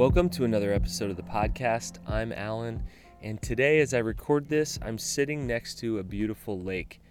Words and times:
Welcome 0.00 0.30
to 0.30 0.44
another 0.44 0.72
episode 0.72 1.10
of 1.10 1.18
the 1.18 1.22
podcast. 1.22 1.98
I'm 2.08 2.32
Alan, 2.32 2.82
and 3.22 3.40
today, 3.42 3.80
as 3.80 3.92
I 3.92 3.98
record 3.98 4.48
this, 4.48 4.78
I'm 4.80 4.96
sitting 4.96 5.46
next 5.46 5.78
to 5.80 5.98
a 5.98 6.02
beautiful 6.02 6.58
lake. 6.58 7.02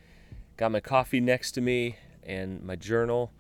Got 0.57 0.71
my 0.71 0.79
coffee 0.79 1.20
next 1.20 1.52
to 1.52 1.62
me 1.62 1.97
and 2.23 2.63
my 2.63 2.75
journal, 2.75 3.31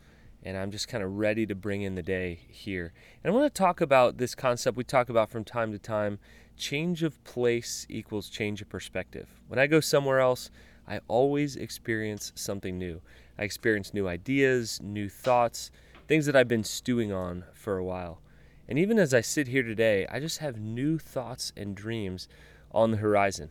and 0.43 0.55
I'm 0.55 0.69
just 0.69 0.87
kind 0.87 1.03
of 1.03 1.17
ready 1.17 1.47
to 1.47 1.55
bring 1.55 1.81
in 1.81 1.95
the 1.95 2.03
day 2.03 2.41
here. 2.47 2.93
And 3.23 3.33
I 3.33 3.35
want 3.35 3.51
to 3.51 3.57
talk 3.57 3.81
about 3.81 4.19
this 4.19 4.35
concept 4.35 4.77
we 4.77 4.83
talk 4.83 5.09
about 5.09 5.31
from 5.31 5.43
time 5.43 5.71
to 5.71 5.79
time 5.79 6.19
change 6.55 7.01
of 7.01 7.23
place 7.23 7.87
equals 7.89 8.29
change 8.29 8.61
of 8.61 8.69
perspective. 8.69 9.29
When 9.47 9.57
I 9.57 9.65
go 9.65 9.79
somewhere 9.79 10.19
else, 10.19 10.51
I 10.87 10.99
always 11.07 11.55
experience 11.55 12.31
something 12.35 12.77
new. 12.77 13.01
I 13.39 13.45
experience 13.45 13.95
new 13.95 14.07
ideas, 14.07 14.79
new 14.79 15.09
thoughts, 15.09 15.71
things 16.07 16.27
that 16.27 16.35
I've 16.35 16.47
been 16.47 16.63
stewing 16.63 17.11
on 17.11 17.45
for 17.55 17.79
a 17.79 17.83
while. 17.83 18.21
And 18.69 18.77
even 18.77 18.99
as 18.99 19.15
I 19.15 19.21
sit 19.21 19.47
here 19.47 19.63
today, 19.63 20.05
I 20.11 20.19
just 20.19 20.37
have 20.37 20.59
new 20.59 20.99
thoughts 20.99 21.51
and 21.57 21.73
dreams 21.73 22.27
on 22.71 22.91
the 22.91 22.97
horizon. 22.97 23.49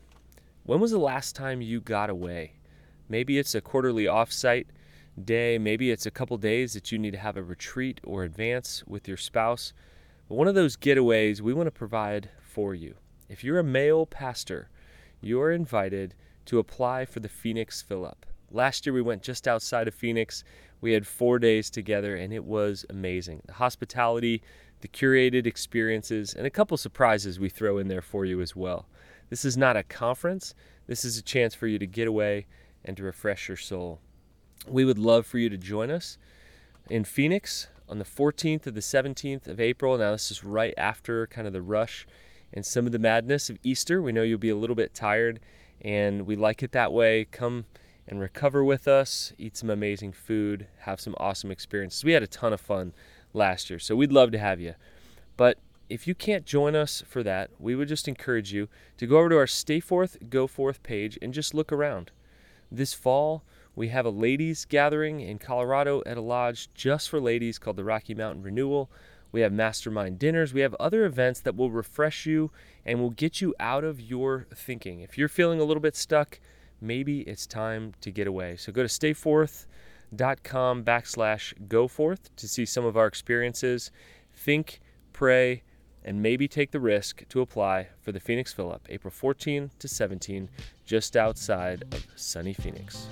When 0.63 0.79
was 0.79 0.93
the 0.93 0.99
last 0.99 1.35
time 1.35 1.61
you 1.61 1.81
got 1.81 2.09
away? 2.09 2.53
Maybe 3.09 3.37
it's 3.37 3.57
a 3.57 3.61
quarterly 3.61 4.05
offsite 4.05 4.67
day, 5.25 5.59
maybe 5.59 5.91
it's 5.91 6.07
a 6.07 6.13
couple 6.13 6.37
days 6.37 6.73
that 6.75 6.93
you 6.93 6.99
need 7.01 7.11
to 7.11 7.19
have 7.19 7.37
a 7.37 7.43
retreat 7.43 8.01
or 8.05 8.23
advance 8.23 8.85
with 8.87 9.09
your 9.09 9.17
spouse. 9.17 9.73
But 10.29 10.37
one 10.37 10.47
of 10.47 10.55
those 10.55 10.77
getaways 10.77 11.41
we 11.41 11.53
want 11.53 11.67
to 11.67 11.73
provide 11.73 12.31
for 12.41 12.73
you. 12.73 12.95
If 13.29 13.43
you're 13.43 13.59
a 13.59 13.65
male 13.65 14.07
pastor, 14.07 14.71
you 15.21 15.41
are 15.41 15.51
invited 15.51 16.15
to 16.47 16.61
apply 16.61 17.07
for 17.07 17.19
the 17.19 17.29
Phoenix 17.29 17.83
Fill 17.83 18.07
Up. 18.07 18.25
Last 18.53 18.87
year 18.87 18.93
we 18.93 19.03
went 19.03 19.23
just 19.23 19.49
outside 19.49 19.89
of 19.89 19.95
Phoenix. 19.95 20.45
We 20.81 20.93
had 20.93 21.07
four 21.07 21.39
days 21.39 21.71
together 21.71 22.17
and 22.17 22.33
it 22.33 22.45
was 22.45 22.87
amazing. 22.89 23.43
The 23.47 23.55
hospitality, 23.55 24.43
the 24.81 24.89
curated 24.89 25.47
experiences, 25.47 26.35
and 26.35 26.47
a 26.47 26.51
couple 26.51 26.77
surprises 26.77 27.41
we 27.41 27.49
throw 27.49 27.79
in 27.79 27.89
there 27.89 28.03
for 28.03 28.25
you 28.25 28.41
as 28.41 28.55
well. 28.55 28.87
This 29.31 29.45
is 29.45 29.57
not 29.57 29.77
a 29.77 29.83
conference, 29.83 30.55
this 30.87 31.05
is 31.05 31.19
a 31.19 31.23
chance 31.23 31.55
for 31.55 31.67
you 31.67 31.79
to 31.79 31.87
get 31.87 32.09
away 32.09 32.47
and 32.85 32.97
to 32.97 33.03
refresh 33.03 33.49
your 33.49 33.57
soul. 33.57 34.01
We 34.67 34.85
would 34.85 34.99
love 34.99 35.27
for 35.27 35.39
you 35.39 35.49
to 35.51 35.59
join 35.59 35.91
us 35.91 36.19
in 36.89 37.05
Phoenix 37.05 37.69
on 37.89 37.99
the 37.99 38.05
14th 38.05 38.67
of 38.67 38.75
the 38.75 38.81
17th 38.81 39.49
of 39.49 39.61
April. 39.61 39.97
Now, 39.99 40.13
this 40.13 40.31
is 40.31 40.45
right 40.45 40.75
after 40.77 41.27
kind 41.27 41.47
of 41.47 41.53
the 41.53 41.63
rush 41.63 42.07
and 42.53 42.65
some 42.65 42.87
of 42.87 42.93
the 42.93 42.99
madness 42.99 43.51
of 43.51 43.59
Easter. 43.63 44.01
We 44.01 44.13
know 44.13 44.23
you'll 44.23 44.39
be 44.39 44.49
a 44.49 44.57
little 44.57 44.77
bit 44.77 44.95
tired, 44.95 45.41
and 45.81 46.27
we 46.27 46.37
like 46.37 46.63
it 46.63 46.73
that 46.73 46.93
way. 46.93 47.27
Come 47.31 47.67
and 48.07 48.21
recover 48.21 48.65
with 48.65 48.89
us, 48.89 49.33
eat 49.37 49.57
some 49.57 49.69
amazing 49.69 50.13
food, 50.13 50.67
have 50.81 51.01
some 51.01 51.15
awesome 51.19 51.51
experiences. 51.51 52.05
We 52.05 52.13
had 52.13 52.23
a 52.23 52.27
ton 52.27 52.53
of 52.53 52.61
fun 52.61 52.95
last 53.33 53.71
year. 53.71 53.79
So 53.79 53.97
we'd 53.97 54.13
love 54.13 54.31
to 54.33 54.39
have 54.39 54.61
you. 54.61 54.75
But 55.37 55.59
if 55.89 56.07
you 56.07 56.15
can't 56.15 56.45
join 56.45 56.75
us 56.75 57.03
for 57.07 57.23
that, 57.23 57.51
we 57.59 57.75
would 57.75 57.89
just 57.89 58.09
encourage 58.09 58.53
you 58.53 58.69
to 58.99 59.07
go 59.07 59.19
over 59.19 59.31
to 59.31 59.37
our 59.37 59.47
Stay 59.47 59.81
Forth, 59.81 60.17
Go 60.29 60.47
Forth 60.47 60.83
page 60.83 61.19
and 61.23 61.33
just 61.33 61.55
look 61.55 61.73
around. 61.73 62.11
This 62.71 62.93
fall, 62.93 63.43
we 63.75 63.89
have 63.89 64.05
a 64.05 64.11
ladies' 64.11 64.65
gathering 64.65 65.21
in 65.21 65.39
Colorado 65.39 66.03
at 66.05 66.17
a 66.17 66.21
lodge 66.21 66.69
just 66.75 67.09
for 67.09 67.21
ladies 67.21 67.59
called 67.59 67.77
the 67.77 67.85
Rocky 67.85 68.15
Mountain 68.15 68.43
Renewal. 68.43 68.91
We 69.31 69.43
have 69.43 69.53
mastermind 69.53 70.19
dinners. 70.19 70.53
We 70.53 70.63
have 70.63 70.75
other 70.75 71.05
events 71.05 71.41
that 71.41 71.55
will 71.55 71.71
refresh 71.71 72.27
you 72.27 72.51
and 72.85 72.99
will 72.99 73.11
get 73.11 73.41
you 73.41 73.55
out 73.61 73.85
of 73.85 74.01
your 74.01 74.47
thinking. 74.53 75.01
If 75.01 75.17
you're 75.17 75.29
feeling 75.29 75.61
a 75.61 75.65
little 75.65 75.81
bit 75.81 75.95
stuck, 75.95 76.41
maybe 76.81 77.21
it's 77.21 77.47
time 77.47 77.95
to 78.01 78.11
get 78.11 78.27
away. 78.27 78.57
So 78.57 78.73
go 78.73 78.83
to 78.83 78.89
Stay 78.89 79.13
Forth 79.13 79.68
com 80.43 80.85
backslash 80.85 81.53
go 81.69 81.89
forth 81.89 82.35
to 82.37 82.49
see 82.49 82.65
some 82.65 82.85
of 82.85 82.97
our 82.97 83.07
experiences. 83.07 83.91
Think, 84.35 84.81
pray, 85.13 85.63
and 86.05 86.23
maybe 86.23 86.49
take 86.49 86.71
the 86.71 86.81
risk 86.81 87.29
to 87.29 87.41
apply 87.41 87.89
for 88.01 88.13
the 88.13 88.21
Phoenix 88.21 88.59
Up 88.59 88.87
April 88.89 89.11
14 89.11 89.71
to 89.79 89.89
17, 89.89 90.49
just 90.87 91.17
outside 91.17 91.85
of 91.93 92.07
sunny 92.17 92.55
Phoenix. 92.55 93.09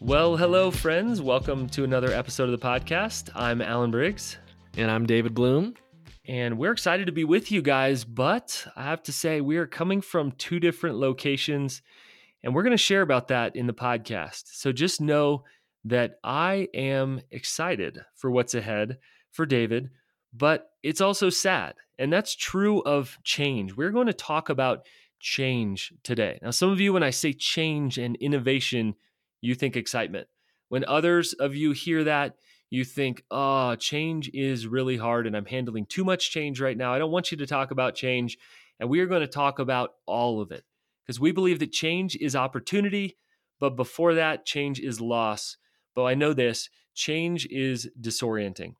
Well, 0.00 0.36
hello, 0.36 0.70
friends. 0.70 1.22
Welcome 1.22 1.68
to 1.68 1.84
another 1.84 2.10
episode 2.10 2.52
of 2.52 2.58
the 2.58 2.66
podcast. 2.66 3.30
I'm 3.34 3.60
Alan 3.62 3.90
Briggs. 3.90 4.38
And 4.76 4.90
I'm 4.90 5.06
David 5.06 5.34
Bloom. 5.34 5.74
And 6.28 6.58
we're 6.58 6.72
excited 6.72 7.06
to 7.06 7.12
be 7.12 7.24
with 7.24 7.50
you 7.50 7.62
guys, 7.62 8.04
but 8.04 8.66
I 8.76 8.84
have 8.84 9.02
to 9.04 9.12
say, 9.12 9.40
we 9.40 9.56
are 9.56 9.66
coming 9.66 10.00
from 10.00 10.32
two 10.32 10.60
different 10.60 10.96
locations, 10.96 11.82
and 12.42 12.54
we're 12.54 12.62
going 12.62 12.72
to 12.72 12.76
share 12.76 13.02
about 13.02 13.28
that 13.28 13.56
in 13.56 13.66
the 13.66 13.72
podcast. 13.72 14.42
So 14.52 14.70
just 14.70 15.00
know 15.00 15.44
that 15.84 16.16
I 16.22 16.68
am 16.74 17.22
excited 17.30 18.00
for 18.14 18.30
what's 18.30 18.54
ahead 18.54 18.98
for 19.30 19.46
David, 19.46 19.90
but 20.32 20.70
it's 20.82 21.00
also 21.00 21.30
sad. 21.30 21.74
And 21.98 22.12
that's 22.12 22.36
true 22.36 22.80
of 22.82 23.18
change. 23.24 23.74
We're 23.74 23.90
going 23.90 24.06
to 24.06 24.12
talk 24.12 24.50
about 24.50 24.86
change 25.20 25.92
today. 26.02 26.38
Now, 26.42 26.50
some 26.50 26.70
of 26.70 26.80
you, 26.80 26.92
when 26.92 27.02
I 27.02 27.10
say 27.10 27.32
change 27.32 27.98
and 27.98 28.16
innovation, 28.16 28.94
you 29.40 29.54
think 29.54 29.76
excitement. 29.76 30.28
When 30.68 30.84
others 30.86 31.32
of 31.32 31.56
you 31.56 31.72
hear 31.72 32.04
that, 32.04 32.36
you 32.70 32.84
think, 32.84 33.24
oh, 33.30 33.74
change 33.74 34.30
is 34.32 34.66
really 34.66 34.96
hard 34.96 35.26
and 35.26 35.36
I'm 35.36 35.44
handling 35.44 35.86
too 35.86 36.04
much 36.04 36.30
change 36.30 36.60
right 36.60 36.76
now. 36.76 36.94
I 36.94 36.98
don't 36.98 37.10
want 37.10 37.32
you 37.32 37.36
to 37.38 37.46
talk 37.46 37.72
about 37.72 37.96
change. 37.96 38.38
And 38.78 38.88
we 38.88 39.00
are 39.00 39.06
going 39.06 39.20
to 39.20 39.26
talk 39.26 39.58
about 39.58 39.90
all 40.06 40.40
of 40.40 40.52
it 40.52 40.64
because 41.04 41.20
we 41.20 41.32
believe 41.32 41.58
that 41.58 41.72
change 41.72 42.16
is 42.16 42.36
opportunity, 42.36 43.18
but 43.58 43.76
before 43.76 44.14
that, 44.14 44.46
change 44.46 44.78
is 44.80 45.00
loss. 45.00 45.56
But 45.94 46.04
I 46.04 46.14
know 46.14 46.32
this 46.32 46.70
change 46.94 47.46
is 47.50 47.88
disorienting. 48.00 48.74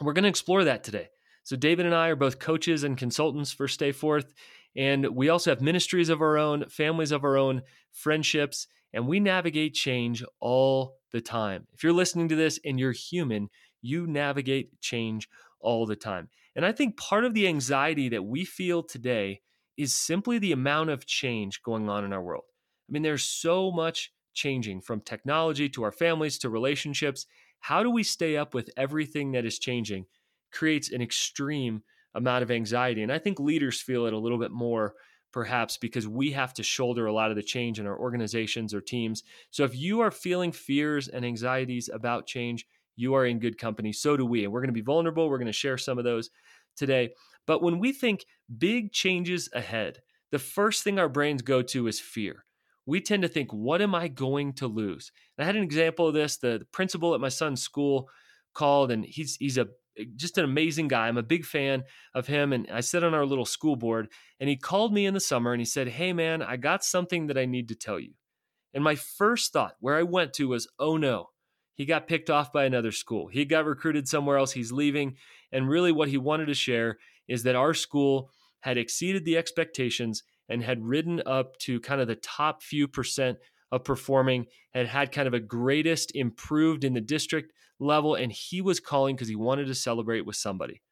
We're 0.00 0.14
going 0.14 0.24
to 0.24 0.28
explore 0.30 0.64
that 0.64 0.82
today. 0.82 1.08
So, 1.42 1.54
David 1.54 1.86
and 1.86 1.94
I 1.94 2.08
are 2.08 2.16
both 2.16 2.40
coaches 2.40 2.82
and 2.82 2.98
consultants 2.98 3.52
for 3.52 3.68
Stay 3.68 3.92
Forth. 3.92 4.34
And 4.74 5.14
we 5.14 5.28
also 5.28 5.50
have 5.50 5.60
ministries 5.60 6.08
of 6.08 6.20
our 6.20 6.36
own, 6.36 6.68
families 6.68 7.12
of 7.12 7.24
our 7.24 7.36
own, 7.36 7.62
friendships, 7.92 8.66
and 8.92 9.06
we 9.06 9.20
navigate 9.20 9.74
change 9.74 10.24
all 10.40 10.96
the 11.16 11.22
time. 11.22 11.66
If 11.72 11.82
you're 11.82 11.94
listening 11.94 12.28
to 12.28 12.36
this 12.36 12.60
and 12.62 12.78
you're 12.78 12.92
human, 12.92 13.48
you 13.80 14.06
navigate 14.06 14.80
change 14.82 15.28
all 15.60 15.86
the 15.86 15.96
time. 15.96 16.28
And 16.54 16.66
I 16.66 16.72
think 16.72 16.98
part 16.98 17.24
of 17.24 17.32
the 17.32 17.48
anxiety 17.48 18.10
that 18.10 18.24
we 18.24 18.44
feel 18.44 18.82
today 18.82 19.40
is 19.78 19.94
simply 19.94 20.38
the 20.38 20.52
amount 20.52 20.90
of 20.90 21.06
change 21.06 21.62
going 21.62 21.88
on 21.88 22.04
in 22.04 22.12
our 22.12 22.22
world. 22.22 22.44
I 22.88 22.92
mean, 22.92 23.02
there's 23.02 23.24
so 23.24 23.70
much 23.70 24.12
changing 24.34 24.82
from 24.82 25.00
technology 25.00 25.70
to 25.70 25.82
our 25.84 25.92
families 25.92 26.36
to 26.38 26.50
relationships. 26.50 27.24
How 27.60 27.82
do 27.82 27.90
we 27.90 28.02
stay 28.02 28.36
up 28.36 28.52
with 28.52 28.68
everything 28.76 29.32
that 29.32 29.46
is 29.46 29.58
changing? 29.58 30.04
Creates 30.52 30.90
an 30.90 31.00
extreme 31.00 31.82
amount 32.14 32.42
of 32.42 32.50
anxiety. 32.50 33.02
And 33.02 33.10
I 33.10 33.18
think 33.18 33.40
leaders 33.40 33.80
feel 33.80 34.04
it 34.04 34.12
a 34.12 34.18
little 34.18 34.38
bit 34.38 34.50
more 34.50 34.94
perhaps 35.32 35.76
because 35.76 36.08
we 36.08 36.32
have 36.32 36.54
to 36.54 36.62
shoulder 36.62 37.06
a 37.06 37.12
lot 37.12 37.30
of 37.30 37.36
the 37.36 37.42
change 37.42 37.78
in 37.78 37.86
our 37.86 37.98
organizations 37.98 38.72
or 38.72 38.80
teams. 38.80 39.22
So 39.50 39.64
if 39.64 39.76
you 39.76 40.00
are 40.00 40.10
feeling 40.10 40.52
fears 40.52 41.08
and 41.08 41.24
anxieties 41.24 41.90
about 41.92 42.26
change, 42.26 42.66
you 42.96 43.14
are 43.14 43.26
in 43.26 43.38
good 43.38 43.58
company. 43.58 43.92
So 43.92 44.16
do 44.16 44.24
we. 44.24 44.44
And 44.44 44.52
we're 44.52 44.60
going 44.60 44.68
to 44.68 44.72
be 44.72 44.80
vulnerable. 44.80 45.28
We're 45.28 45.38
going 45.38 45.46
to 45.46 45.52
share 45.52 45.78
some 45.78 45.98
of 45.98 46.04
those 46.04 46.30
today. 46.76 47.10
But 47.46 47.62
when 47.62 47.78
we 47.78 47.92
think 47.92 48.24
big 48.58 48.92
changes 48.92 49.48
ahead, 49.52 50.00
the 50.30 50.38
first 50.38 50.82
thing 50.82 50.98
our 50.98 51.08
brains 51.08 51.42
go 51.42 51.62
to 51.62 51.86
is 51.86 52.00
fear. 52.00 52.44
We 52.86 53.00
tend 53.00 53.22
to 53.22 53.28
think, 53.28 53.52
what 53.52 53.82
am 53.82 53.94
I 53.94 54.08
going 54.08 54.54
to 54.54 54.66
lose? 54.66 55.10
And 55.36 55.44
I 55.44 55.46
had 55.46 55.56
an 55.56 55.62
example 55.62 56.08
of 56.08 56.14
this. 56.14 56.36
The, 56.36 56.58
the 56.60 56.64
principal 56.66 57.14
at 57.14 57.20
my 57.20 57.28
son's 57.28 57.62
school 57.62 58.08
called, 58.54 58.90
and 58.90 59.04
he's 59.04 59.36
he's 59.36 59.58
a 59.58 59.68
just 60.16 60.38
an 60.38 60.44
amazing 60.44 60.88
guy. 60.88 61.08
I'm 61.08 61.16
a 61.16 61.22
big 61.22 61.44
fan 61.44 61.84
of 62.14 62.26
him. 62.26 62.52
And 62.52 62.68
I 62.70 62.80
sit 62.80 63.04
on 63.04 63.14
our 63.14 63.26
little 63.26 63.44
school 63.44 63.76
board, 63.76 64.08
and 64.40 64.48
he 64.48 64.56
called 64.56 64.92
me 64.92 65.06
in 65.06 65.14
the 65.14 65.20
summer 65.20 65.52
and 65.52 65.60
he 65.60 65.66
said, 65.66 65.88
Hey, 65.88 66.12
man, 66.12 66.42
I 66.42 66.56
got 66.56 66.84
something 66.84 67.26
that 67.28 67.38
I 67.38 67.46
need 67.46 67.68
to 67.68 67.74
tell 67.74 67.98
you. 67.98 68.12
And 68.74 68.84
my 68.84 68.94
first 68.94 69.52
thought 69.52 69.76
where 69.80 69.96
I 69.96 70.02
went 70.02 70.34
to 70.34 70.48
was, 70.48 70.68
Oh 70.78 70.96
no, 70.96 71.30
he 71.74 71.84
got 71.84 72.08
picked 72.08 72.30
off 72.30 72.52
by 72.52 72.64
another 72.64 72.92
school. 72.92 73.28
He 73.28 73.44
got 73.44 73.64
recruited 73.64 74.08
somewhere 74.08 74.38
else. 74.38 74.52
He's 74.52 74.72
leaving. 74.72 75.16
And 75.52 75.68
really, 75.68 75.92
what 75.92 76.08
he 76.08 76.18
wanted 76.18 76.46
to 76.46 76.54
share 76.54 76.98
is 77.28 77.42
that 77.42 77.56
our 77.56 77.74
school 77.74 78.30
had 78.60 78.78
exceeded 78.78 79.24
the 79.24 79.36
expectations 79.36 80.22
and 80.48 80.62
had 80.62 80.84
ridden 80.84 81.22
up 81.26 81.56
to 81.58 81.80
kind 81.80 82.00
of 82.00 82.08
the 82.08 82.16
top 82.16 82.62
few 82.62 82.88
percent 82.88 83.38
of 83.72 83.84
performing, 83.84 84.46
had 84.72 84.86
had 84.86 85.12
kind 85.12 85.28
of 85.28 85.34
a 85.34 85.40
greatest 85.40 86.14
improved 86.14 86.84
in 86.84 86.94
the 86.94 87.00
district 87.00 87.52
level, 87.78 88.14
and 88.14 88.32
he 88.32 88.60
was 88.60 88.80
calling 88.80 89.16
because 89.16 89.28
he 89.28 89.36
wanted 89.36 89.66
to 89.66 89.74
celebrate 89.74 90.26
with 90.26 90.36
somebody. 90.36 90.82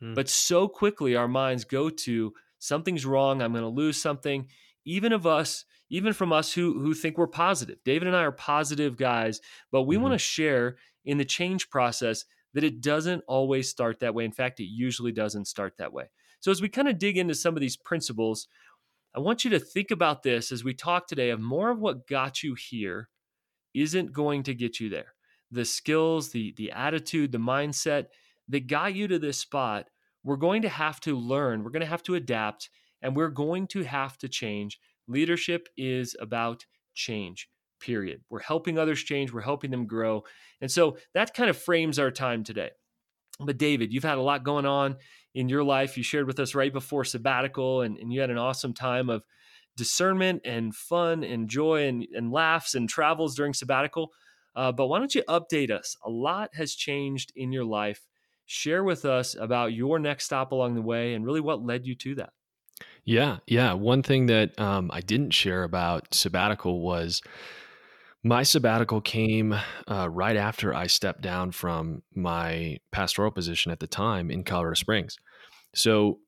Hmm. 0.00 0.14
But 0.14 0.28
so 0.28 0.68
quickly, 0.68 1.16
our 1.16 1.28
minds 1.28 1.64
go 1.64 1.90
to 1.90 2.32
something's 2.58 3.06
wrong. 3.06 3.42
I'm 3.42 3.52
going 3.52 3.62
to 3.62 3.68
lose 3.68 4.00
something. 4.00 4.48
Even 4.84 5.12
of 5.12 5.26
us, 5.26 5.64
even 5.90 6.12
from 6.12 6.32
us 6.32 6.52
who 6.52 6.78
who 6.80 6.94
think 6.94 7.16
we're 7.16 7.26
positive. 7.26 7.78
David 7.84 8.08
and 8.08 8.16
I 8.16 8.22
are 8.22 8.32
positive 8.32 8.96
guys, 8.96 9.40
but 9.70 9.82
we 9.82 9.96
mm-hmm. 9.96 10.04
want 10.04 10.14
to 10.14 10.18
share 10.18 10.76
in 11.04 11.18
the 11.18 11.24
change 11.24 11.70
process 11.70 12.24
that 12.54 12.64
it 12.64 12.80
doesn't 12.80 13.24
always 13.26 13.68
start 13.68 14.00
that 14.00 14.14
way. 14.14 14.24
In 14.24 14.32
fact, 14.32 14.60
it 14.60 14.64
usually 14.64 15.12
doesn't 15.12 15.46
start 15.46 15.76
that 15.78 15.92
way. 15.92 16.10
So 16.40 16.50
as 16.50 16.60
we 16.60 16.68
kind 16.68 16.88
of 16.88 16.98
dig 16.98 17.16
into 17.16 17.34
some 17.34 17.54
of 17.54 17.60
these 17.60 17.76
principles, 17.76 18.48
I 19.14 19.20
want 19.20 19.44
you 19.44 19.50
to 19.50 19.58
think 19.58 19.90
about 19.90 20.22
this 20.22 20.52
as 20.52 20.64
we 20.64 20.74
talk 20.74 21.06
today 21.06 21.30
of 21.30 21.40
more 21.40 21.70
of 21.70 21.80
what 21.80 22.06
got 22.06 22.42
you 22.42 22.54
here 22.54 23.08
isn't 23.72 24.12
going 24.12 24.42
to 24.44 24.54
get 24.54 24.78
you 24.78 24.88
there. 24.88 25.13
The 25.50 25.64
skills, 25.64 26.30
the 26.30 26.54
the 26.56 26.72
attitude, 26.72 27.32
the 27.32 27.38
mindset 27.38 28.06
that 28.48 28.66
got 28.66 28.94
you 28.94 29.08
to 29.08 29.18
this 29.18 29.38
spot, 29.38 29.88
we're 30.22 30.36
going 30.36 30.62
to 30.62 30.68
have 30.68 31.00
to 31.00 31.16
learn, 31.16 31.62
we're 31.62 31.70
going 31.70 31.80
to 31.80 31.86
have 31.86 32.02
to 32.04 32.14
adapt, 32.14 32.70
and 33.02 33.14
we're 33.14 33.28
going 33.28 33.66
to 33.68 33.84
have 33.84 34.18
to 34.18 34.28
change. 34.28 34.78
Leadership 35.06 35.68
is 35.76 36.16
about 36.20 36.64
change. 36.94 37.48
Period. 37.80 38.22
We're 38.30 38.40
helping 38.40 38.78
others 38.78 39.02
change, 39.02 39.32
we're 39.32 39.42
helping 39.42 39.70
them 39.70 39.86
grow. 39.86 40.24
And 40.60 40.70
so 40.70 40.96
that 41.12 41.34
kind 41.34 41.50
of 41.50 41.58
frames 41.58 41.98
our 41.98 42.10
time 42.10 42.44
today. 42.44 42.70
But 43.40 43.58
David, 43.58 43.92
you've 43.92 44.04
had 44.04 44.18
a 44.18 44.22
lot 44.22 44.44
going 44.44 44.64
on 44.64 44.96
in 45.34 45.48
your 45.48 45.64
life. 45.64 45.96
You 45.96 46.02
shared 46.02 46.26
with 46.26 46.38
us 46.38 46.54
right 46.54 46.72
before 46.72 47.04
sabbatical, 47.04 47.82
and, 47.82 47.98
and 47.98 48.12
you 48.12 48.20
had 48.20 48.30
an 48.30 48.38
awesome 48.38 48.72
time 48.72 49.10
of 49.10 49.24
discernment 49.76 50.42
and 50.44 50.74
fun 50.74 51.24
and 51.24 51.48
joy 51.48 51.86
and, 51.88 52.06
and 52.14 52.30
laughs 52.30 52.74
and 52.74 52.88
travels 52.88 53.34
during 53.34 53.52
sabbatical. 53.52 54.12
Uh, 54.56 54.72
but 54.72 54.86
why 54.86 54.98
don't 54.98 55.14
you 55.14 55.22
update 55.28 55.70
us? 55.70 55.96
A 56.04 56.10
lot 56.10 56.50
has 56.54 56.74
changed 56.74 57.32
in 57.34 57.52
your 57.52 57.64
life. 57.64 58.06
Share 58.46 58.84
with 58.84 59.04
us 59.04 59.34
about 59.34 59.72
your 59.72 59.98
next 59.98 60.26
stop 60.26 60.52
along 60.52 60.74
the 60.74 60.82
way 60.82 61.14
and 61.14 61.24
really 61.24 61.40
what 61.40 61.64
led 61.64 61.86
you 61.86 61.94
to 61.96 62.14
that. 62.16 62.30
Yeah, 63.04 63.38
yeah. 63.46 63.72
One 63.72 64.02
thing 64.02 64.26
that 64.26 64.58
um, 64.58 64.90
I 64.92 65.00
didn't 65.00 65.32
share 65.32 65.62
about 65.62 66.14
sabbatical 66.14 66.80
was 66.80 67.22
my 68.22 68.42
sabbatical 68.42 69.02
came 69.02 69.54
uh, 69.86 70.08
right 70.10 70.36
after 70.36 70.74
I 70.74 70.86
stepped 70.86 71.20
down 71.20 71.52
from 71.52 72.02
my 72.14 72.78
pastoral 72.90 73.30
position 73.30 73.70
at 73.70 73.80
the 73.80 73.86
time 73.86 74.30
in 74.30 74.44
Colorado 74.44 74.74
Springs. 74.74 75.18
So 75.74 76.20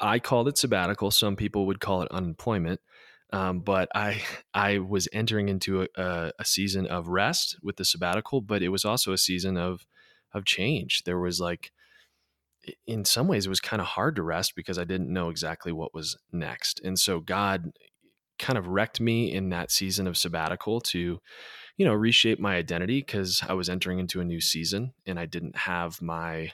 I 0.00 0.18
called 0.18 0.48
it 0.48 0.56
sabbatical. 0.56 1.10
Some 1.10 1.36
people 1.36 1.66
would 1.66 1.80
call 1.80 2.02
it 2.02 2.10
unemployment. 2.10 2.80
Um, 3.34 3.60
but 3.60 3.88
I 3.94 4.22
I 4.54 4.78
was 4.78 5.08
entering 5.12 5.48
into 5.48 5.88
a, 5.96 6.32
a, 6.38 6.44
season 6.44 6.86
of 6.86 7.08
rest 7.08 7.56
with 7.62 7.76
the 7.76 7.84
sabbatical, 7.84 8.40
but 8.40 8.62
it 8.62 8.68
was 8.68 8.84
also 8.84 9.12
a 9.12 9.18
season 9.18 9.56
of 9.56 9.86
of 10.32 10.44
change. 10.44 11.02
There 11.04 11.18
was 11.18 11.40
like, 11.40 11.72
in 12.86 13.04
some 13.04 13.28
ways, 13.28 13.46
it 13.46 13.50
was 13.50 13.60
kind 13.60 13.80
of 13.80 13.88
hard 13.88 14.16
to 14.16 14.22
rest 14.22 14.54
because 14.56 14.78
I 14.78 14.84
didn't 14.84 15.12
know 15.12 15.30
exactly 15.30 15.72
what 15.72 15.94
was 15.94 16.16
next, 16.32 16.80
and 16.84 16.98
so 16.98 17.20
God 17.20 17.72
kind 18.38 18.58
of 18.58 18.68
wrecked 18.68 19.00
me 19.00 19.32
in 19.32 19.50
that 19.50 19.70
season 19.70 20.06
of 20.06 20.16
sabbatical 20.16 20.80
to 20.80 21.20
you 21.76 21.84
know 21.84 21.94
reshape 21.94 22.38
my 22.38 22.56
identity 22.56 23.00
because 23.00 23.42
I 23.48 23.54
was 23.54 23.68
entering 23.68 23.98
into 23.98 24.20
a 24.20 24.24
new 24.24 24.40
season 24.40 24.92
and 25.06 25.18
I 25.18 25.26
didn't 25.26 25.56
have 25.56 26.00
my 26.00 26.52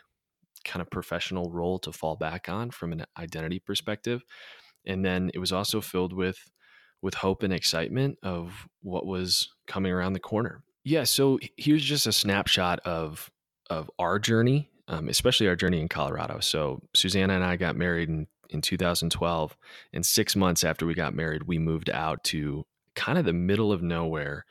kind 0.64 0.82
of 0.82 0.90
professional 0.90 1.50
role 1.50 1.78
to 1.80 1.92
fall 1.92 2.16
back 2.16 2.48
on 2.48 2.70
from 2.70 2.92
an 2.92 3.04
identity 3.18 3.58
perspective. 3.58 4.22
And 4.86 5.04
then 5.04 5.30
it 5.32 5.38
was 5.38 5.52
also 5.52 5.80
filled 5.80 6.12
with 6.12 6.38
with 7.02 7.14
hope 7.14 7.42
and 7.42 7.52
excitement 7.52 8.18
of 8.22 8.68
what 8.82 9.06
was 9.06 9.48
coming 9.66 9.92
around 9.92 10.12
the 10.12 10.20
corner. 10.20 10.62
Yeah, 10.84 11.04
so 11.04 11.38
here's 11.56 11.84
just 11.84 12.06
a 12.06 12.12
snapshot 12.12 12.80
of 12.80 13.30
of 13.68 13.90
our 13.98 14.18
journey, 14.18 14.70
um, 14.88 15.08
especially 15.08 15.46
our 15.46 15.56
journey 15.56 15.80
in 15.80 15.88
Colorado. 15.88 16.40
So 16.40 16.80
Susanna 16.94 17.34
and 17.34 17.44
I 17.44 17.56
got 17.56 17.76
married 17.76 18.08
in 18.08 18.26
in 18.48 18.60
2012, 18.60 19.56
and 19.92 20.04
six 20.04 20.34
months 20.34 20.64
after 20.64 20.84
we 20.84 20.94
got 20.94 21.14
married, 21.14 21.44
we 21.44 21.58
moved 21.58 21.88
out 21.88 22.24
to 22.24 22.66
kind 22.96 23.16
of 23.16 23.24
the 23.24 23.32
middle 23.32 23.72
of 23.72 23.82
nowhere 23.82 24.44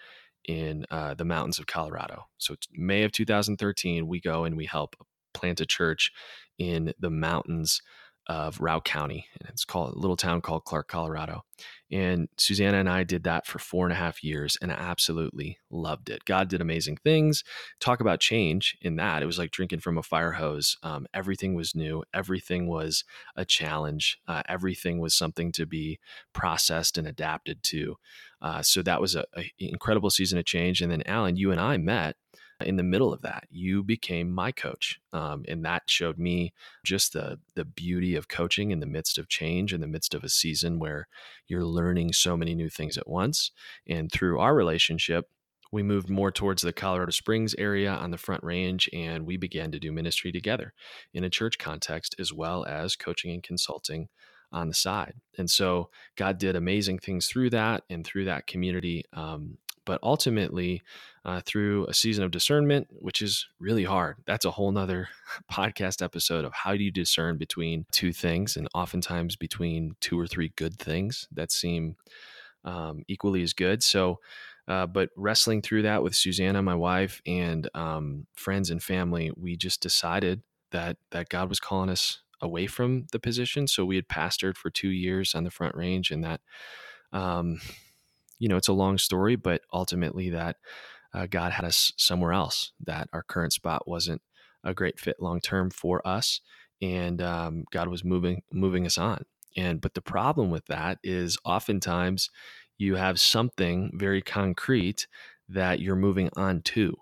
in 0.45 0.85
uh, 0.89 1.13
the 1.13 1.25
mountains 1.25 1.59
of 1.59 1.67
Colorado. 1.67 2.25
So 2.37 2.55
May 2.71 3.03
of 3.03 3.11
2013, 3.11 4.07
we 4.07 4.21
go 4.21 4.45
and 4.45 4.55
we 4.55 4.65
help 4.65 4.95
plant 5.33 5.59
a 5.59 5.65
church 5.65 6.11
in 6.57 6.93
the 6.99 7.09
mountains 7.09 7.81
of 8.29 8.59
Routt 8.59 8.85
County. 8.85 9.25
And 9.39 9.49
it's 9.49 9.65
called 9.65 9.95
a 9.95 9.99
little 9.99 10.15
town 10.15 10.41
called 10.41 10.63
Clark, 10.63 10.87
Colorado. 10.87 11.41
And 11.91 12.29
Susanna 12.37 12.77
and 12.77 12.87
I 12.87 13.03
did 13.03 13.23
that 13.23 13.47
for 13.47 13.57
four 13.57 13.87
and 13.87 13.91
a 13.91 13.95
half 13.95 14.23
years 14.23 14.55
and 14.61 14.71
I 14.71 14.75
absolutely 14.75 15.57
loved 15.71 16.11
it. 16.11 16.23
God 16.25 16.47
did 16.47 16.61
amazing 16.61 16.97
things. 16.97 17.43
Talk 17.79 18.01
about 18.01 18.19
change 18.19 18.77
in 18.81 18.97
that. 18.97 19.23
It 19.23 19.25
was 19.25 19.39
like 19.39 19.49
drinking 19.49 19.79
from 19.79 19.97
a 19.97 20.03
fire 20.03 20.33
hose. 20.33 20.77
Um, 20.83 21.07
everything 21.11 21.55
was 21.55 21.73
new, 21.73 22.03
everything 22.13 22.67
was 22.67 23.03
a 23.35 23.45
challenge, 23.45 24.19
uh, 24.27 24.43
everything 24.47 24.99
was 24.99 25.15
something 25.15 25.51
to 25.53 25.65
be 25.65 25.99
processed 26.31 26.99
and 26.99 27.07
adapted 27.07 27.63
to. 27.63 27.95
Uh, 28.43 28.61
so 28.61 28.83
that 28.83 29.01
was 29.01 29.15
an 29.15 29.25
incredible 29.57 30.11
season 30.11 30.37
of 30.37 30.45
change. 30.45 30.81
And 30.81 30.91
then, 30.91 31.03
Alan, 31.07 31.35
you 31.35 31.51
and 31.51 31.59
I 31.59 31.77
met 31.77 32.15
in 32.61 32.75
the 32.75 32.83
middle 32.83 33.13
of 33.13 33.21
that, 33.21 33.45
you 33.49 33.83
became 33.83 34.31
my 34.31 34.51
coach, 34.51 34.99
um, 35.13 35.43
and 35.47 35.63
that 35.65 35.83
showed 35.87 36.17
me 36.17 36.53
just 36.83 37.13
the 37.13 37.39
the 37.55 37.65
beauty 37.65 38.15
of 38.15 38.27
coaching 38.27 38.71
in 38.71 38.79
the 38.79 38.85
midst 38.85 39.17
of 39.17 39.29
change, 39.29 39.73
in 39.73 39.81
the 39.81 39.87
midst 39.87 40.13
of 40.13 40.23
a 40.23 40.29
season 40.29 40.79
where 40.79 41.07
you're 41.47 41.65
learning 41.65 42.13
so 42.13 42.35
many 42.35 42.55
new 42.55 42.69
things 42.69 42.97
at 42.97 43.07
once. 43.07 43.51
And 43.87 44.11
through 44.11 44.39
our 44.39 44.53
relationship, 44.55 45.29
we 45.71 45.83
moved 45.83 46.09
more 46.09 46.31
towards 46.31 46.61
the 46.61 46.73
Colorado 46.73 47.11
Springs 47.11 47.55
area 47.57 47.91
on 47.91 48.11
the 48.11 48.17
Front 48.17 48.43
Range, 48.43 48.89
and 48.91 49.25
we 49.25 49.37
began 49.37 49.71
to 49.71 49.79
do 49.79 49.91
ministry 49.91 50.31
together 50.31 50.73
in 51.13 51.23
a 51.23 51.29
church 51.29 51.57
context 51.57 52.15
as 52.19 52.33
well 52.33 52.65
as 52.65 52.95
coaching 52.95 53.31
and 53.31 53.43
consulting 53.43 54.09
on 54.51 54.67
the 54.67 54.73
side. 54.73 55.13
And 55.37 55.49
so 55.49 55.89
God 56.15 56.39
did 56.39 56.55
amazing 56.55 56.99
things 56.99 57.27
through 57.27 57.51
that 57.51 57.83
and 57.89 58.05
through 58.05 58.25
that 58.25 58.47
community. 58.47 59.05
Um, 59.13 59.59
but 59.89 59.99
ultimately 60.03 60.83
uh, 61.25 61.41
through 61.43 61.83
a 61.87 61.95
season 61.95 62.23
of 62.23 62.29
discernment, 62.29 62.85
which 62.91 63.23
is 63.23 63.47
really 63.59 63.85
hard. 63.85 64.17
That's 64.27 64.45
a 64.45 64.51
whole 64.51 64.71
nother 64.71 65.09
podcast 65.51 66.03
episode 66.03 66.45
of 66.45 66.53
how 66.53 66.73
do 66.73 66.83
you 66.83 66.91
discern 66.91 67.39
between 67.39 67.87
two 67.91 68.13
things 68.13 68.55
and 68.55 68.67
oftentimes 68.75 69.35
between 69.35 69.95
two 69.99 70.19
or 70.19 70.27
three 70.27 70.53
good 70.55 70.77
things 70.77 71.27
that 71.31 71.51
seem 71.51 71.95
um, 72.63 73.01
equally 73.07 73.41
as 73.41 73.53
good. 73.53 73.81
So, 73.81 74.19
uh, 74.67 74.85
but 74.85 75.09
wrestling 75.17 75.63
through 75.63 75.81
that 75.81 76.03
with 76.03 76.15
Susanna, 76.15 76.61
my 76.61 76.75
wife, 76.75 77.19
and 77.25 77.67
um, 77.73 78.27
friends 78.35 78.69
and 78.69 78.83
family, 78.83 79.31
we 79.35 79.57
just 79.57 79.81
decided 79.81 80.43
that 80.69 80.97
that 81.09 81.29
God 81.29 81.49
was 81.49 81.59
calling 81.59 81.89
us 81.89 82.21
away 82.41 82.67
from 82.67 83.07
the 83.11 83.19
position. 83.19 83.65
So 83.67 83.85
we 83.85 83.95
had 83.95 84.07
pastored 84.07 84.55
for 84.55 84.69
two 84.69 84.89
years 84.89 85.33
on 85.33 85.45
the 85.45 85.49
Front 85.49 85.73
Range, 85.73 86.11
and 86.11 86.23
that 86.23 86.41
um, 87.11 87.59
you 88.39 88.47
know, 88.47 88.57
it's 88.57 88.67
a 88.67 88.73
long 88.73 88.97
story, 88.97 89.35
but 89.35 89.61
ultimately 89.71 90.29
that 90.31 90.57
uh, 91.13 91.27
God 91.27 91.51
had 91.51 91.65
us 91.65 91.91
somewhere 91.97 92.33
else, 92.33 92.71
that 92.85 93.09
our 93.13 93.23
current 93.23 93.53
spot 93.53 93.87
wasn't 93.87 94.21
a 94.63 94.73
great 94.73 94.99
fit 94.99 95.17
long 95.19 95.39
term 95.41 95.69
for 95.69 96.05
us. 96.07 96.41
And 96.81 97.21
um, 97.21 97.65
God 97.71 97.89
was 97.89 98.03
moving 98.03 98.41
moving 98.51 98.85
us 98.85 98.97
on. 98.97 99.25
And 99.57 99.81
but 99.81 99.93
the 99.93 100.01
problem 100.01 100.49
with 100.51 100.65
that 100.67 100.99
is 101.03 101.37
oftentimes 101.43 102.29
you 102.77 102.95
have 102.95 103.19
something 103.19 103.91
very 103.93 104.21
concrete 104.21 105.07
that 105.49 105.79
you're 105.79 105.95
moving 105.95 106.29
on 106.35 106.61
to. 106.61 106.95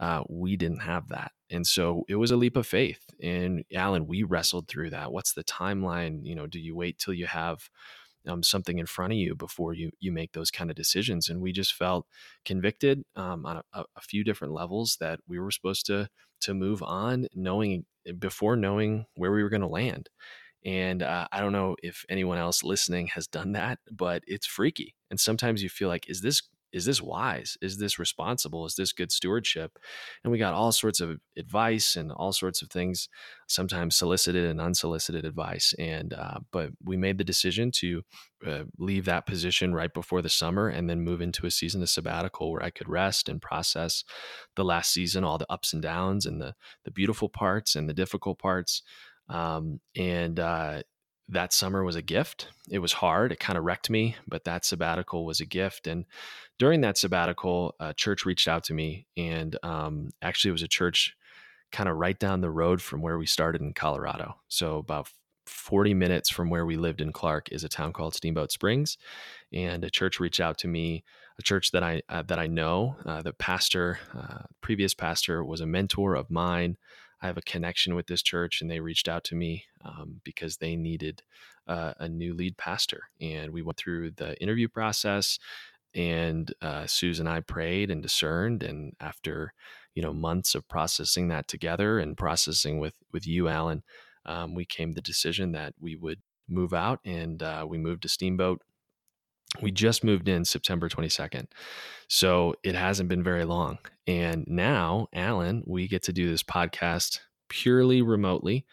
Uh, 0.00 0.22
we 0.28 0.56
didn't 0.56 0.80
have 0.80 1.08
that. 1.08 1.32
And 1.50 1.66
so 1.66 2.04
it 2.08 2.16
was 2.16 2.30
a 2.30 2.36
leap 2.36 2.56
of 2.56 2.66
faith. 2.66 3.04
And 3.22 3.64
Alan, 3.74 4.06
we 4.06 4.22
wrestled 4.22 4.66
through 4.66 4.90
that. 4.90 5.12
What's 5.12 5.34
the 5.34 5.44
timeline? 5.44 6.20
You 6.22 6.34
know, 6.34 6.46
do 6.46 6.58
you 6.58 6.74
wait 6.74 6.98
till 6.98 7.12
you 7.12 7.26
have 7.26 7.68
um, 8.26 8.42
something 8.42 8.78
in 8.78 8.86
front 8.86 9.12
of 9.12 9.18
you 9.18 9.34
before 9.34 9.74
you 9.74 9.90
you 10.00 10.12
make 10.12 10.32
those 10.32 10.50
kind 10.50 10.70
of 10.70 10.76
decisions. 10.76 11.28
And 11.28 11.40
we 11.40 11.52
just 11.52 11.74
felt 11.74 12.06
convicted 12.44 13.02
um, 13.16 13.46
on 13.46 13.62
a, 13.72 13.84
a, 13.96 14.00
few 14.00 14.24
different 14.24 14.54
levels 14.54 14.96
that 15.00 15.20
we 15.26 15.38
were 15.38 15.50
supposed 15.50 15.86
to 15.86 16.08
to 16.40 16.54
move 16.54 16.82
on, 16.82 17.26
knowing 17.34 17.84
before 18.18 18.56
knowing 18.56 19.06
where 19.14 19.32
we 19.32 19.42
were 19.42 19.50
going 19.50 19.60
to 19.60 19.66
land. 19.66 20.08
And 20.64 21.02
uh, 21.02 21.26
I 21.32 21.40
don't 21.40 21.52
know 21.52 21.76
if 21.82 22.04
anyone 22.08 22.38
else 22.38 22.62
listening 22.62 23.08
has 23.08 23.26
done 23.26 23.52
that, 23.52 23.78
but 23.90 24.22
it's 24.26 24.46
freaky. 24.46 24.94
And 25.10 25.18
sometimes 25.18 25.62
you 25.62 25.68
feel 25.70 25.88
like, 25.88 26.08
is 26.08 26.20
this 26.20 26.42
is 26.72 26.84
this 26.84 27.02
wise? 27.02 27.56
Is 27.60 27.78
this 27.78 27.98
responsible? 27.98 28.66
Is 28.66 28.74
this 28.74 28.92
good 28.92 29.10
stewardship? 29.10 29.78
And 30.22 30.30
we 30.30 30.38
got 30.38 30.54
all 30.54 30.72
sorts 30.72 31.00
of 31.00 31.18
advice 31.36 31.96
and 31.96 32.12
all 32.12 32.32
sorts 32.32 32.62
of 32.62 32.70
things, 32.70 33.08
sometimes 33.48 33.96
solicited 33.96 34.44
and 34.44 34.60
unsolicited 34.60 35.24
advice. 35.24 35.74
And 35.78 36.14
uh, 36.14 36.40
but 36.52 36.70
we 36.84 36.96
made 36.96 37.18
the 37.18 37.24
decision 37.24 37.70
to 37.76 38.02
uh, 38.46 38.64
leave 38.78 39.04
that 39.06 39.26
position 39.26 39.74
right 39.74 39.92
before 39.92 40.22
the 40.22 40.28
summer 40.28 40.68
and 40.68 40.88
then 40.88 41.02
move 41.02 41.20
into 41.20 41.46
a 41.46 41.50
season 41.50 41.82
of 41.82 41.88
sabbatical 41.88 42.52
where 42.52 42.62
I 42.62 42.70
could 42.70 42.88
rest 42.88 43.28
and 43.28 43.42
process 43.42 44.04
the 44.56 44.64
last 44.64 44.92
season, 44.92 45.24
all 45.24 45.38
the 45.38 45.50
ups 45.52 45.72
and 45.72 45.82
downs 45.82 46.26
and 46.26 46.40
the 46.40 46.54
the 46.84 46.90
beautiful 46.90 47.28
parts 47.28 47.74
and 47.76 47.88
the 47.88 47.94
difficult 47.94 48.38
parts. 48.38 48.82
Um, 49.28 49.80
and 49.96 50.40
uh, 50.40 50.82
that 51.30 51.52
summer 51.52 51.84
was 51.84 51.96
a 51.96 52.02
gift. 52.02 52.48
It 52.68 52.80
was 52.80 52.92
hard. 52.92 53.32
It 53.32 53.40
kind 53.40 53.56
of 53.56 53.64
wrecked 53.64 53.88
me, 53.88 54.16
but 54.26 54.44
that 54.44 54.64
sabbatical 54.64 55.24
was 55.24 55.40
a 55.40 55.46
gift. 55.46 55.86
And 55.86 56.04
during 56.58 56.80
that 56.80 56.98
sabbatical, 56.98 57.74
a 57.78 57.94
church 57.94 58.26
reached 58.26 58.48
out 58.48 58.64
to 58.64 58.74
me, 58.74 59.06
and 59.16 59.56
um, 59.62 60.10
actually, 60.20 60.50
it 60.50 60.52
was 60.52 60.62
a 60.62 60.68
church 60.68 61.16
kind 61.72 61.88
of 61.88 61.96
right 61.96 62.18
down 62.18 62.40
the 62.40 62.50
road 62.50 62.82
from 62.82 63.00
where 63.00 63.16
we 63.16 63.26
started 63.26 63.62
in 63.62 63.72
Colorado. 63.72 64.34
So 64.48 64.78
about 64.78 65.08
40 65.46 65.94
minutes 65.94 66.28
from 66.30 66.50
where 66.50 66.66
we 66.66 66.76
lived 66.76 67.00
in 67.00 67.12
Clark 67.12 67.48
is 67.52 67.64
a 67.64 67.68
town 67.68 67.92
called 67.92 68.14
Steamboat 68.14 68.50
Springs, 68.50 68.98
and 69.52 69.84
a 69.84 69.90
church 69.90 70.20
reached 70.20 70.40
out 70.40 70.58
to 70.58 70.68
me. 70.68 71.04
A 71.38 71.42
church 71.42 71.70
that 71.70 71.82
I 71.82 72.02
uh, 72.08 72.22
that 72.24 72.38
I 72.38 72.48
know. 72.48 72.96
Uh, 73.06 73.22
the 73.22 73.32
pastor, 73.32 73.98
uh, 74.14 74.42
previous 74.60 74.92
pastor, 74.92 75.42
was 75.42 75.62
a 75.62 75.66
mentor 75.66 76.14
of 76.14 76.30
mine. 76.30 76.76
I 77.22 77.26
have 77.26 77.36
a 77.36 77.42
connection 77.42 77.94
with 77.94 78.06
this 78.06 78.22
church, 78.22 78.60
and 78.60 78.70
they 78.70 78.80
reached 78.80 79.08
out 79.08 79.24
to 79.24 79.34
me 79.34 79.64
um, 79.84 80.20
because 80.24 80.56
they 80.56 80.76
needed 80.76 81.22
uh, 81.66 81.94
a 81.98 82.08
new 82.08 82.34
lead 82.34 82.56
pastor. 82.56 83.04
And 83.20 83.52
we 83.52 83.62
went 83.62 83.76
through 83.76 84.12
the 84.12 84.40
interview 84.40 84.68
process, 84.68 85.38
and 85.94 86.52
uh, 86.62 86.86
Susan 86.86 87.26
and 87.26 87.36
I 87.36 87.40
prayed 87.40 87.90
and 87.90 88.02
discerned. 88.02 88.62
And 88.62 88.94
after 89.00 89.52
you 89.94 90.02
know 90.02 90.12
months 90.12 90.54
of 90.54 90.68
processing 90.68 91.28
that 91.28 91.48
together 91.48 91.98
and 91.98 92.16
processing 92.16 92.78
with 92.78 92.94
with 93.12 93.26
you, 93.26 93.48
Alan, 93.48 93.82
um, 94.24 94.54
we 94.54 94.64
came 94.64 94.90
to 94.90 94.94
the 94.94 95.02
decision 95.02 95.52
that 95.52 95.74
we 95.78 95.96
would 95.96 96.20
move 96.48 96.72
out, 96.72 97.00
and 97.04 97.42
uh, 97.42 97.66
we 97.68 97.78
moved 97.78 98.02
to 98.02 98.08
Steamboat. 98.08 98.62
We 99.60 99.70
just 99.70 100.04
moved 100.04 100.28
in 100.28 100.44
September 100.44 100.88
22nd. 100.88 101.46
So 102.08 102.54
it 102.62 102.74
hasn't 102.74 103.08
been 103.08 103.22
very 103.22 103.44
long. 103.44 103.78
And 104.06 104.44
now, 104.46 105.08
Alan, 105.12 105.62
we 105.66 105.88
get 105.88 106.02
to 106.04 106.12
do 106.12 106.30
this 106.30 106.42
podcast 106.42 107.20
purely 107.48 108.00
remotely, 108.02 108.64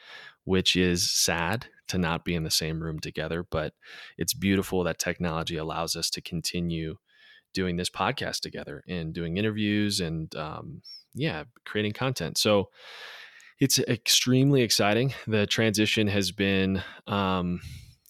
which 0.43 0.75
is 0.75 1.09
sad 1.09 1.67
to 1.87 1.97
not 1.97 2.25
be 2.25 2.35
in 2.35 2.43
the 2.43 2.51
same 2.51 2.81
room 2.81 2.99
together. 2.99 3.43
But 3.49 3.73
it's 4.17 4.33
beautiful 4.33 4.83
that 4.83 4.99
technology 4.99 5.57
allows 5.57 5.95
us 5.95 6.09
to 6.11 6.21
continue 6.21 6.97
doing 7.53 7.77
this 7.77 7.89
podcast 7.89 8.41
together 8.41 8.83
and 8.87 9.13
doing 9.13 9.37
interviews 9.37 9.99
and, 9.99 10.33
um, 10.35 10.81
yeah, 11.15 11.45
creating 11.65 11.93
content. 11.93 12.37
So 12.37 12.69
it's 13.59 13.79
extremely 13.79 14.61
exciting. 14.61 15.13
The 15.25 15.47
transition 15.47 16.07
has 16.07 16.31
been, 16.31 16.83
um, 17.07 17.61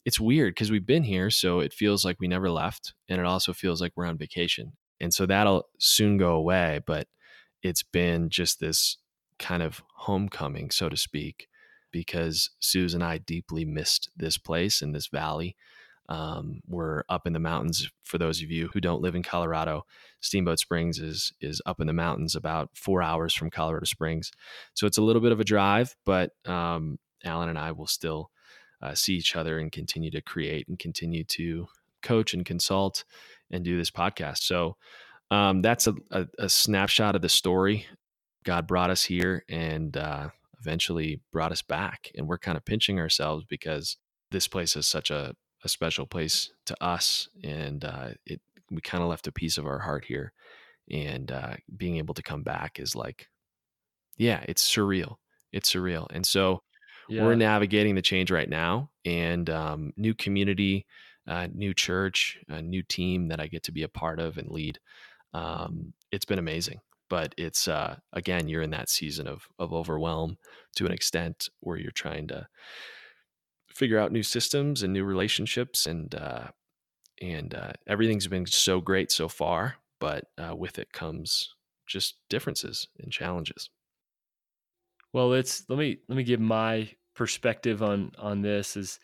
it's 0.08 0.22
weird 0.22 0.56
because 0.56 0.72
we've 0.72 0.86
been 0.86 1.04
here, 1.04 1.30
so 1.30 1.60
it 1.60 1.74
feels 1.74 2.06
like 2.06 2.16
we 2.18 2.30
never 2.30 2.50
left, 2.50 2.94
and 3.10 3.20
it 3.20 3.26
also 3.26 3.52
feels 3.52 3.82
like 3.82 3.92
we're 3.98 4.06
on 4.06 4.18
vacation. 4.18 4.72
And 5.02 5.14
so 5.14 5.26
that'll 5.26 5.66
soon 5.80 6.16
go 6.16 6.32
away, 6.32 6.80
but 6.88 7.08
it's 7.62 7.84
been 7.84 8.30
just 8.30 8.62
this 8.62 9.00
kind 9.38 9.62
of 9.62 9.84
homecoming, 9.98 10.72
so 10.72 10.88
to 10.88 10.96
speak, 10.96 11.50
because 11.92 12.52
Suze 12.62 12.94
and 12.94 13.04
I 13.04 13.18
deeply 13.18 13.66
missed 13.66 14.10
this 14.16 14.38
place 14.38 14.82
and 14.82 14.96
this 14.96 15.08
valley. 15.08 15.58
Um, 16.08 16.62
we're 16.66 17.04
up 17.10 17.28
in 17.28 17.34
the 17.34 17.40
mountains. 17.40 17.90
For 18.06 18.18
those 18.18 18.42
of 18.42 18.50
you 18.50 18.70
who 18.72 18.80
don't 18.80 19.02
live 19.02 19.14
in 19.14 19.24
Colorado, 19.24 19.84
Steamboat 20.22 20.60
Springs 20.60 21.00
is 21.00 21.34
is 21.42 21.62
up 21.66 21.82
in 21.82 21.88
the 21.88 21.92
mountains, 21.92 22.34
about 22.34 22.70
four 22.74 23.02
hours 23.02 23.34
from 23.34 23.50
Colorado 23.50 23.84
Springs. 23.84 24.32
So 24.74 24.88
it's 24.88 24.98
a 24.98 25.04
little 25.04 25.22
bit 25.22 25.34
of 25.34 25.42
a 25.42 25.44
drive, 25.44 25.98
but 26.06 26.32
um, 26.46 26.98
Alan 27.26 27.50
and 27.50 27.60
I 27.60 27.74
will 27.74 27.88
still 27.88 28.32
uh, 28.82 28.94
see 28.94 29.16
each 29.16 29.36
other 29.36 29.60
and 29.60 29.72
continue 29.72 30.12
to 30.12 30.22
create 30.22 30.68
and 30.68 30.78
continue 30.78 31.24
to 31.24 31.68
coach 32.02 32.34
and 32.34 32.46
consult 32.46 33.04
and 33.52 33.64
do 33.64 33.78
this 33.78 33.92
podcast. 33.92 34.40
So 34.40 34.78
um, 35.32 35.62
that's 35.62 35.88
a, 35.88 35.96
a, 36.12 36.28
a, 36.40 36.50
snapshot 36.50 37.16
of 37.16 37.22
the 37.22 37.30
story. 37.30 37.86
God 38.44 38.68
brought 38.68 38.90
us 38.90 39.04
here 39.04 39.44
and 39.50 39.96
uh, 39.98 40.30
eventually 40.62 41.22
brought 41.32 41.52
us 41.52 41.62
back. 41.62 42.12
And 42.16 42.28
we're 42.28 42.38
kind 42.38 42.56
of 42.56 42.64
pinching 42.64 43.00
ourselves 43.00 43.44
because 43.44 43.98
this 44.32 44.48
place 44.48 44.76
is 44.76 44.88
such 44.88 45.12
a, 45.12 45.36
a 45.64 45.70
special 45.70 46.06
place 46.06 46.52
to 46.66 46.82
us. 46.82 47.28
And 47.44 47.84
uh, 47.84 48.10
it 48.26 48.42
we 48.70 48.82
kind 48.82 49.04
of 49.04 49.10
left 49.10 49.28
a 49.28 49.32
piece 49.32 49.58
of 49.58 49.66
our 49.66 49.80
heart 49.80 50.06
here. 50.06 50.34
And 50.90 51.32
uh, 51.32 51.56
being 51.76 51.98
able 51.98 52.14
to 52.14 52.24
come 52.24 52.44
back 52.44 52.80
is 52.80 52.96
like, 52.96 53.28
yeah, 54.18 54.44
it's 54.48 54.68
surreal. 54.68 55.16
It's 55.52 55.74
surreal. 55.74 56.08
And 56.12 56.26
so 56.26 56.64
yeah. 57.10 57.24
we're 57.24 57.36
navigating 57.36 57.96
the 57.96 58.02
change 58.02 58.32
right 58.32 58.50
now 58.50 58.90
and 59.06 59.50
um, 59.50 59.94
new 59.98 60.14
community, 60.14 60.86
uh, 61.28 61.48
new 61.54 61.74
church, 61.74 62.38
a 62.48 62.62
new 62.62 62.84
team 62.84 63.28
that 63.30 63.40
I 63.40 63.48
get 63.48 63.64
to 63.64 63.72
be 63.72 63.84
a 63.84 63.90
part 63.90 64.20
of 64.20 64.38
and 64.38 64.50
lead. 64.50 64.80
Um, 65.34 65.94
it's 66.12 66.26
been 66.26 66.40
amazing, 66.40 66.80
but 67.10 67.34
it's 67.38 67.68
uh, 67.68 67.98
again, 68.14 68.48
you're 68.48 68.62
in 68.62 68.72
that 68.72 68.90
season 68.90 69.28
of 69.28 69.48
of 69.60 69.74
overwhelm 69.74 70.38
to 70.76 70.86
an 70.86 70.92
extent 70.92 71.50
where 71.60 71.78
you're 71.78 71.92
trying 71.92 72.28
to 72.28 72.48
figure 73.74 74.00
out 74.00 74.12
new 74.12 74.24
systems 74.24 74.84
and 74.84 74.94
new 74.94 75.04
relationships, 75.04 75.86
and 75.86 76.16
uh, 76.16 76.48
and 77.22 77.54
uh, 77.54 77.74
everything's 77.88 78.28
been 78.28 78.46
so 78.46 78.82
great 78.82 79.12
so 79.12 79.28
far, 79.28 79.76
but 80.00 80.26
uh, 80.38 80.56
with 80.56 80.80
it 80.80 80.92
comes 80.92 81.54
just 81.86 82.16
differences 82.30 82.88
and 83.00 83.12
challenges. 83.12 83.70
Well, 85.14 85.30
let's 85.30 85.64
let 85.70 85.80
me 85.80 86.00
let 86.08 86.16
me 86.16 86.24
give 86.24 86.40
my 86.40 86.90
perspective 87.16 87.82
on 87.82 88.12
on 88.18 88.42
this 88.42 88.78
is 88.78 89.00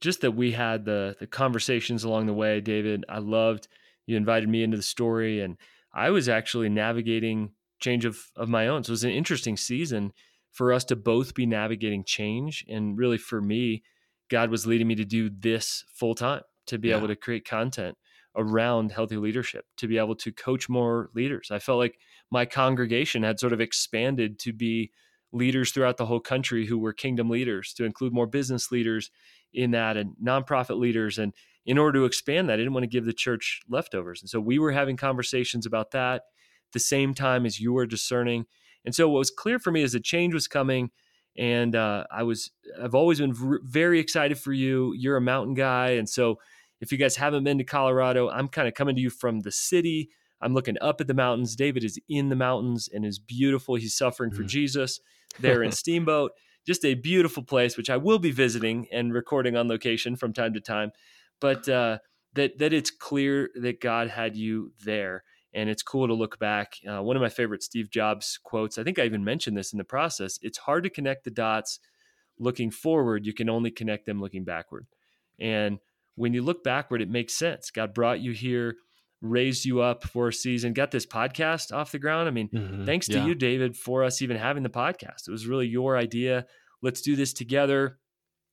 just 0.00 0.20
that 0.22 0.32
we 0.32 0.52
had 0.52 0.84
the 0.84 1.16
the 1.20 1.26
conversations 1.26 2.04
along 2.04 2.26
the 2.26 2.34
way, 2.34 2.60
David. 2.60 3.04
I 3.08 3.18
loved 3.18 3.68
you 4.06 4.16
invited 4.16 4.48
me 4.48 4.62
into 4.62 4.76
the 4.76 4.82
story 4.82 5.40
and 5.40 5.56
I 5.92 6.10
was 6.10 6.28
actually 6.28 6.68
navigating 6.68 7.52
change 7.80 8.04
of 8.04 8.18
of 8.36 8.48
my 8.48 8.68
own. 8.68 8.84
So 8.84 8.90
it 8.90 8.92
was 8.92 9.04
an 9.04 9.10
interesting 9.10 9.56
season 9.56 10.12
for 10.50 10.72
us 10.72 10.84
to 10.84 10.96
both 10.96 11.34
be 11.34 11.46
navigating 11.46 12.04
change 12.04 12.64
and 12.68 12.98
really 12.98 13.18
for 13.18 13.40
me 13.40 13.82
God 14.30 14.50
was 14.50 14.66
leading 14.66 14.88
me 14.88 14.94
to 14.96 15.04
do 15.04 15.30
this 15.30 15.84
full 15.88 16.14
time 16.14 16.42
to 16.66 16.78
be 16.78 16.88
yeah. 16.88 16.96
able 16.96 17.08
to 17.08 17.16
create 17.16 17.46
content 17.46 17.96
around 18.36 18.90
healthy 18.90 19.16
leadership, 19.16 19.64
to 19.76 19.86
be 19.86 19.98
able 19.98 20.16
to 20.16 20.32
coach 20.32 20.68
more 20.68 21.10
leaders. 21.14 21.50
I 21.50 21.58
felt 21.58 21.78
like 21.78 21.98
my 22.30 22.44
congregation 22.46 23.22
had 23.22 23.38
sort 23.38 23.52
of 23.52 23.60
expanded 23.60 24.38
to 24.40 24.52
be 24.52 24.90
leaders 25.34 25.72
throughout 25.72 25.96
the 25.96 26.06
whole 26.06 26.20
country 26.20 26.64
who 26.66 26.78
were 26.78 26.92
kingdom 26.92 27.28
leaders, 27.28 27.74
to 27.74 27.84
include 27.84 28.12
more 28.12 28.26
business 28.26 28.70
leaders 28.70 29.10
in 29.52 29.72
that 29.72 29.96
and 29.96 30.14
nonprofit 30.22 30.78
leaders. 30.78 31.18
And 31.18 31.34
in 31.66 31.76
order 31.76 31.98
to 31.98 32.04
expand 32.04 32.48
that, 32.48 32.54
I 32.54 32.56
didn't 32.58 32.72
want 32.72 32.84
to 32.84 32.88
give 32.88 33.04
the 33.04 33.12
church 33.12 33.60
leftovers. 33.68 34.22
And 34.22 34.30
so 34.30 34.40
we 34.40 34.58
were 34.58 34.72
having 34.72 34.96
conversations 34.96 35.66
about 35.66 35.90
that 35.90 36.22
the 36.72 36.78
same 36.78 37.14
time 37.14 37.46
as 37.46 37.60
you 37.60 37.72
were 37.72 37.86
discerning. 37.86 38.46
And 38.84 38.94
so 38.94 39.08
what 39.08 39.18
was 39.18 39.30
clear 39.30 39.58
for 39.58 39.70
me 39.70 39.82
is 39.82 39.92
that 39.92 40.04
change 40.04 40.34
was 40.34 40.48
coming. 40.48 40.90
And 41.36 41.74
uh, 41.74 42.04
I 42.12 42.22
was, 42.22 42.50
I've 42.80 42.94
always 42.94 43.18
been 43.18 43.34
v- 43.34 43.58
very 43.62 43.98
excited 43.98 44.38
for 44.38 44.52
you. 44.52 44.92
You're 44.96 45.16
a 45.16 45.22
mountain 45.22 45.54
guy. 45.54 45.90
And 45.90 46.08
so 46.08 46.38
if 46.80 46.92
you 46.92 46.98
guys 46.98 47.16
haven't 47.16 47.44
been 47.44 47.58
to 47.58 47.64
Colorado, 47.64 48.28
I'm 48.28 48.48
kind 48.48 48.68
of 48.68 48.74
coming 48.74 48.94
to 48.94 49.00
you 49.00 49.10
from 49.10 49.40
the 49.40 49.52
city. 49.52 50.10
I'm 50.40 50.54
looking 50.54 50.76
up 50.80 51.00
at 51.00 51.06
the 51.06 51.14
mountains. 51.14 51.56
David 51.56 51.82
is 51.82 51.98
in 52.08 52.28
the 52.28 52.36
mountains 52.36 52.88
and 52.92 53.04
is 53.04 53.18
beautiful. 53.18 53.76
He's 53.76 53.96
suffering 53.96 54.30
mm. 54.30 54.36
for 54.36 54.42
Jesus 54.42 55.00
there 55.40 55.62
in 55.62 55.72
Steamboat. 55.72 56.32
Just 56.66 56.84
a 56.84 56.94
beautiful 56.94 57.42
place, 57.42 57.76
which 57.76 57.90
I 57.90 57.96
will 57.96 58.18
be 58.18 58.30
visiting 58.30 58.86
and 58.90 59.12
recording 59.12 59.56
on 59.56 59.68
location 59.68 60.16
from 60.16 60.32
time 60.32 60.54
to 60.54 60.60
time. 60.60 60.92
But 61.40 61.68
uh, 61.68 61.98
that 62.34 62.58
that 62.58 62.72
it's 62.72 62.90
clear 62.90 63.50
that 63.54 63.80
God 63.80 64.08
had 64.08 64.36
you 64.36 64.72
there, 64.84 65.24
and 65.52 65.68
it's 65.68 65.82
cool 65.82 66.06
to 66.06 66.14
look 66.14 66.38
back. 66.38 66.76
Uh, 66.88 67.02
one 67.02 67.16
of 67.16 67.22
my 67.22 67.28
favorite 67.28 67.62
Steve 67.62 67.90
Jobs 67.90 68.38
quotes. 68.42 68.78
I 68.78 68.82
think 68.82 68.98
I 68.98 69.04
even 69.04 69.24
mentioned 69.24 69.56
this 69.56 69.72
in 69.72 69.78
the 69.78 69.84
process. 69.84 70.38
It's 70.42 70.58
hard 70.58 70.84
to 70.84 70.90
connect 70.90 71.24
the 71.24 71.30
dots 71.30 71.80
looking 72.38 72.70
forward. 72.70 73.26
You 73.26 73.34
can 73.34 73.48
only 73.48 73.70
connect 73.70 74.06
them 74.06 74.20
looking 74.20 74.44
backward. 74.44 74.86
And 75.38 75.78
when 76.16 76.32
you 76.32 76.42
look 76.42 76.64
backward, 76.64 77.02
it 77.02 77.10
makes 77.10 77.34
sense. 77.34 77.70
God 77.70 77.94
brought 77.94 78.20
you 78.20 78.32
here 78.32 78.76
raised 79.24 79.64
you 79.64 79.80
up 79.80 80.04
for 80.04 80.28
a 80.28 80.32
season, 80.32 80.72
got 80.74 80.90
this 80.90 81.06
podcast 81.06 81.72
off 81.72 81.92
the 81.92 81.98
ground. 81.98 82.28
I 82.28 82.30
mean, 82.30 82.48
mm-hmm. 82.48 82.84
thanks 82.84 83.06
to 83.06 83.14
yeah. 83.14 83.26
you, 83.26 83.34
David, 83.34 83.76
for 83.76 84.04
us 84.04 84.22
even 84.22 84.36
having 84.36 84.62
the 84.62 84.68
podcast. 84.68 85.26
It 85.26 85.30
was 85.30 85.46
really 85.46 85.66
your 85.66 85.96
idea. 85.96 86.46
Let's 86.82 87.00
do 87.00 87.16
this 87.16 87.32
together. 87.32 87.98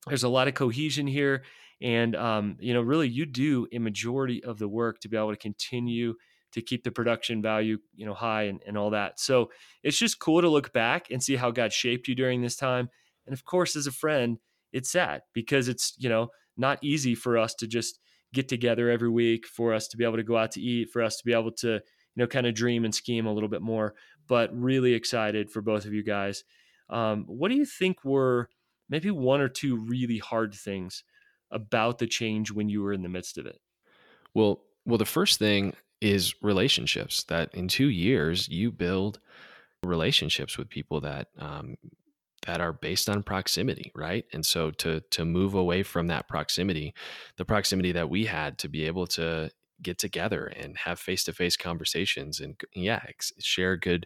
There's 0.07 0.23
a 0.23 0.29
lot 0.29 0.47
of 0.47 0.53
cohesion 0.53 1.07
here. 1.07 1.43
And, 1.81 2.15
um, 2.15 2.57
you 2.59 2.73
know, 2.73 2.81
really, 2.81 3.09
you 3.09 3.25
do 3.25 3.67
a 3.73 3.79
majority 3.79 4.43
of 4.43 4.59
the 4.59 4.67
work 4.67 4.99
to 5.01 5.09
be 5.09 5.17
able 5.17 5.31
to 5.31 5.37
continue 5.37 6.13
to 6.53 6.61
keep 6.61 6.83
the 6.83 6.91
production 6.91 7.41
value, 7.41 7.77
you 7.95 8.05
know, 8.05 8.13
high 8.13 8.43
and, 8.43 8.61
and 8.65 8.77
all 8.77 8.91
that. 8.91 9.19
So 9.19 9.51
it's 9.83 9.97
just 9.97 10.19
cool 10.19 10.41
to 10.41 10.49
look 10.49 10.73
back 10.73 11.09
and 11.09 11.21
see 11.21 11.35
how 11.35 11.51
God 11.51 11.73
shaped 11.73 12.07
you 12.07 12.15
during 12.15 12.41
this 12.41 12.55
time. 12.55 12.89
And 13.25 13.33
of 13.33 13.45
course, 13.45 13.75
as 13.75 13.87
a 13.87 13.91
friend, 13.91 14.37
it's 14.71 14.91
sad 14.91 15.21
because 15.33 15.67
it's, 15.67 15.93
you 15.97 16.09
know, 16.09 16.29
not 16.57 16.79
easy 16.81 17.15
for 17.15 17.37
us 17.37 17.55
to 17.55 17.67
just 17.67 17.99
get 18.33 18.47
together 18.47 18.89
every 18.89 19.09
week 19.09 19.45
for 19.45 19.73
us 19.73 19.87
to 19.89 19.97
be 19.97 20.03
able 20.03 20.17
to 20.17 20.23
go 20.23 20.37
out 20.37 20.51
to 20.51 20.61
eat, 20.61 20.89
for 20.89 21.01
us 21.01 21.17
to 21.17 21.25
be 21.25 21.33
able 21.33 21.51
to, 21.51 21.73
you 21.73 21.81
know, 22.15 22.27
kind 22.27 22.47
of 22.47 22.53
dream 22.53 22.85
and 22.85 22.95
scheme 22.95 23.25
a 23.25 23.33
little 23.33 23.49
bit 23.49 23.61
more. 23.61 23.95
But 24.27 24.49
really 24.53 24.93
excited 24.93 25.51
for 25.51 25.61
both 25.61 25.85
of 25.85 25.93
you 25.93 26.03
guys. 26.03 26.43
Um, 26.89 27.25
what 27.27 27.49
do 27.49 27.55
you 27.55 27.65
think 27.65 28.03
were 28.03 28.49
maybe 28.89 29.11
one 29.11 29.41
or 29.41 29.49
two 29.49 29.77
really 29.77 30.17
hard 30.17 30.53
things 30.53 31.03
about 31.49 31.97
the 31.97 32.07
change 32.07 32.51
when 32.51 32.69
you 32.69 32.81
were 32.81 32.93
in 32.93 33.01
the 33.01 33.09
midst 33.09 33.37
of 33.37 33.45
it? 33.45 33.59
Well, 34.33 34.61
well, 34.85 34.97
the 34.97 35.05
first 35.05 35.39
thing 35.39 35.73
is 35.99 36.33
relationships. 36.41 37.23
That 37.25 37.53
in 37.53 37.67
two 37.67 37.89
years 37.89 38.47
you 38.49 38.71
build 38.71 39.19
relationships 39.83 40.57
with 40.57 40.69
people 40.69 41.01
that 41.01 41.27
um, 41.37 41.75
that 42.47 42.61
are 42.61 42.73
based 42.73 43.09
on 43.09 43.23
proximity, 43.23 43.91
right? 43.95 44.25
And 44.33 44.45
so 44.45 44.71
to 44.71 45.01
to 45.11 45.25
move 45.25 45.53
away 45.53 45.83
from 45.83 46.07
that 46.07 46.27
proximity, 46.27 46.93
the 47.37 47.45
proximity 47.45 47.91
that 47.91 48.09
we 48.09 48.25
had 48.25 48.57
to 48.59 48.69
be 48.69 48.85
able 48.85 49.07
to 49.07 49.51
get 49.81 49.97
together 49.97 50.45
and 50.45 50.77
have 50.77 50.99
face-to-face 50.99 51.57
conversations 51.57 52.39
and 52.39 52.59
yeah 52.75 53.01
share 53.39 53.75
good 53.75 54.05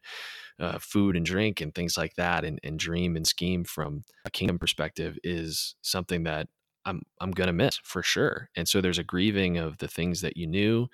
uh, 0.60 0.80
food 0.80 1.18
and 1.18 1.25
drink 1.25 1.60
and 1.60 1.75
things 1.75 1.98
like 1.98 2.15
that 2.15 2.46
and, 2.46 2.60
and 2.63 2.80
dream 2.80 3.15
and 3.15 3.27
scheme 3.27 3.63
from 3.63 4.04
a 4.24 4.30
kingdom 4.30 4.58
perspective 4.58 5.18
is 5.24 5.75
something 5.82 6.24
that 6.24 6.48
i'm 6.86 7.01
i'm 7.20 7.32
gonna 7.32 7.51
miss 7.51 7.77
for 7.84 8.01
sure 8.01 8.50
and 8.56 8.68
so 8.68 8.80
there's 8.80 9.00
a 9.00 9.04
grieving 9.04 9.58
of 9.58 9.77
the 9.80 9.88
things 9.88 10.22
that 10.22 10.38
you 10.38 10.48
knew 10.48 10.88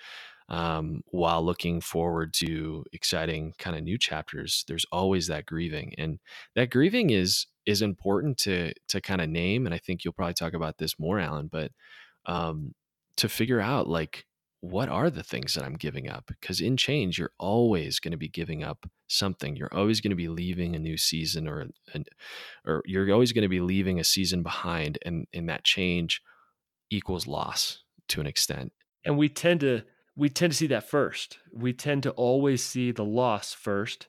um, 0.51 1.01
while 1.07 1.43
looking 1.43 1.79
forward 1.79 2.33
to 2.33 2.83
exciting 2.91 3.53
kind 3.57 3.75
of 3.75 3.83
new 3.83 3.97
chapters 3.97 4.63
there's 4.67 4.85
always 4.91 5.27
that 5.27 5.45
grieving 5.45 5.93
and 5.97 6.19
that 6.55 6.69
grieving 6.69 7.09
is 7.09 7.47
is 7.65 7.81
important 7.81 8.37
to 8.37 8.73
to 8.87 8.99
kind 8.99 9.21
of 9.21 9.29
name 9.29 9.65
and 9.65 9.73
i 9.73 9.77
think 9.77 10.03
you'll 10.03 10.13
probably 10.13 10.33
talk 10.33 10.53
about 10.53 10.77
this 10.77 10.99
more 10.99 11.19
alan 11.19 11.47
but 11.47 11.71
um, 12.27 12.75
to 13.15 13.27
figure 13.27 13.59
out 13.59 13.87
like 13.87 14.25
what 14.59 14.89
are 14.89 15.09
the 15.09 15.23
things 15.23 15.55
that 15.55 15.63
i'm 15.63 15.73
giving 15.73 16.07
up? 16.07 16.25
Because 16.27 16.61
in 16.61 16.77
change 16.77 17.17
you're 17.17 17.33
always 17.39 17.99
going 17.99 18.11
to 18.11 18.17
be 18.17 18.29
giving 18.29 18.63
up 18.63 18.87
something. 19.07 19.55
You're 19.55 19.73
always 19.73 20.01
going 20.01 20.11
to 20.11 20.15
be 20.15 20.29
leaving 20.29 20.75
a 20.75 20.79
new 20.79 20.97
season 20.97 21.47
or 21.47 21.67
an, 21.93 22.05
or 22.65 22.81
you're 22.85 23.11
always 23.11 23.33
going 23.33 23.43
to 23.43 23.49
be 23.49 23.59
leaving 23.59 23.99
a 23.99 24.03
season 24.03 24.43
behind 24.43 24.97
and 25.03 25.27
in 25.33 25.47
that 25.47 25.63
change 25.63 26.21
equals 26.89 27.27
loss 27.27 27.83
to 28.09 28.21
an 28.21 28.27
extent. 28.27 28.71
And 29.03 29.17
we 29.17 29.29
tend 29.29 29.61
to 29.61 29.81
we 30.15 30.29
tend 30.29 30.51
to 30.51 30.57
see 30.57 30.67
that 30.67 30.89
first 30.89 31.39
we 31.53 31.73
tend 31.73 32.03
to 32.03 32.11
always 32.11 32.63
see 32.63 32.91
the 32.91 33.05
loss 33.05 33.53
first 33.53 34.07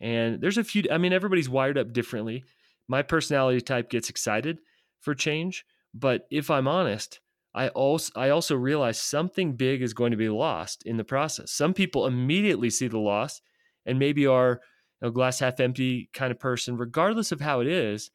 and 0.00 0.40
there's 0.40 0.58
a 0.58 0.64
few 0.64 0.82
i 0.90 0.98
mean 0.98 1.12
everybody's 1.12 1.48
wired 1.48 1.78
up 1.78 1.92
differently 1.92 2.44
my 2.88 3.02
personality 3.02 3.60
type 3.60 3.90
gets 3.90 4.10
excited 4.10 4.58
for 5.00 5.14
change 5.14 5.64
but 5.94 6.26
if 6.30 6.50
i'm 6.50 6.68
honest 6.68 7.20
I 7.54 7.68
also 7.68 8.12
I 8.16 8.30
also 8.30 8.56
realize 8.56 8.98
something 8.98 9.52
big 9.52 9.80
is 9.80 9.94
going 9.94 10.10
to 10.10 10.16
be 10.16 10.28
lost 10.28 10.82
in 10.84 10.96
the 10.96 11.04
process. 11.04 11.52
Some 11.52 11.72
people 11.72 12.06
immediately 12.06 12.68
see 12.68 12.88
the 12.88 12.98
loss 12.98 13.40
and 13.86 13.98
maybe 13.98 14.26
are 14.26 14.60
a 15.00 15.10
glass 15.10 15.38
half 15.38 15.60
empty 15.60 16.10
kind 16.12 16.32
of 16.32 16.40
person, 16.40 16.76
regardless 16.76 17.30
of 17.30 17.40
how 17.40 17.60
it 17.60 17.68
is. 17.68 18.10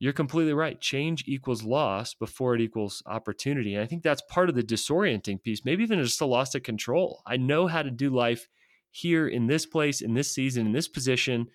You're 0.00 0.14
completely 0.14 0.54
right. 0.54 0.80
Change 0.80 1.24
equals 1.26 1.62
loss 1.62 2.14
before 2.14 2.54
it 2.54 2.62
equals 2.62 3.02
opportunity. 3.04 3.74
And 3.74 3.84
I 3.84 3.86
think 3.86 4.02
that's 4.02 4.22
part 4.30 4.48
of 4.48 4.54
the 4.54 4.62
disorienting 4.62 5.42
piece, 5.42 5.62
maybe 5.62 5.82
even 5.82 6.02
just 6.02 6.22
a 6.22 6.26
loss 6.26 6.54
of 6.54 6.62
control. 6.62 7.22
I 7.26 7.36
know 7.36 7.66
how 7.66 7.82
to 7.82 7.90
do 7.90 8.08
life 8.08 8.48
here 8.90 9.28
in 9.28 9.46
this 9.46 9.66
place, 9.66 10.00
in 10.00 10.14
this 10.14 10.32
season, 10.34 10.66
in 10.66 10.72
this 10.72 10.88
position, 10.88 11.48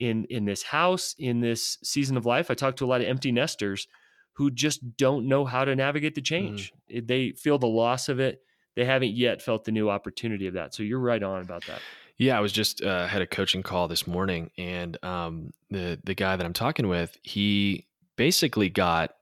in 0.00 0.24
in 0.24 0.46
this 0.46 0.64
house, 0.64 1.14
in 1.16 1.40
this 1.40 1.78
season 1.84 2.16
of 2.16 2.26
life. 2.26 2.50
I 2.50 2.54
talk 2.54 2.74
to 2.76 2.84
a 2.84 2.88
lot 2.88 3.02
of 3.02 3.06
empty 3.06 3.30
nesters 3.30 3.86
who 4.32 4.50
just 4.50 4.96
don't 4.96 5.28
know 5.28 5.44
how 5.44 5.64
to 5.64 5.76
navigate 5.76 6.16
the 6.16 6.22
mm-hmm. 6.22 6.56
change. 6.56 6.72
Mm. 6.92 7.06
They 7.06 7.30
feel 7.32 7.58
the 7.58 7.66
loss 7.66 8.08
of 8.08 8.18
it. 8.18 8.42
They 8.74 8.84
haven't 8.84 9.14
yet 9.14 9.42
felt 9.42 9.64
the 9.64 9.72
new 9.72 9.90
opportunity 9.90 10.48
of 10.48 10.54
that. 10.54 10.74
So 10.74 10.82
you're 10.82 10.98
right 10.98 11.22
on 11.22 11.42
about 11.42 11.66
that. 11.66 11.80
Yeah, 12.20 12.36
I 12.36 12.40
was 12.40 12.52
just 12.52 12.82
uh, 12.82 13.06
had 13.06 13.22
a 13.22 13.26
coaching 13.26 13.62
call 13.62 13.88
this 13.88 14.06
morning, 14.06 14.50
and 14.58 15.02
um, 15.02 15.52
the 15.70 15.98
the 16.04 16.14
guy 16.14 16.36
that 16.36 16.44
I'm 16.44 16.52
talking 16.52 16.86
with, 16.86 17.16
he 17.22 17.86
basically 18.16 18.68
got 18.68 19.14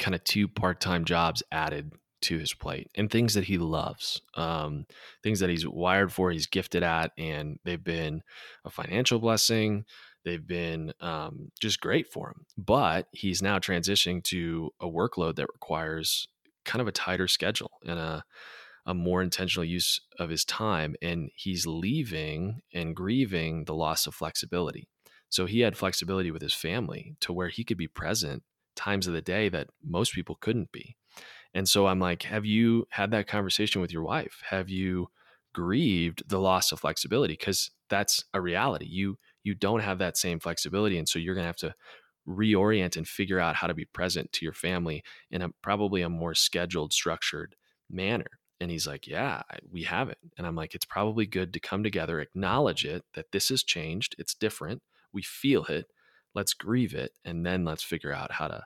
kind 0.00 0.16
of 0.16 0.24
two 0.24 0.48
part 0.48 0.80
time 0.80 1.04
jobs 1.04 1.44
added 1.52 1.92
to 2.22 2.36
his 2.36 2.52
plate 2.52 2.90
and 2.96 3.08
things 3.08 3.34
that 3.34 3.44
he 3.44 3.56
loves, 3.56 4.20
um, 4.34 4.84
things 5.22 5.38
that 5.38 5.48
he's 5.48 5.64
wired 5.64 6.12
for, 6.12 6.32
he's 6.32 6.48
gifted 6.48 6.82
at, 6.82 7.12
and 7.16 7.60
they've 7.64 7.84
been 7.84 8.22
a 8.64 8.70
financial 8.70 9.20
blessing. 9.20 9.84
They've 10.24 10.44
been 10.44 10.92
um, 11.00 11.52
just 11.60 11.80
great 11.80 12.08
for 12.08 12.30
him. 12.30 12.46
But 12.56 13.06
he's 13.12 13.42
now 13.42 13.60
transitioning 13.60 14.24
to 14.24 14.72
a 14.80 14.88
workload 14.88 15.36
that 15.36 15.52
requires 15.52 16.26
kind 16.64 16.80
of 16.80 16.88
a 16.88 16.92
tighter 16.92 17.28
schedule 17.28 17.70
and 17.86 18.00
a, 18.00 18.24
a 18.88 18.94
more 18.94 19.22
intentional 19.22 19.64
use 19.64 20.00
of 20.18 20.30
his 20.30 20.44
time. 20.46 20.96
And 21.02 21.30
he's 21.36 21.66
leaving 21.66 22.62
and 22.72 22.96
grieving 22.96 23.66
the 23.66 23.74
loss 23.74 24.06
of 24.06 24.14
flexibility. 24.14 24.88
So 25.28 25.44
he 25.44 25.60
had 25.60 25.76
flexibility 25.76 26.30
with 26.30 26.40
his 26.40 26.54
family 26.54 27.14
to 27.20 27.32
where 27.32 27.50
he 27.50 27.64
could 27.64 27.76
be 27.76 27.86
present 27.86 28.42
times 28.74 29.06
of 29.06 29.12
the 29.12 29.20
day 29.20 29.50
that 29.50 29.68
most 29.84 30.14
people 30.14 30.38
couldn't 30.40 30.72
be. 30.72 30.96
And 31.52 31.68
so 31.68 31.86
I'm 31.86 32.00
like, 32.00 32.22
have 32.22 32.46
you 32.46 32.86
had 32.90 33.10
that 33.10 33.26
conversation 33.26 33.82
with 33.82 33.92
your 33.92 34.02
wife? 34.02 34.42
Have 34.48 34.70
you 34.70 35.08
grieved 35.52 36.22
the 36.26 36.40
loss 36.40 36.72
of 36.72 36.80
flexibility? 36.80 37.34
Because 37.34 37.70
that's 37.90 38.24
a 38.32 38.40
reality. 38.40 38.86
You 38.88 39.18
you 39.44 39.54
don't 39.54 39.80
have 39.80 39.98
that 39.98 40.16
same 40.16 40.40
flexibility. 40.40 40.98
And 40.98 41.08
so 41.08 41.18
you're 41.18 41.34
going 41.34 41.44
to 41.44 41.48
have 41.48 41.56
to 41.56 41.74
reorient 42.26 42.96
and 42.96 43.08
figure 43.08 43.40
out 43.40 43.56
how 43.56 43.66
to 43.66 43.74
be 43.74 43.86
present 43.86 44.32
to 44.32 44.44
your 44.44 44.52
family 44.52 45.02
in 45.30 45.42
a 45.42 45.50
probably 45.62 46.02
a 46.02 46.08
more 46.08 46.34
scheduled, 46.34 46.92
structured 46.92 47.54
manner. 47.90 48.26
And 48.60 48.70
he's 48.70 48.86
like, 48.86 49.06
Yeah, 49.06 49.42
we 49.70 49.84
have 49.84 50.08
it. 50.08 50.18
And 50.36 50.46
I'm 50.46 50.56
like, 50.56 50.74
It's 50.74 50.84
probably 50.84 51.26
good 51.26 51.52
to 51.52 51.60
come 51.60 51.82
together, 51.82 52.20
acknowledge 52.20 52.84
it 52.84 53.04
that 53.14 53.32
this 53.32 53.48
has 53.48 53.62
changed. 53.62 54.14
It's 54.18 54.34
different. 54.34 54.82
We 55.12 55.22
feel 55.22 55.64
it. 55.64 55.86
Let's 56.34 56.54
grieve 56.54 56.94
it. 56.94 57.12
And 57.24 57.44
then 57.44 57.64
let's 57.64 57.82
figure 57.82 58.12
out 58.12 58.32
how 58.32 58.48
to 58.48 58.64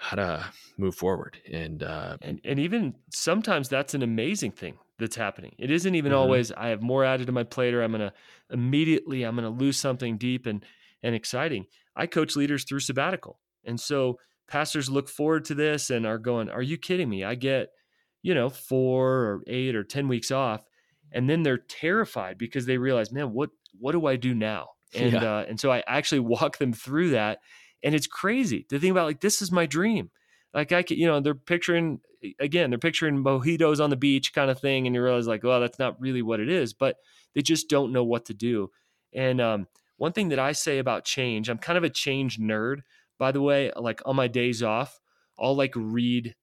how 0.00 0.16
to 0.16 0.44
move 0.78 0.94
forward 0.94 1.36
and 1.52 1.82
uh 1.82 2.16
and, 2.22 2.40
and 2.42 2.58
even 2.58 2.94
sometimes 3.12 3.68
that's 3.68 3.92
an 3.92 4.02
amazing 4.02 4.50
thing 4.50 4.78
that's 4.98 5.14
happening 5.14 5.54
it 5.58 5.70
isn't 5.70 5.94
even 5.94 6.10
mm-hmm. 6.10 6.22
always 6.22 6.50
i 6.52 6.68
have 6.68 6.80
more 6.80 7.04
added 7.04 7.26
to 7.26 7.32
my 7.32 7.44
plate 7.44 7.74
or 7.74 7.82
i'm 7.82 7.92
gonna 7.92 8.12
immediately 8.48 9.24
i'm 9.24 9.36
gonna 9.36 9.50
lose 9.50 9.76
something 9.76 10.16
deep 10.16 10.46
and 10.46 10.64
and 11.02 11.14
exciting 11.14 11.66
i 11.96 12.06
coach 12.06 12.34
leaders 12.34 12.64
through 12.64 12.80
sabbatical 12.80 13.40
and 13.62 13.78
so 13.78 14.18
pastors 14.48 14.88
look 14.88 15.06
forward 15.06 15.44
to 15.44 15.54
this 15.54 15.90
and 15.90 16.06
are 16.06 16.18
going 16.18 16.48
are 16.48 16.62
you 16.62 16.78
kidding 16.78 17.08
me 17.08 17.22
i 17.22 17.34
get 17.34 17.68
you 18.22 18.34
know 18.34 18.48
four 18.48 19.08
or 19.08 19.42
eight 19.46 19.74
or 19.74 19.84
ten 19.84 20.08
weeks 20.08 20.30
off 20.30 20.64
and 21.12 21.28
then 21.28 21.42
they're 21.42 21.58
terrified 21.58 22.38
because 22.38 22.66
they 22.66 22.78
realize 22.78 23.12
man 23.12 23.32
what 23.32 23.50
what 23.78 23.92
do 23.92 24.06
i 24.06 24.16
do 24.16 24.34
now 24.34 24.68
and 24.94 25.12
yeah. 25.12 25.38
uh, 25.38 25.44
and 25.48 25.58
so 25.58 25.70
i 25.70 25.82
actually 25.86 26.20
walk 26.20 26.58
them 26.58 26.72
through 26.72 27.10
that 27.10 27.38
and 27.82 27.94
it's 27.94 28.06
crazy 28.06 28.64
to 28.68 28.78
think 28.78 28.90
about 28.90 29.06
like 29.06 29.20
this 29.20 29.42
is 29.42 29.52
my 29.52 29.66
dream 29.66 30.10
like 30.54 30.72
i 30.72 30.82
could 30.82 30.98
you 30.98 31.06
know 31.06 31.20
they're 31.20 31.34
picturing 31.34 32.00
again 32.38 32.70
they're 32.70 32.78
picturing 32.78 33.22
mojitos 33.22 33.82
on 33.82 33.90
the 33.90 33.96
beach 33.96 34.34
kind 34.34 34.50
of 34.50 34.60
thing 34.60 34.86
and 34.86 34.94
you 34.94 35.02
realize 35.02 35.26
like 35.26 35.42
well 35.42 35.60
that's 35.60 35.78
not 35.78 36.00
really 36.00 36.22
what 36.22 36.40
it 36.40 36.48
is 36.48 36.74
but 36.74 36.96
they 37.34 37.42
just 37.42 37.68
don't 37.68 37.92
know 37.92 38.04
what 38.04 38.26
to 38.26 38.34
do 38.34 38.70
and 39.12 39.40
um, 39.40 39.66
one 39.96 40.12
thing 40.12 40.28
that 40.28 40.38
i 40.38 40.52
say 40.52 40.78
about 40.78 41.04
change 41.04 41.48
i'm 41.48 41.58
kind 41.58 41.78
of 41.78 41.84
a 41.84 41.90
change 41.90 42.38
nerd 42.38 42.80
by 43.18 43.32
the 43.32 43.40
way 43.40 43.72
like 43.76 44.02
on 44.04 44.16
my 44.16 44.28
days 44.28 44.62
off 44.62 45.00
i'll 45.38 45.56
like 45.56 45.72
read 45.74 46.34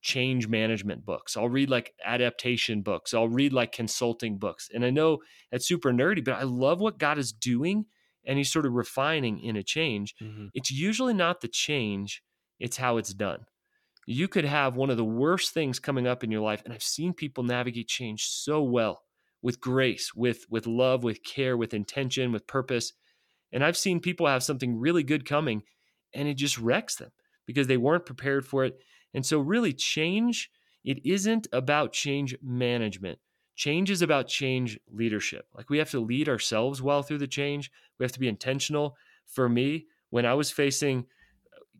change 0.00 0.46
management 0.46 1.04
books 1.04 1.36
i'll 1.36 1.48
read 1.48 1.68
like 1.68 1.92
adaptation 2.04 2.82
books 2.82 3.12
i'll 3.12 3.28
read 3.28 3.52
like 3.52 3.72
consulting 3.72 4.38
books 4.38 4.68
and 4.72 4.84
i 4.84 4.90
know 4.90 5.18
it's 5.50 5.66
super 5.66 5.92
nerdy 5.92 6.24
but 6.24 6.34
i 6.34 6.44
love 6.44 6.80
what 6.80 6.98
god 6.98 7.18
is 7.18 7.32
doing 7.32 7.84
and 8.28 8.36
he's 8.36 8.52
sort 8.52 8.66
of 8.66 8.74
refining 8.74 9.40
in 9.40 9.56
a 9.56 9.62
change, 9.62 10.14
mm-hmm. 10.22 10.48
it's 10.54 10.70
usually 10.70 11.14
not 11.14 11.40
the 11.40 11.48
change, 11.48 12.22
it's 12.60 12.76
how 12.76 12.98
it's 12.98 13.14
done. 13.14 13.40
You 14.06 14.28
could 14.28 14.44
have 14.44 14.76
one 14.76 14.90
of 14.90 14.96
the 14.98 15.04
worst 15.04 15.52
things 15.52 15.78
coming 15.78 16.06
up 16.06 16.22
in 16.22 16.30
your 16.30 16.42
life, 16.42 16.62
and 16.64 16.72
I've 16.72 16.82
seen 16.82 17.14
people 17.14 17.42
navigate 17.42 17.88
change 17.88 18.26
so 18.26 18.62
well 18.62 19.02
with 19.42 19.60
grace, 19.60 20.14
with 20.14 20.44
with 20.50 20.66
love, 20.66 21.04
with 21.04 21.24
care, 21.24 21.56
with 21.56 21.74
intention, 21.74 22.32
with 22.32 22.46
purpose. 22.46 22.92
And 23.52 23.64
I've 23.64 23.76
seen 23.76 24.00
people 24.00 24.26
have 24.26 24.42
something 24.42 24.78
really 24.78 25.02
good 25.02 25.24
coming 25.24 25.62
and 26.12 26.28
it 26.28 26.34
just 26.34 26.58
wrecks 26.58 26.96
them 26.96 27.10
because 27.46 27.66
they 27.66 27.76
weren't 27.76 28.04
prepared 28.04 28.46
for 28.46 28.64
it. 28.64 28.78
And 29.14 29.24
so 29.24 29.38
really 29.40 29.72
change, 29.72 30.50
it 30.84 31.04
isn't 31.04 31.46
about 31.52 31.92
change 31.92 32.36
management. 32.42 33.18
Change 33.56 33.90
is 33.90 34.02
about 34.02 34.28
change 34.28 34.78
leadership. 34.90 35.46
Like 35.54 35.70
we 35.70 35.78
have 35.78 35.90
to 35.90 36.00
lead 36.00 36.28
ourselves 36.28 36.80
well 36.80 37.02
through 37.02 37.18
the 37.18 37.26
change. 37.26 37.70
We 37.98 38.04
have 38.04 38.12
to 38.12 38.20
be 38.20 38.28
intentional. 38.28 38.96
For 39.26 39.48
me, 39.48 39.86
when 40.10 40.24
I 40.24 40.34
was 40.34 40.50
facing, 40.50 41.06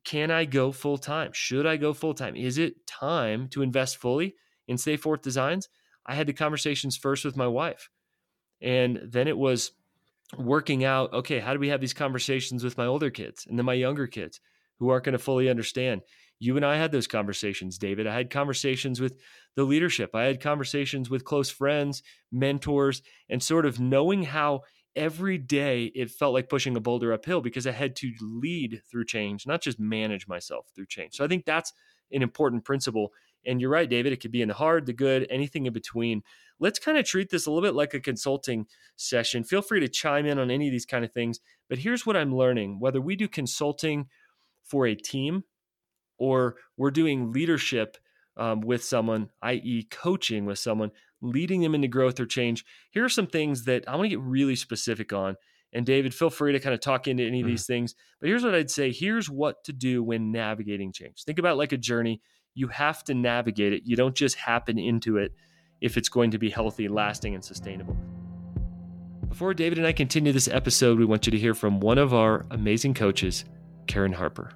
can 0.05 0.31
I 0.31 0.45
go 0.45 0.73
full 0.73 0.99
time? 0.99 1.31
Should 1.33 1.67
I 1.67 1.77
go 1.77 1.93
full 1.93 2.15
time? 2.15 2.35
Is 2.35 2.59
it 2.59 2.87
time 2.87 3.49
to 3.49 3.63
invest 3.63 3.99
fully 3.99 4.35
in 4.67 4.79
Stay 4.79 4.97
Forth 4.97 5.23
Designs? 5.23 5.69
I 6.07 6.15
had 6.15 6.27
the 6.27 6.33
conversations 6.33 6.97
first 6.97 7.25
with 7.25 7.37
my 7.37 7.47
wife. 7.47 7.91
And 8.61 9.01
then 9.05 9.29
it 9.29 9.37
was 9.37 9.73
working 10.37 10.85
out 10.85 11.13
okay, 11.13 11.39
how 11.39 11.53
do 11.53 11.61
we 11.61 11.69
have 11.69 11.81
these 11.81 11.95
conversations 11.95 12.65
with 12.65 12.77
my 12.77 12.87
older 12.87 13.11
kids 13.11 13.47
and 13.47 13.59
then 13.59 13.67
my 13.67 13.75
younger 13.75 14.07
kids 14.07 14.41
who 14.79 14.89
aren't 14.89 15.05
going 15.05 15.13
to 15.13 15.19
fully 15.19 15.49
understand? 15.49 16.03
You 16.39 16.57
and 16.57 16.65
I 16.65 16.77
had 16.77 16.93
those 16.93 17.07
conversations, 17.07 17.79
David. 17.79 18.07
I 18.07 18.15
had 18.15 18.31
conversations 18.31 19.01
with 19.01 19.17
the 19.57 19.65
leadership. 19.65 20.15
I 20.15 20.25
had 20.25 20.41
conversations 20.41 21.11
with 21.11 21.25
close 21.25 21.51
friends, 21.51 22.03
mentors, 22.31 23.03
and 23.29 23.43
sort 23.43 23.67
of 23.67 23.81
knowing 23.81 24.23
how 24.23 24.63
every 24.95 25.39
day 25.39 25.93
it 25.95 26.11
felt 26.11 26.35
like 26.35 26.49
pushing 26.49 26.77
a 26.77 26.81
boulder 26.81 27.13
uphill 27.13 27.41
because 27.41 27.67
I 27.67 27.73
had 27.73 27.95
to 27.97 28.13
lead 28.21 28.83
through 28.91 29.05
change, 29.05 29.47
not 29.47 29.63
just 29.63 29.79
manage 29.79 30.27
myself 30.27 30.67
through 30.75 30.87
change. 30.87 31.15
So 31.15 31.25
I 31.25 31.29
think 31.29 31.45
that's 31.45 31.73
an 32.13 32.23
important 32.23 32.65
principle. 32.65 33.13
And 33.47 33.61
you're 33.61 33.71
right, 33.71 33.89
David, 33.89 34.13
it 34.13 34.21
could 34.21 34.33
be 34.33 34.43
in 34.43 34.49
the 34.49 34.55
hard, 34.55 34.87
the 34.87 34.93
good, 34.93 35.27
anything 35.31 35.67
in 35.67 35.73
between. 35.73 36.23
Let's 36.59 36.79
kind 36.81 36.99
of 36.99 37.05
treat 37.05 37.31
this 37.31 37.47
a 37.47 37.51
little 37.51 37.67
bit 37.67 37.77
like 37.77 37.95
a 37.95 38.01
consulting 38.01 38.67
session. 38.97 39.45
Feel 39.45 39.63
free 39.63 39.81
to 39.81 39.89
chime 39.89 40.27
in 40.27 40.39
on 40.39 40.51
any 40.51 40.67
of 40.67 40.73
these 40.73 40.87
kind 40.87 41.05
of 41.05 41.13
things. 41.13 41.39
But 41.69 41.79
here's 41.79 42.05
what 42.05 42.17
I'm 42.17 42.35
learning 42.35 42.81
whether 42.81 43.01
we 43.01 43.15
do 43.15 43.29
consulting 43.29 44.07
for 44.65 44.87
a 44.87 44.95
team 44.95 45.45
or 46.19 46.57
we're 46.77 46.91
doing 46.91 47.33
leadership 47.33 47.97
um, 48.37 48.61
with 48.61 48.85
someone, 48.85 49.31
i.e., 49.43 49.87
coaching 49.91 50.47
with 50.47 50.59
someone, 50.59 50.91
leading 51.21 51.61
them 51.61 51.75
into 51.75 51.89
growth 51.89 52.21
or 52.21 52.27
change. 52.27 52.65
Here 52.91 53.05
are 53.05 53.09
some 53.09 53.27
things 53.27 53.65
that 53.65 53.85
I 53.89 53.97
want 53.97 54.05
to 54.05 54.11
get 54.11 54.21
really 54.21 54.57
specific 54.57 55.13
on. 55.13 55.37
And 55.73 55.85
David, 55.85 56.15
feel 56.15 56.31
free 56.31 56.53
to 56.53 56.61
kind 56.61 56.73
of 56.73 56.81
talk 56.81 57.09
into 57.09 57.25
any 57.25 57.41
of 57.41 57.45
mm-hmm. 57.45 57.53
these 57.53 57.67
things. 57.67 57.95
But 58.21 58.29
here's 58.29 58.45
what 58.45 58.55
I'd 58.55 58.71
say 58.71 58.93
here's 58.93 59.29
what 59.29 59.65
to 59.65 59.73
do 59.73 60.03
when 60.03 60.33
navigating 60.33 60.93
change. 60.93 61.25
Think 61.25 61.39
about 61.39 61.59
like 61.59 61.73
a 61.73 61.77
journey. 61.77 62.23
You 62.55 62.69
have 62.69 63.05
to 63.05 63.15
navigate 63.15 63.73
it, 63.73 63.83
you 63.85 63.97
don't 63.97 64.15
just 64.15 64.37
happen 64.37 64.79
into 64.79 65.19
it. 65.19 65.33
if 65.81 65.97
it's 65.97 66.09
going 66.09 66.33
to 66.33 66.39
be 66.39 66.51
healthy, 66.51 66.89
lasting, 66.89 67.37
and 67.37 67.45
sustainable. 67.45 67.97
Before 69.29 69.55
David 69.55 69.79
and 69.79 69.87
I 69.87 69.93
continue 69.93 70.33
this 70.33 70.49
episode, 70.49 70.99
we 70.99 71.05
want 71.05 71.27
you 71.27 71.31
to 71.31 71.39
hear 71.39 71.55
from 71.55 71.79
one 71.79 71.99
of 71.99 72.13
our 72.13 72.47
amazing 72.51 72.95
coaches, 72.95 73.45
Karen 73.87 74.13
Harper. 74.13 74.51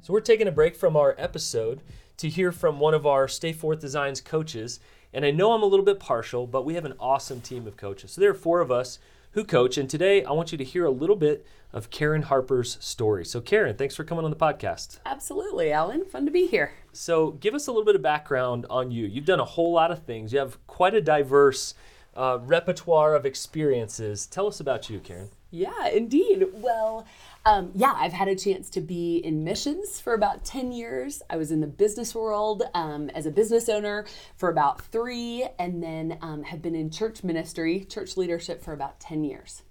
So, 0.00 0.12
we're 0.12 0.20
taking 0.20 0.48
a 0.48 0.52
break 0.52 0.76
from 0.76 0.96
our 0.96 1.14
episode 1.18 1.80
to 2.18 2.28
hear 2.28 2.52
from 2.52 2.80
one 2.80 2.94
of 2.94 3.06
our 3.06 3.28
Stay 3.28 3.52
Forth 3.52 3.80
Designs 3.80 4.20
coaches. 4.20 4.80
And 5.12 5.24
I 5.24 5.30
know 5.30 5.52
I'm 5.52 5.62
a 5.62 5.66
little 5.66 5.84
bit 5.84 5.98
partial, 6.00 6.46
but 6.46 6.64
we 6.64 6.74
have 6.74 6.84
an 6.84 6.94
awesome 7.00 7.40
team 7.40 7.66
of 7.66 7.76
coaches. 7.76 8.12
So, 8.12 8.20
there 8.20 8.30
are 8.30 8.34
four 8.34 8.60
of 8.60 8.70
us 8.70 8.98
who 9.32 9.44
coach. 9.44 9.76
And 9.76 9.88
today 9.90 10.24
I 10.24 10.32
want 10.32 10.52
you 10.52 10.58
to 10.58 10.64
hear 10.64 10.84
a 10.84 10.90
little 10.90 11.16
bit 11.16 11.44
of 11.72 11.90
Karen 11.90 12.22
Harper's 12.22 12.78
story. 12.80 13.24
So, 13.24 13.40
Karen, 13.40 13.76
thanks 13.76 13.94
for 13.94 14.04
coming 14.04 14.24
on 14.24 14.30
the 14.30 14.36
podcast. 14.36 14.98
Absolutely, 15.04 15.72
Alan. 15.72 16.04
Fun 16.04 16.24
to 16.24 16.30
be 16.30 16.46
here. 16.46 16.72
So, 16.92 17.32
give 17.32 17.54
us 17.54 17.66
a 17.66 17.70
little 17.70 17.84
bit 17.84 17.96
of 17.96 18.02
background 18.02 18.66
on 18.70 18.90
you. 18.90 19.06
You've 19.06 19.26
done 19.26 19.40
a 19.40 19.44
whole 19.44 19.72
lot 19.72 19.90
of 19.90 20.04
things, 20.04 20.32
you 20.32 20.38
have 20.38 20.64
quite 20.66 20.94
a 20.94 21.00
diverse 21.00 21.74
uh, 22.16 22.38
repertoire 22.42 23.14
of 23.14 23.26
experiences. 23.26 24.26
Tell 24.26 24.46
us 24.46 24.60
about 24.60 24.90
you, 24.90 24.98
Karen. 24.98 25.28
Yeah, 25.50 25.88
indeed. 25.88 26.46
Well, 26.52 27.06
um, 27.48 27.70
yeah, 27.74 27.94
I've 27.96 28.12
had 28.12 28.28
a 28.28 28.36
chance 28.36 28.68
to 28.70 28.82
be 28.82 29.16
in 29.16 29.42
missions 29.42 29.98
for 29.98 30.12
about 30.12 30.44
10 30.44 30.70
years. 30.70 31.22
I 31.30 31.38
was 31.38 31.50
in 31.50 31.62
the 31.62 31.66
business 31.66 32.14
world 32.14 32.62
um, 32.74 33.08
as 33.14 33.24
a 33.24 33.30
business 33.30 33.70
owner 33.70 34.04
for 34.36 34.50
about 34.50 34.82
three, 34.82 35.48
and 35.58 35.82
then 35.82 36.18
um, 36.20 36.42
have 36.42 36.60
been 36.60 36.74
in 36.74 36.90
church 36.90 37.24
ministry, 37.24 37.86
church 37.88 38.18
leadership 38.18 38.62
for 38.62 38.74
about 38.74 39.00
10 39.00 39.24
years. 39.24 39.62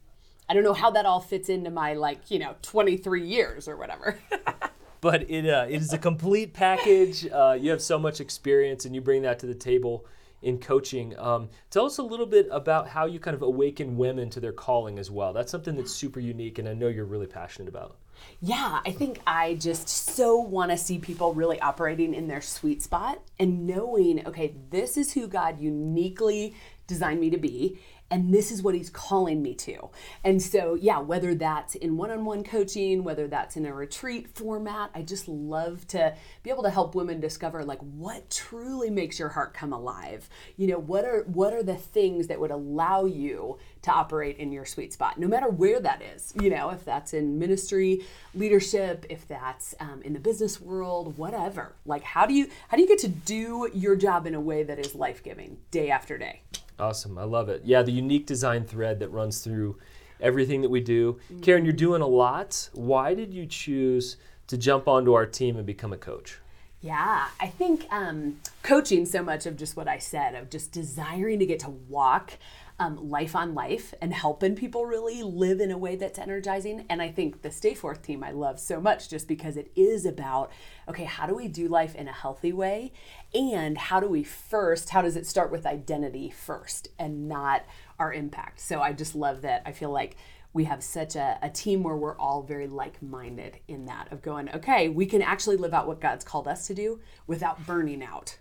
I 0.49 0.55
don't 0.55 0.63
know 0.63 0.73
how 0.73 0.89
that 0.89 1.05
all 1.05 1.19
fits 1.19 1.49
into 1.49 1.69
my, 1.69 1.93
like, 1.93 2.31
you 2.31 2.39
know, 2.39 2.55
23 2.63 3.23
years 3.23 3.67
or 3.67 3.77
whatever. 3.77 4.17
but 5.01 5.29
it, 5.29 5.47
uh, 5.47 5.67
it 5.69 5.79
is 5.79 5.93
a 5.93 5.99
complete 5.99 6.53
package. 6.53 7.27
Uh, 7.27 7.55
you 7.59 7.69
have 7.69 7.81
so 7.83 7.99
much 7.99 8.19
experience, 8.19 8.85
and 8.85 8.95
you 8.95 9.01
bring 9.01 9.21
that 9.21 9.37
to 9.39 9.45
the 9.45 9.53
table 9.53 10.03
in 10.41 10.59
coaching. 10.59 11.17
Um, 11.17 11.49
tell 11.69 11.85
us 11.85 11.97
a 11.97 12.03
little 12.03 12.25
bit 12.25 12.47
about 12.51 12.89
how 12.89 13.05
you 13.05 13.19
kind 13.19 13.35
of 13.35 13.41
awaken 13.41 13.97
women 13.97 14.29
to 14.31 14.39
their 14.39 14.51
calling 14.51 14.99
as 14.99 15.09
well. 15.09 15.33
That's 15.33 15.51
something 15.51 15.75
that's 15.75 15.91
super 15.91 16.19
unique, 16.19 16.59
and 16.59 16.67
I 16.67 16.73
know 16.73 16.87
you're 16.87 17.05
really 17.05 17.27
passionate 17.27 17.69
about. 17.69 17.97
Yeah, 18.41 18.79
I 18.85 18.91
think 18.91 19.19
I 19.27 19.55
just 19.55 19.87
so 19.87 20.37
want 20.37 20.71
to 20.71 20.77
see 20.77 20.99
people 20.99 21.33
really 21.33 21.59
operating 21.59 22.13
in 22.13 22.27
their 22.27 22.41
sweet 22.41 22.81
spot 22.81 23.21
and 23.39 23.67
knowing, 23.67 24.25
okay, 24.27 24.55
this 24.69 24.97
is 24.97 25.13
who 25.13 25.27
God 25.27 25.59
uniquely 25.59 26.55
designed 26.87 27.19
me 27.19 27.29
to 27.29 27.37
be 27.37 27.79
and 28.09 28.33
this 28.33 28.51
is 28.51 28.61
what 28.61 28.75
he's 28.75 28.89
calling 28.89 29.41
me 29.41 29.53
to. 29.55 29.89
And 30.23 30.41
so, 30.41 30.75
yeah, 30.75 30.99
whether 30.99 31.35
that's 31.35 31.75
in 31.75 31.97
one 31.97 32.11
on 32.11 32.25
one 32.25 32.43
coaching, 32.43 33.03
whether 33.03 33.27
that's 33.27 33.57
in 33.57 33.65
a 33.65 33.73
retreat 33.73 34.29
format, 34.33 34.91
I 34.95 35.01
just 35.01 35.27
love 35.27 35.87
to 35.89 36.15
be 36.43 36.49
able 36.49 36.63
to 36.63 36.69
help 36.69 36.95
women 36.95 37.19
discover 37.19 37.63
like 37.65 37.79
what 37.79 38.29
truly 38.29 38.89
makes 38.89 39.19
your 39.19 39.29
heart 39.29 39.53
come 39.53 39.73
alive. 39.73 40.29
You 40.55 40.67
know, 40.67 40.79
what 40.79 41.05
are 41.05 41.23
what 41.23 41.53
are 41.53 41.63
the 41.63 41.75
things 41.75 42.27
that 42.27 42.39
would 42.39 42.51
allow 42.51 43.05
you 43.05 43.57
to 43.83 43.91
operate 43.91 44.37
in 44.37 44.51
your 44.51 44.65
sweet 44.65 44.93
spot, 44.93 45.17
no 45.17 45.27
matter 45.27 45.49
where 45.49 45.79
that 45.79 46.01
is. 46.01 46.33
You 46.41 46.49
know, 46.49 46.69
if 46.69 46.83
that's 46.85 47.13
in 47.13 47.39
ministry, 47.39 48.05
leadership, 48.35 49.05
if 49.09 49.27
that's 49.27 49.75
um, 49.79 50.01
in 50.03 50.13
the 50.13 50.19
business 50.19 50.59
world, 50.61 51.17
whatever. 51.17 51.75
Like, 51.85 52.03
how 52.03 52.25
do 52.25 52.33
you 52.33 52.49
how 52.69 52.77
do 52.77 52.83
you 52.83 52.87
get 52.87 52.99
to 52.99 53.07
do 53.07 53.69
your 53.73 53.95
job 53.95 54.27
in 54.27 54.35
a 54.35 54.41
way 54.41 54.63
that 54.63 54.79
is 54.79 54.95
life 54.95 55.23
giving 55.23 55.57
day 55.71 55.89
after 55.89 56.17
day? 56.17 56.41
Awesome. 56.79 57.17
I 57.17 57.23
love 57.23 57.49
it. 57.49 57.61
Yeah, 57.65 57.81
the 57.81 57.91
unique 57.91 58.25
design 58.25 58.65
thread 58.65 58.99
that 58.99 59.09
runs 59.09 59.39
through 59.39 59.77
everything 60.19 60.61
that 60.61 60.69
we 60.69 60.81
do. 60.81 61.19
Mm-hmm. 61.31 61.41
Karen, 61.41 61.65
you're 61.65 61.73
doing 61.73 62.01
a 62.01 62.07
lot. 62.07 62.69
Why 62.73 63.13
did 63.13 63.33
you 63.33 63.45
choose 63.45 64.17
to 64.47 64.57
jump 64.57 64.87
onto 64.87 65.13
our 65.13 65.25
team 65.25 65.57
and 65.57 65.65
become 65.65 65.93
a 65.93 65.97
coach? 65.97 66.39
Yeah, 66.79 67.27
I 67.39 67.47
think 67.47 67.87
um, 67.89 68.39
coaching 68.61 69.05
so 69.05 69.23
much 69.23 69.45
of 69.47 69.57
just 69.57 69.75
what 69.75 69.87
I 69.87 69.97
said, 69.97 70.35
of 70.35 70.49
just 70.49 70.71
desiring 70.71 71.39
to 71.39 71.45
get 71.45 71.59
to 71.61 71.71
walk 71.71 72.33
um, 72.79 73.09
life 73.09 73.35
on 73.35 73.55
life 73.55 73.93
and 74.01 74.13
helping 74.13 74.55
people 74.55 74.85
really 74.85 75.23
live 75.23 75.59
in 75.59 75.71
a 75.71 75.77
way 75.77 75.95
that's 75.95 76.19
energizing. 76.19 76.85
And 76.89 77.01
I 77.01 77.09
think 77.09 77.41
the 77.41 77.49
Stay 77.49 77.73
Forth 77.73 78.03
team 78.03 78.23
I 78.23 78.31
love 78.31 78.59
so 78.59 78.79
much 78.79 79.09
just 79.09 79.27
because 79.27 79.57
it 79.57 79.71
is 79.75 80.05
about 80.05 80.51
okay, 80.87 81.05
how 81.05 81.25
do 81.25 81.35
we 81.35 81.47
do 81.47 81.67
life 81.67 81.95
in 81.95 82.07
a 82.07 82.13
healthy 82.13 82.53
way? 82.53 82.93
And 83.33 83.77
how 83.77 83.99
do 83.99 84.07
we 84.07 84.23
first, 84.23 84.91
how 84.91 85.01
does 85.01 85.15
it 85.15 85.25
start 85.25 85.51
with 85.51 85.65
identity 85.65 86.29
first 86.29 86.89
and 86.99 87.27
not 87.27 87.65
our 87.99 88.13
impact? 88.13 88.59
So 88.59 88.81
I 88.81 88.93
just 88.93 89.15
love 89.15 89.41
that. 89.41 89.63
I 89.65 89.71
feel 89.71 89.91
like 89.91 90.15
we 90.53 90.63
have 90.63 90.83
such 90.83 91.15
a, 91.15 91.37
a 91.41 91.49
team 91.49 91.83
where 91.83 91.95
we're 91.95 92.17
all 92.17 92.41
very 92.41 92.67
like 92.67 93.01
minded 93.01 93.57
in 93.67 93.85
that 93.85 94.11
of 94.11 94.21
going, 94.21 94.49
okay, 94.55 94.87
we 94.87 95.05
can 95.05 95.21
actually 95.21 95.57
live 95.57 95.73
out 95.73 95.87
what 95.87 95.99
God's 95.99 96.23
called 96.23 96.47
us 96.47 96.67
to 96.67 96.73
do 96.73 96.99
without 97.27 97.65
burning 97.65 98.03
out. 98.03 98.37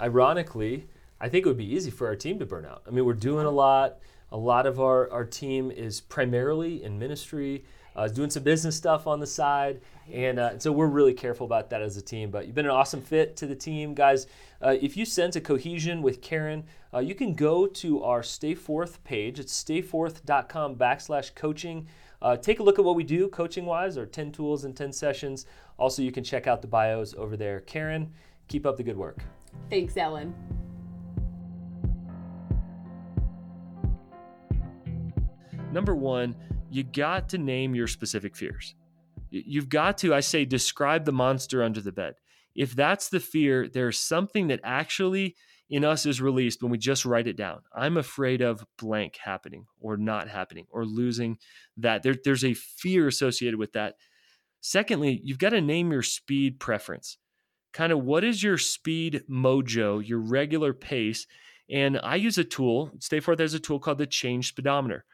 Ironically, 0.00 0.88
I 1.20 1.28
think 1.28 1.46
it 1.46 1.48
would 1.48 1.56
be 1.56 1.74
easy 1.74 1.90
for 1.90 2.06
our 2.06 2.16
team 2.16 2.38
to 2.38 2.46
burn 2.46 2.64
out. 2.64 2.82
I 2.86 2.90
mean, 2.90 3.04
we're 3.04 3.14
doing 3.14 3.46
a 3.46 3.50
lot. 3.50 3.98
A 4.32 4.36
lot 4.36 4.66
of 4.66 4.80
our, 4.80 5.10
our 5.12 5.24
team 5.24 5.70
is 5.70 6.00
primarily 6.00 6.82
in 6.82 6.98
ministry, 6.98 7.64
uh, 7.94 8.08
doing 8.08 8.30
some 8.30 8.42
business 8.42 8.76
stuff 8.76 9.06
on 9.06 9.20
the 9.20 9.26
side. 9.26 9.80
And 10.12 10.38
uh, 10.38 10.58
so 10.58 10.72
we're 10.72 10.88
really 10.88 11.14
careful 11.14 11.46
about 11.46 11.70
that 11.70 11.82
as 11.82 11.96
a 11.96 12.02
team. 12.02 12.30
But 12.30 12.46
you've 12.46 12.54
been 12.54 12.64
an 12.64 12.72
awesome 12.72 13.00
fit 13.00 13.36
to 13.36 13.46
the 13.46 13.54
team, 13.54 13.94
guys. 13.94 14.26
Uh, 14.60 14.76
if 14.80 14.96
you 14.96 15.04
sense 15.04 15.36
a 15.36 15.40
cohesion 15.40 16.02
with 16.02 16.20
Karen, 16.20 16.64
uh, 16.92 16.98
you 16.98 17.14
can 17.14 17.34
go 17.34 17.66
to 17.66 18.02
our 18.02 18.22
Stay 18.22 18.54
Forth 18.54 19.02
page. 19.04 19.38
It's 19.38 19.62
stayforth.com 19.62 20.76
backslash 20.76 21.34
coaching. 21.34 21.86
Uh, 22.20 22.36
take 22.36 22.58
a 22.58 22.62
look 22.62 22.78
at 22.78 22.84
what 22.84 22.96
we 22.96 23.04
do 23.04 23.28
coaching 23.28 23.66
wise, 23.66 23.98
our 23.98 24.06
10 24.06 24.32
tools 24.32 24.64
and 24.64 24.76
10 24.76 24.92
sessions. 24.92 25.46
Also, 25.76 26.02
you 26.02 26.10
can 26.10 26.24
check 26.24 26.46
out 26.46 26.62
the 26.62 26.68
bios 26.68 27.14
over 27.14 27.36
there. 27.36 27.60
Karen, 27.60 28.12
keep 28.48 28.66
up 28.66 28.76
the 28.76 28.82
good 28.82 28.96
work. 28.96 29.22
Thanks, 29.70 29.96
Ellen. 29.96 30.34
Number 35.74 35.96
one, 35.96 36.36
you 36.70 36.84
got 36.84 37.28
to 37.30 37.38
name 37.38 37.74
your 37.74 37.88
specific 37.88 38.36
fears. 38.36 38.76
You've 39.30 39.68
got 39.68 39.98
to, 39.98 40.14
I 40.14 40.20
say, 40.20 40.44
describe 40.44 41.04
the 41.04 41.10
monster 41.10 41.64
under 41.64 41.80
the 41.80 41.90
bed. 41.90 42.14
If 42.54 42.76
that's 42.76 43.08
the 43.08 43.18
fear, 43.18 43.68
there's 43.68 43.98
something 43.98 44.46
that 44.46 44.60
actually 44.62 45.34
in 45.68 45.84
us 45.84 46.06
is 46.06 46.20
released 46.20 46.62
when 46.62 46.70
we 46.70 46.78
just 46.78 47.04
write 47.04 47.26
it 47.26 47.36
down. 47.36 47.62
I'm 47.74 47.96
afraid 47.96 48.40
of 48.40 48.64
blank 48.78 49.16
happening 49.16 49.66
or 49.80 49.96
not 49.96 50.28
happening 50.28 50.66
or 50.70 50.84
losing 50.84 51.38
that. 51.78 52.04
There, 52.04 52.14
there's 52.22 52.44
a 52.44 52.54
fear 52.54 53.08
associated 53.08 53.58
with 53.58 53.72
that. 53.72 53.96
Secondly, 54.60 55.20
you've 55.24 55.40
got 55.40 55.50
to 55.50 55.60
name 55.60 55.90
your 55.90 56.02
speed 56.02 56.60
preference. 56.60 57.18
Kind 57.72 57.92
of 57.92 58.04
what 58.04 58.22
is 58.22 58.44
your 58.44 58.58
speed 58.58 59.24
mojo, 59.28 60.06
your 60.06 60.20
regular 60.20 60.72
pace? 60.72 61.26
And 61.68 61.98
I 62.00 62.14
use 62.14 62.38
a 62.38 62.44
tool, 62.44 62.92
Stay 63.00 63.18
Forth 63.18 63.40
has 63.40 63.54
a 63.54 63.58
tool 63.58 63.80
called 63.80 63.98
the 63.98 64.06
change 64.06 64.50
speedometer 64.50 65.04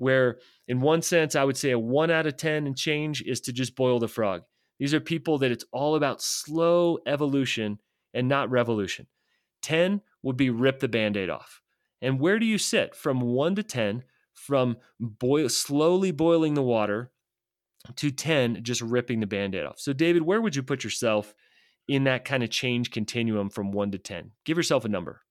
where 0.00 0.38
in 0.66 0.80
one 0.80 1.02
sense 1.02 1.36
i 1.36 1.44
would 1.44 1.56
say 1.56 1.70
a 1.70 1.78
1 1.78 2.10
out 2.10 2.26
of 2.26 2.36
10 2.36 2.66
and 2.66 2.76
change 2.76 3.22
is 3.22 3.40
to 3.42 3.52
just 3.52 3.76
boil 3.76 3.98
the 3.98 4.08
frog. 4.08 4.42
These 4.78 4.94
are 4.94 5.00
people 5.00 5.38
that 5.38 5.50
it's 5.50 5.64
all 5.72 5.94
about 5.94 6.22
slow 6.22 6.98
evolution 7.06 7.78
and 8.14 8.28
not 8.28 8.50
revolution. 8.50 9.06
10 9.62 10.00
would 10.22 10.38
be 10.38 10.48
rip 10.48 10.80
the 10.80 10.88
band-aid 10.88 11.28
off. 11.28 11.60
And 12.00 12.18
where 12.18 12.38
do 12.38 12.46
you 12.46 12.56
sit 12.56 12.94
from 12.94 13.20
1 13.20 13.56
to 13.56 13.62
10 13.62 14.04
from 14.32 14.78
boil 14.98 15.50
slowly 15.50 16.12
boiling 16.12 16.54
the 16.54 16.62
water 16.62 17.12
to 17.96 18.10
10 18.10 18.64
just 18.64 18.80
ripping 18.80 19.20
the 19.20 19.26
band-aid 19.26 19.66
off? 19.66 19.78
So 19.78 19.92
david 19.92 20.22
where 20.22 20.40
would 20.40 20.56
you 20.56 20.62
put 20.62 20.82
yourself 20.82 21.34
in 21.88 22.04
that 22.04 22.24
kind 22.24 22.42
of 22.42 22.50
change 22.50 22.90
continuum 22.90 23.50
from 23.50 23.70
1 23.72 23.90
to 23.92 23.98
10 23.98 24.30
give 24.44 24.56
yourself 24.56 24.84
a 24.84 24.88
number 24.88 25.22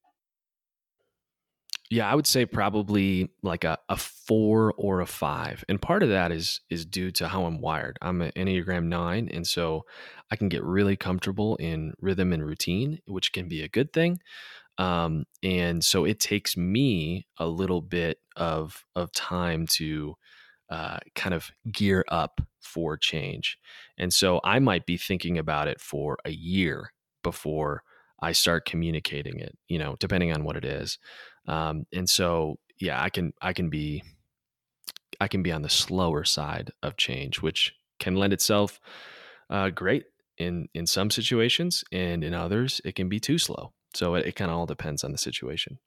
yeah, 1.90 2.08
I 2.10 2.14
would 2.14 2.26
say 2.26 2.46
probably 2.46 3.30
like 3.42 3.64
a, 3.64 3.76
a 3.88 3.96
four 3.96 4.72
or 4.76 5.00
a 5.00 5.06
five. 5.06 5.64
And 5.68 5.82
part 5.82 6.04
of 6.04 6.08
that 6.10 6.30
is 6.30 6.60
is 6.70 6.86
due 6.86 7.10
to 7.12 7.26
how 7.26 7.44
I'm 7.44 7.60
wired. 7.60 7.98
I'm 8.00 8.22
an 8.22 8.30
Enneagram 8.36 8.84
nine, 8.84 9.28
and 9.28 9.44
so 9.46 9.84
I 10.30 10.36
can 10.36 10.48
get 10.48 10.62
really 10.62 10.96
comfortable 10.96 11.56
in 11.56 11.92
rhythm 12.00 12.32
and 12.32 12.46
routine, 12.46 13.00
which 13.06 13.32
can 13.32 13.48
be 13.48 13.62
a 13.62 13.68
good 13.68 13.92
thing. 13.92 14.20
Um, 14.78 15.24
and 15.42 15.84
so 15.84 16.04
it 16.04 16.20
takes 16.20 16.56
me 16.56 17.26
a 17.38 17.46
little 17.46 17.82
bit 17.82 18.18
of 18.36 18.84
of 18.94 19.10
time 19.12 19.66
to 19.72 20.14
uh, 20.70 20.98
kind 21.16 21.34
of 21.34 21.50
gear 21.72 22.04
up 22.08 22.40
for 22.60 22.96
change. 22.96 23.58
And 23.98 24.14
so 24.14 24.40
I 24.44 24.60
might 24.60 24.86
be 24.86 24.96
thinking 24.96 25.38
about 25.38 25.66
it 25.66 25.80
for 25.80 26.18
a 26.24 26.30
year 26.30 26.92
before 27.24 27.82
I 28.22 28.32
start 28.32 28.66
communicating 28.66 29.38
it, 29.38 29.56
you 29.68 29.78
know, 29.78 29.96
depending 29.98 30.32
on 30.32 30.44
what 30.44 30.56
it 30.56 30.64
is. 30.64 30.98
Um, 31.48 31.84
and 31.92 32.08
so, 32.08 32.56
yeah, 32.78 33.02
I 33.02 33.08
can 33.08 33.32
I 33.40 33.52
can 33.52 33.70
be 33.70 34.02
I 35.20 35.28
can 35.28 35.42
be 35.42 35.52
on 35.52 35.62
the 35.62 35.68
slower 35.68 36.24
side 36.24 36.70
of 36.82 36.96
change, 36.96 37.42
which 37.42 37.74
can 37.98 38.16
lend 38.16 38.32
itself 38.32 38.80
uh, 39.48 39.70
great 39.70 40.04
in 40.38 40.68
in 40.74 40.86
some 40.86 41.10
situations, 41.10 41.84
and 41.92 42.24
in 42.24 42.34
others 42.34 42.80
it 42.84 42.94
can 42.94 43.08
be 43.08 43.20
too 43.20 43.38
slow. 43.38 43.72
So 43.94 44.14
it, 44.14 44.26
it 44.26 44.36
kind 44.36 44.50
of 44.50 44.56
all 44.56 44.66
depends 44.66 45.02
on 45.04 45.12
the 45.12 45.18
situation. 45.18 45.78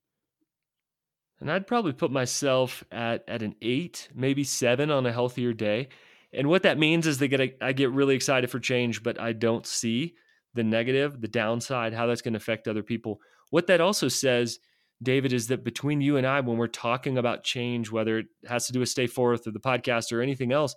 And 1.39 1.51
I'd 1.51 1.67
probably 1.67 1.93
put 1.93 2.11
myself 2.11 2.83
at 2.91 3.23
at 3.27 3.41
an 3.41 3.55
eight, 3.61 4.09
maybe 4.13 4.43
seven 4.43 4.91
on 4.91 5.05
a 5.05 5.11
healthier 5.11 5.53
day. 5.53 5.89
And 6.31 6.47
what 6.47 6.63
that 6.63 6.79
means 6.79 7.05
is 7.05 7.19
that 7.19 7.53
I 7.61 7.73
get 7.73 7.91
really 7.91 8.15
excited 8.15 8.49
for 8.49 8.59
change, 8.59 9.03
but 9.03 9.19
I 9.19 9.33
don't 9.33 9.67
see 9.67 10.15
the 10.53 10.63
negative, 10.63 11.19
the 11.19 11.27
downside, 11.27 11.93
how 11.93 12.05
that's 12.05 12.21
going 12.21 12.33
to 12.33 12.37
affect 12.37 12.67
other 12.67 12.83
people 12.83 13.19
what 13.53 13.67
that 13.67 13.81
also 13.81 14.07
says, 14.07 14.57
David, 15.03 15.31
is 15.31 15.49
that 15.49 15.63
between 15.63 16.01
you 16.01 16.17
and 16.17 16.25
I, 16.25 16.39
when 16.39 16.57
we're 16.57 16.65
talking 16.65 17.19
about 17.19 17.43
change, 17.43 17.91
whether 17.91 18.17
it 18.17 18.25
has 18.47 18.65
to 18.65 18.73
do 18.73 18.79
with 18.79 18.89
Stay 18.89 19.05
Forth 19.05 19.45
or 19.45 19.51
the 19.51 19.59
podcast 19.59 20.11
or 20.11 20.23
anything 20.23 20.51
else, 20.51 20.75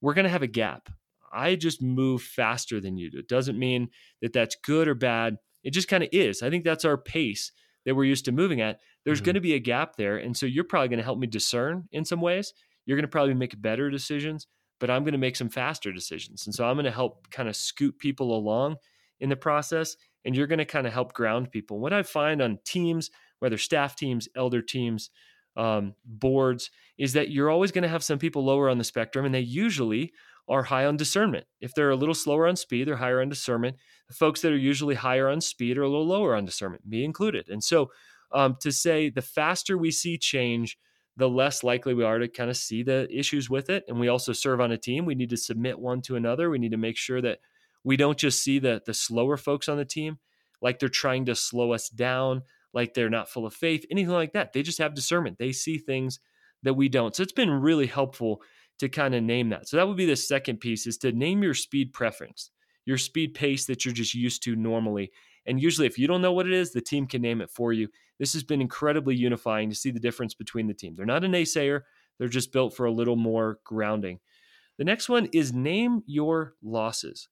we're 0.00 0.14
going 0.14 0.24
to 0.24 0.30
have 0.30 0.42
a 0.42 0.46
gap. 0.46 0.88
I 1.30 1.54
just 1.54 1.82
move 1.82 2.22
faster 2.22 2.80
than 2.80 2.96
you 2.96 3.10
do. 3.10 3.18
It 3.18 3.28
doesn't 3.28 3.58
mean 3.58 3.90
that 4.22 4.32
that's 4.32 4.56
good 4.64 4.88
or 4.88 4.94
bad. 4.94 5.36
It 5.64 5.74
just 5.74 5.86
kind 5.86 6.02
of 6.02 6.08
is. 6.12 6.42
I 6.42 6.48
think 6.48 6.64
that's 6.64 6.86
our 6.86 6.96
pace 6.96 7.52
that 7.84 7.94
we're 7.94 8.04
used 8.04 8.24
to 8.24 8.32
moving 8.32 8.62
at. 8.62 8.80
There's 9.04 9.18
mm-hmm. 9.18 9.26
going 9.26 9.34
to 9.34 9.40
be 9.42 9.52
a 9.52 9.58
gap 9.58 9.96
there. 9.96 10.16
And 10.16 10.34
so 10.34 10.46
you're 10.46 10.64
probably 10.64 10.88
going 10.88 11.00
to 11.00 11.04
help 11.04 11.18
me 11.18 11.26
discern 11.26 11.84
in 11.92 12.06
some 12.06 12.22
ways. 12.22 12.54
You're 12.86 12.96
going 12.96 13.02
to 13.02 13.08
probably 13.08 13.34
make 13.34 13.60
better 13.60 13.90
decisions, 13.90 14.46
but 14.80 14.88
I'm 14.88 15.02
going 15.02 15.12
to 15.12 15.18
make 15.18 15.36
some 15.36 15.50
faster 15.50 15.92
decisions. 15.92 16.46
And 16.46 16.54
so 16.54 16.66
I'm 16.66 16.76
going 16.76 16.86
to 16.86 16.90
help 16.90 17.30
kind 17.30 17.50
of 17.50 17.56
scoot 17.56 17.98
people 17.98 18.34
along 18.34 18.76
in 19.20 19.28
the 19.28 19.36
process. 19.36 19.96
And 20.24 20.34
you're 20.34 20.46
going 20.46 20.58
to 20.58 20.64
kind 20.64 20.86
of 20.86 20.92
help 20.92 21.12
ground 21.12 21.50
people. 21.50 21.80
What 21.80 21.92
I 21.92 22.02
find 22.02 22.40
on 22.40 22.58
teams, 22.64 23.10
whether 23.40 23.58
staff 23.58 23.94
teams, 23.94 24.28
elder 24.36 24.62
teams, 24.62 25.10
um, 25.56 25.94
boards, 26.04 26.70
is 26.98 27.12
that 27.12 27.30
you're 27.30 27.50
always 27.50 27.72
going 27.72 27.82
to 27.82 27.88
have 27.88 28.02
some 28.02 28.18
people 28.18 28.44
lower 28.44 28.68
on 28.68 28.78
the 28.78 28.84
spectrum, 28.84 29.24
and 29.24 29.34
they 29.34 29.40
usually 29.40 30.12
are 30.48 30.64
high 30.64 30.84
on 30.84 30.96
discernment. 30.96 31.46
If 31.60 31.74
they're 31.74 31.90
a 31.90 31.96
little 31.96 32.14
slower 32.14 32.46
on 32.46 32.56
speed, 32.56 32.88
they're 32.88 32.96
higher 32.96 33.20
on 33.20 33.28
discernment. 33.28 33.76
The 34.08 34.14
folks 34.14 34.40
that 34.42 34.52
are 34.52 34.56
usually 34.56 34.94
higher 34.94 35.28
on 35.28 35.40
speed 35.40 35.78
are 35.78 35.82
a 35.82 35.88
little 35.88 36.06
lower 36.06 36.34
on 36.34 36.44
discernment, 36.44 36.86
me 36.86 37.04
included. 37.04 37.48
And 37.48 37.62
so 37.62 37.90
um, 38.32 38.56
to 38.60 38.72
say 38.72 39.10
the 39.10 39.22
faster 39.22 39.78
we 39.78 39.90
see 39.90 40.18
change, 40.18 40.76
the 41.16 41.28
less 41.28 41.62
likely 41.62 41.94
we 41.94 42.04
are 42.04 42.18
to 42.18 42.28
kind 42.28 42.50
of 42.50 42.56
see 42.56 42.82
the 42.82 43.08
issues 43.16 43.48
with 43.48 43.70
it. 43.70 43.84
And 43.88 44.00
we 44.00 44.08
also 44.08 44.32
serve 44.32 44.60
on 44.60 44.72
a 44.72 44.78
team. 44.78 45.06
We 45.06 45.14
need 45.14 45.30
to 45.30 45.36
submit 45.36 45.78
one 45.78 46.02
to 46.02 46.16
another. 46.16 46.50
We 46.50 46.58
need 46.58 46.72
to 46.72 46.76
make 46.76 46.96
sure 46.96 47.22
that 47.22 47.38
we 47.84 47.96
don't 47.96 48.18
just 48.18 48.42
see 48.42 48.58
the 48.58 48.82
the 48.86 48.94
slower 48.94 49.36
folks 49.36 49.68
on 49.68 49.76
the 49.76 49.84
team 49.84 50.18
like 50.64 50.78
they're 50.78 50.88
trying 50.88 51.26
to 51.26 51.34
slow 51.34 51.72
us 51.72 51.90
down, 51.90 52.42
like 52.72 52.94
they're 52.94 53.10
not 53.10 53.28
full 53.28 53.46
of 53.46 53.52
faith, 53.52 53.84
anything 53.90 54.14
like 54.14 54.32
that. 54.32 54.54
They 54.54 54.62
just 54.62 54.78
have 54.78 54.94
discernment. 54.94 55.38
They 55.38 55.52
see 55.52 55.76
things 55.76 56.18
that 56.62 56.72
we 56.74 56.88
don't. 56.88 57.14
So 57.14 57.22
it's 57.22 57.32
been 57.32 57.50
really 57.50 57.86
helpful 57.86 58.40
to 58.78 58.88
kind 58.88 59.14
of 59.14 59.22
name 59.22 59.50
that. 59.50 59.68
So 59.68 59.76
that 59.76 59.86
would 59.86 59.98
be 59.98 60.06
the 60.06 60.16
second 60.16 60.60
piece 60.60 60.86
is 60.86 60.96
to 60.98 61.12
name 61.12 61.42
your 61.42 61.52
speed 61.52 61.92
preference, 61.92 62.50
your 62.86 62.96
speed 62.96 63.34
pace 63.34 63.66
that 63.66 63.84
you're 63.84 63.94
just 63.94 64.14
used 64.14 64.42
to 64.44 64.56
normally. 64.56 65.12
And 65.46 65.60
usually 65.60 65.86
if 65.86 65.98
you 65.98 66.08
don't 66.08 66.22
know 66.22 66.32
what 66.32 66.46
it 66.46 66.54
is, 66.54 66.72
the 66.72 66.80
team 66.80 67.06
can 67.06 67.20
name 67.20 67.42
it 67.42 67.50
for 67.50 67.74
you. 67.74 67.88
This 68.18 68.32
has 68.32 68.42
been 68.42 68.62
incredibly 68.62 69.14
unifying 69.14 69.68
to 69.68 69.76
see 69.76 69.90
the 69.90 70.00
difference 70.00 70.34
between 70.34 70.66
the 70.66 70.74
team. 70.74 70.94
They're 70.94 71.04
not 71.04 71.24
a 71.24 71.28
naysayer, 71.28 71.82
they're 72.18 72.28
just 72.28 72.52
built 72.52 72.74
for 72.74 72.86
a 72.86 72.92
little 72.92 73.16
more 73.16 73.58
grounding. 73.64 74.20
The 74.78 74.84
next 74.84 75.10
one 75.10 75.28
is 75.32 75.52
name 75.52 76.02
your 76.06 76.54
losses. 76.62 77.28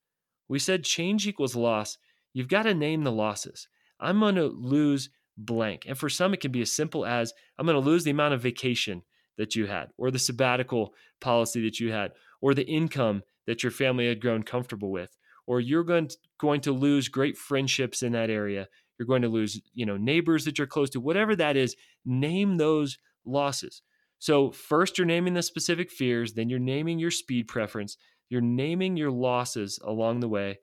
We 0.53 0.59
said 0.59 0.85
change 0.85 1.27
equals 1.27 1.57
loss. 1.57 1.97
You've 2.35 2.47
got 2.47 2.65
to 2.65 2.75
name 2.75 3.05
the 3.05 3.11
losses. 3.11 3.69
I'm 3.99 4.21
going 4.21 4.35
to 4.35 4.49
lose 4.49 5.09
blank. 5.39 5.85
And 5.89 5.97
for 5.97 6.11
some, 6.11 6.35
it 6.35 6.41
can 6.41 6.53
be 6.53 6.61
as 6.61 6.71
simple 6.71 7.07
as 7.07 7.33
I'm 7.59 7.65
going 7.65 7.83
to 7.83 7.91
lose 7.91 8.05
the 8.05 8.11
amount 8.11 8.35
of 8.35 8.43
vacation 8.43 9.03
that 9.39 9.57
you 9.57 9.65
had, 9.65 9.93
or 9.97 10.11
the 10.11 10.19
sabbatical 10.19 10.93
policy 11.23 11.63
that 11.63 11.81
you 11.81 11.91
had, 11.91 12.13
or 12.43 12.53
the 12.53 12.67
income 12.67 13.23
that 13.47 13.63
your 13.63 13.73
family 13.73 14.07
had 14.07 14.21
grown 14.21 14.43
comfortable 14.43 14.91
with, 14.91 15.17
or 15.47 15.59
you're 15.59 15.85
going 15.85 16.09
to, 16.09 16.17
going 16.39 16.61
to 16.61 16.73
lose 16.73 17.09
great 17.09 17.39
friendships 17.39 18.03
in 18.03 18.13
that 18.13 18.29
area. 18.29 18.69
You're 18.99 19.09
going 19.09 19.23
to 19.23 19.31
lose, 19.31 19.59
you 19.73 19.87
know, 19.87 19.97
neighbors 19.97 20.45
that 20.45 20.59
you're 20.59 20.67
close 20.67 20.91
to, 20.91 21.01
whatever 21.01 21.35
that 21.35 21.57
is, 21.57 21.77
name 22.05 22.59
those 22.59 22.99
losses. 23.25 23.81
So 24.19 24.51
first 24.51 24.99
you're 24.99 25.07
naming 25.07 25.33
the 25.33 25.43
specific 25.43 25.91
fears, 25.91 26.35
then 26.35 26.51
you're 26.51 26.59
naming 26.59 26.99
your 26.99 27.11
speed 27.11 27.49
preference, 27.49 27.97
you're 28.33 28.41
naming 28.41 28.97
your 28.97 29.11
losses 29.11 29.79
along 29.85 30.21
the 30.21 30.29
way. 30.29 30.59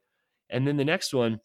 And 0.50 0.68
then 0.68 0.78
the 0.78 0.84
next 0.84 1.14
one 1.14 1.40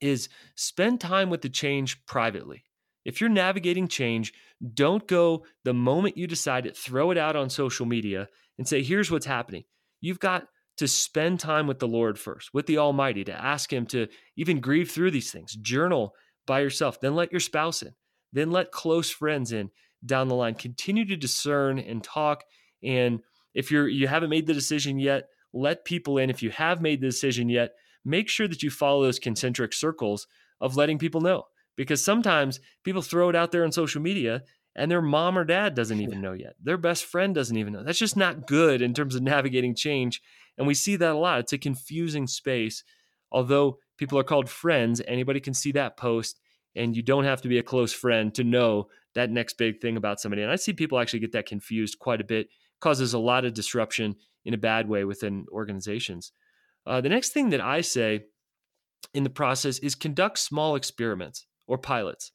is 0.00 0.30
spend 0.56 0.98
time 0.98 1.28
with 1.28 1.42
the 1.42 1.50
change 1.50 2.06
privately. 2.06 2.64
If 3.04 3.20
you're 3.20 3.28
navigating 3.28 3.86
change, 3.86 4.32
don't 4.72 5.06
go 5.06 5.44
the 5.64 5.74
moment 5.74 6.16
you 6.16 6.26
decide 6.26 6.64
it, 6.64 6.74
throw 6.74 7.10
it 7.10 7.18
out 7.18 7.36
on 7.36 7.50
social 7.50 7.84
media 7.84 8.28
and 8.56 8.66
say, 8.66 8.82
here's 8.82 9.10
what's 9.10 9.26
happening. 9.26 9.64
You've 10.00 10.20
got 10.20 10.46
to 10.78 10.88
spend 10.88 11.38
time 11.38 11.66
with 11.66 11.80
the 11.80 11.86
Lord 11.86 12.18
first, 12.18 12.54
with 12.54 12.64
the 12.64 12.78
Almighty, 12.78 13.22
to 13.24 13.32
ask 13.44 13.70
Him 13.70 13.84
to 13.88 14.08
even 14.36 14.58
grieve 14.58 14.90
through 14.90 15.10
these 15.10 15.30
things. 15.30 15.54
Journal 15.56 16.14
by 16.46 16.60
yourself, 16.60 16.98
then 16.98 17.14
let 17.14 17.30
your 17.30 17.40
spouse 17.40 17.82
in, 17.82 17.92
then 18.32 18.50
let 18.50 18.72
close 18.72 19.10
friends 19.10 19.52
in 19.52 19.70
down 20.06 20.28
the 20.28 20.34
line. 20.34 20.54
Continue 20.54 21.04
to 21.04 21.16
discern 21.16 21.78
and 21.78 22.02
talk. 22.02 22.44
And 22.82 23.20
if 23.54 23.70
you're 23.70 23.86
you 23.86 24.08
haven't 24.08 24.30
made 24.30 24.46
the 24.46 24.54
decision 24.54 24.98
yet, 24.98 25.28
let 25.52 25.84
people 25.84 26.18
in. 26.18 26.30
If 26.30 26.42
you 26.42 26.50
have 26.50 26.80
made 26.80 27.00
the 27.00 27.08
decision 27.08 27.48
yet, 27.48 27.72
make 28.04 28.28
sure 28.28 28.48
that 28.48 28.62
you 28.62 28.70
follow 28.70 29.02
those 29.02 29.18
concentric 29.18 29.72
circles 29.72 30.26
of 30.60 30.76
letting 30.76 30.98
people 30.98 31.20
know 31.20 31.44
because 31.76 32.04
sometimes 32.04 32.60
people 32.84 33.02
throw 33.02 33.28
it 33.28 33.36
out 33.36 33.52
there 33.52 33.64
on 33.64 33.72
social 33.72 34.02
media 34.02 34.42
and 34.74 34.90
their 34.90 35.02
mom 35.02 35.36
or 35.36 35.44
dad 35.44 35.74
doesn't 35.74 36.00
even 36.00 36.20
know 36.20 36.32
yet. 36.32 36.54
Their 36.62 36.78
best 36.78 37.04
friend 37.04 37.34
doesn't 37.34 37.56
even 37.56 37.74
know. 37.74 37.84
That's 37.84 37.98
just 37.98 38.16
not 38.16 38.46
good 38.46 38.80
in 38.80 38.94
terms 38.94 39.14
of 39.14 39.22
navigating 39.22 39.74
change. 39.74 40.22
And 40.56 40.66
we 40.66 40.74
see 40.74 40.96
that 40.96 41.12
a 41.12 41.18
lot. 41.18 41.40
It's 41.40 41.52
a 41.52 41.58
confusing 41.58 42.26
space. 42.26 42.82
Although 43.30 43.78
people 43.98 44.18
are 44.18 44.24
called 44.24 44.48
friends, 44.48 45.02
anybody 45.06 45.40
can 45.40 45.54
see 45.54 45.72
that 45.72 45.96
post, 45.96 46.40
and 46.74 46.96
you 46.96 47.02
don't 47.02 47.24
have 47.24 47.42
to 47.42 47.48
be 47.48 47.58
a 47.58 47.62
close 47.62 47.92
friend 47.92 48.34
to 48.34 48.44
know 48.44 48.88
that 49.14 49.30
next 49.30 49.58
big 49.58 49.80
thing 49.80 49.96
about 49.96 50.20
somebody. 50.20 50.42
And 50.42 50.50
I 50.50 50.56
see 50.56 50.72
people 50.72 50.98
actually 50.98 51.20
get 51.20 51.32
that 51.32 51.46
confused 51.46 51.98
quite 51.98 52.20
a 52.20 52.24
bit, 52.24 52.48
causes 52.80 53.12
a 53.12 53.18
lot 53.18 53.44
of 53.44 53.52
disruption 53.52 54.16
in 54.44 54.54
a 54.54 54.58
bad 54.58 54.88
way 54.88 55.04
within 55.04 55.46
organizations. 55.52 56.32
Uh, 56.86 57.00
the 57.00 57.08
next 57.08 57.30
thing 57.30 57.50
that 57.50 57.60
I 57.60 57.80
say 57.80 58.24
in 59.14 59.24
the 59.24 59.30
process 59.30 59.78
is 59.78 59.94
conduct 59.94 60.38
small 60.38 60.74
experiments 60.74 61.46
or 61.66 61.78
pilots. 61.78 62.32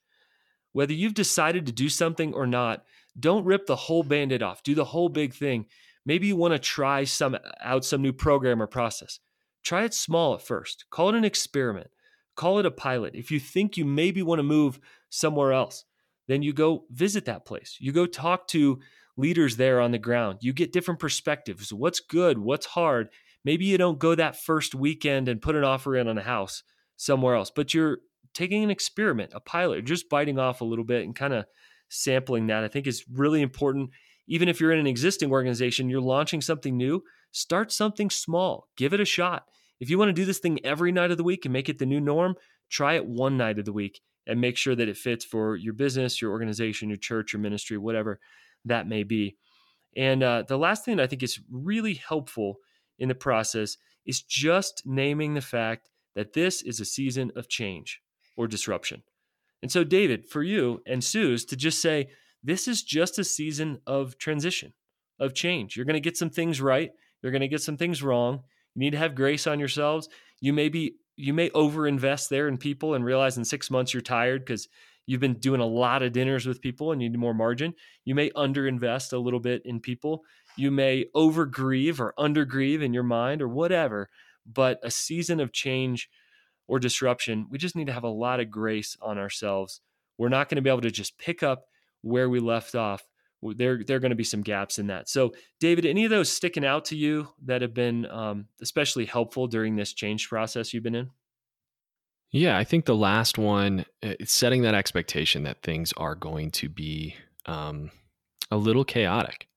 Whether 0.73 0.93
you've 0.93 1.13
decided 1.13 1.65
to 1.65 1.71
do 1.71 1.89
something 1.89 2.33
or 2.33 2.45
not, 2.45 2.83
don't 3.19 3.45
rip 3.45 3.65
the 3.65 3.75
whole 3.75 4.03
band-aid 4.03 4.43
off. 4.43 4.63
Do 4.63 4.75
the 4.75 4.85
whole 4.85 5.09
big 5.09 5.33
thing. 5.33 5.65
Maybe 6.05 6.27
you 6.27 6.35
want 6.35 6.53
to 6.53 6.59
try 6.59 7.03
some 7.03 7.37
out 7.61 7.83
some 7.83 8.01
new 8.01 8.13
program 8.13 8.61
or 8.61 8.67
process. 8.67 9.19
Try 9.63 9.83
it 9.83 9.93
small 9.93 10.35
at 10.35 10.41
first. 10.41 10.85
Call 10.91 11.09
it 11.09 11.15
an 11.15 11.25
experiment. 11.25 11.89
Call 12.35 12.59
it 12.59 12.65
a 12.65 12.71
pilot. 12.71 13.15
If 13.15 13.31
you 13.31 13.39
think 13.39 13.75
you 13.75 13.85
maybe 13.85 14.21
want 14.21 14.39
to 14.39 14.43
move 14.43 14.79
somewhere 15.09 15.51
else, 15.51 15.83
then 16.27 16.43
you 16.43 16.53
go 16.53 16.85
visit 16.91 17.25
that 17.25 17.45
place. 17.45 17.77
You 17.79 17.91
go 17.91 18.05
talk 18.05 18.47
to 18.49 18.79
leaders 19.17 19.57
there 19.57 19.81
on 19.81 19.91
the 19.91 19.97
ground. 19.97 20.39
You 20.41 20.53
get 20.53 20.71
different 20.71 20.99
perspectives. 20.99 21.73
What's 21.73 21.99
good? 21.99 22.37
What's 22.37 22.67
hard? 22.67 23.09
Maybe 23.43 23.65
you 23.65 23.77
don't 23.77 23.99
go 23.99 24.15
that 24.15 24.39
first 24.39 24.75
weekend 24.75 25.27
and 25.27 25.41
put 25.41 25.55
an 25.55 25.63
offer 25.63 25.95
in 25.95 26.07
on 26.07 26.17
a 26.17 26.23
house 26.23 26.63
somewhere 26.95 27.35
else, 27.35 27.51
but 27.53 27.73
you're 27.73 27.99
taking 28.33 28.63
an 28.63 28.69
experiment, 28.69 29.31
a 29.33 29.39
pilot, 29.39 29.85
just 29.85 30.09
biting 30.09 30.37
off 30.37 30.61
a 30.61 30.65
little 30.65 30.85
bit 30.85 31.03
and 31.03 31.15
kind 31.15 31.33
of 31.33 31.45
sampling 31.89 32.47
that. 32.47 32.63
I 32.63 32.67
think 32.67 32.87
is 32.87 33.05
really 33.11 33.41
important. 33.41 33.89
Even 34.27 34.49
if 34.49 34.59
you're 34.59 34.73
in 34.73 34.79
an 34.79 34.87
existing 34.87 35.31
organization, 35.31 35.89
you're 35.89 36.01
launching 36.01 36.41
something 36.41 36.75
new, 36.75 37.03
start 37.31 37.71
something 37.71 38.09
small, 38.09 38.67
give 38.75 38.93
it 38.93 38.99
a 38.99 39.05
shot. 39.05 39.45
If 39.79 39.89
you 39.89 39.97
want 39.97 40.09
to 40.09 40.13
do 40.13 40.25
this 40.25 40.39
thing 40.39 40.59
every 40.65 40.91
night 40.91 41.11
of 41.11 41.17
the 41.17 41.23
week 41.23 41.45
and 41.45 41.53
make 41.53 41.69
it 41.69 41.77
the 41.77 41.85
new 41.85 42.01
norm, 42.01 42.35
try 42.69 42.95
it 42.95 43.05
one 43.05 43.37
night 43.37 43.59
of 43.59 43.65
the 43.65 43.71
week 43.71 44.01
and 44.25 44.41
make 44.41 44.57
sure 44.57 44.75
that 44.75 44.89
it 44.89 44.97
fits 44.97 45.23
for 45.23 45.55
your 45.55 45.73
business, 45.73 46.21
your 46.21 46.31
organization, 46.31 46.89
your 46.89 46.97
church, 46.97 47.31
your 47.31 47.41
ministry, 47.41 47.77
whatever 47.77 48.19
that 48.67 48.87
may 48.87 49.03
be. 49.03 49.37
And 49.95 50.21
uh, 50.21 50.43
the 50.47 50.57
last 50.57 50.85
thing 50.85 50.99
I 50.99 51.07
think 51.07 51.23
is 51.23 51.39
really 51.51 51.95
helpful 51.95 52.57
in 52.99 53.09
the 53.09 53.15
process 53.15 53.77
is 54.05 54.21
just 54.21 54.83
naming 54.85 55.33
the 55.33 55.41
fact 55.41 55.89
that 56.15 56.33
this 56.33 56.61
is 56.61 56.79
a 56.79 56.85
season 56.85 57.31
of 57.35 57.47
change 57.47 58.01
or 58.35 58.47
disruption. 58.47 59.03
And 59.61 59.71
so, 59.71 59.83
David, 59.83 60.27
for 60.27 60.43
you 60.43 60.81
and 60.85 61.03
Suze 61.03 61.45
to 61.45 61.55
just 61.55 61.81
say, 61.81 62.09
this 62.43 62.67
is 62.67 62.83
just 62.83 63.19
a 63.19 63.23
season 63.23 63.79
of 63.87 64.17
transition, 64.17 64.73
of 65.19 65.33
change. 65.33 65.75
You're 65.75 65.85
going 65.85 65.95
to 65.95 65.99
get 65.99 66.17
some 66.17 66.29
things 66.29 66.61
right. 66.61 66.91
You're 67.21 67.31
going 67.31 67.41
to 67.41 67.47
get 67.47 67.61
some 67.61 67.77
things 67.77 68.03
wrong. 68.03 68.43
You 68.75 68.79
need 68.79 68.91
to 68.91 68.99
have 68.99 69.15
grace 69.15 69.47
on 69.47 69.59
yourselves. 69.59 70.07
You 70.39 70.53
may 70.53 70.69
be, 70.69 70.95
you 71.15 71.33
may 71.33 71.49
overinvest 71.49 72.29
there 72.29 72.47
in 72.47 72.57
people 72.57 72.93
and 72.93 73.03
realize 73.03 73.37
in 73.37 73.45
six 73.45 73.71
months 73.71 73.93
you're 73.93 74.01
tired 74.01 74.45
because 74.45 74.67
you've 75.07 75.21
been 75.21 75.39
doing 75.39 75.61
a 75.61 75.65
lot 75.65 76.03
of 76.03 76.11
dinners 76.11 76.45
with 76.45 76.61
people 76.61 76.91
and 76.91 77.01
you 77.01 77.09
need 77.09 77.17
more 77.17 77.33
margin. 77.33 77.73
You 78.05 78.13
may 78.13 78.29
underinvest 78.31 79.13
a 79.13 79.17
little 79.17 79.39
bit 79.39 79.63
in 79.65 79.79
people. 79.79 80.23
You 80.55 80.69
may 80.69 81.05
overgrieve 81.15 81.99
or 81.99 82.13
undergrieve 82.19 82.83
in 82.83 82.93
your 82.93 83.03
mind 83.03 83.41
or 83.41 83.47
whatever. 83.47 84.09
But 84.45 84.79
a 84.83 84.91
season 84.91 85.39
of 85.39 85.51
change 85.51 86.09
or 86.67 86.79
disruption, 86.79 87.47
we 87.49 87.57
just 87.57 87.75
need 87.75 87.87
to 87.87 87.93
have 87.93 88.03
a 88.03 88.09
lot 88.09 88.39
of 88.39 88.51
grace 88.51 88.95
on 89.01 89.17
ourselves. 89.17 89.81
We're 90.17 90.29
not 90.29 90.49
going 90.49 90.57
to 90.57 90.61
be 90.61 90.69
able 90.69 90.81
to 90.81 90.91
just 90.91 91.17
pick 91.17 91.41
up 91.41 91.65
where 92.01 92.29
we 92.29 92.39
left 92.39 92.75
off. 92.75 93.03
There, 93.41 93.83
there 93.83 93.97
are 93.97 93.99
going 93.99 94.09
to 94.09 94.15
be 94.15 94.23
some 94.23 94.41
gaps 94.41 94.79
in 94.79 94.87
that. 94.87 95.07
So, 95.07 95.33
David, 95.59 95.85
any 95.85 96.05
of 96.05 96.09
those 96.09 96.31
sticking 96.31 96.65
out 96.65 96.85
to 96.85 96.97
you 96.97 97.27
that 97.45 97.61
have 97.61 97.73
been 97.73 98.07
um, 98.07 98.47
especially 98.61 99.05
helpful 99.05 99.47
during 99.47 99.75
this 99.75 99.93
change 99.93 100.27
process 100.27 100.73
you've 100.73 100.83
been 100.83 100.95
in? 100.95 101.11
Yeah, 102.37 102.55
I 102.55 102.63
think 102.65 102.85
the 102.85 102.95
last 102.95 103.39
one, 103.39 103.79
uh, 104.03 104.13
it's 104.19 104.31
setting 104.31 104.61
that 104.61 104.75
expectation 104.75 105.41
that 105.43 105.63
things 105.63 105.91
are 105.97 106.13
going 106.13 106.51
to 106.51 106.69
be 106.69 107.15
um, 107.47 107.89
a 108.51 108.57
little 108.57 108.85
chaotic. 108.85 109.47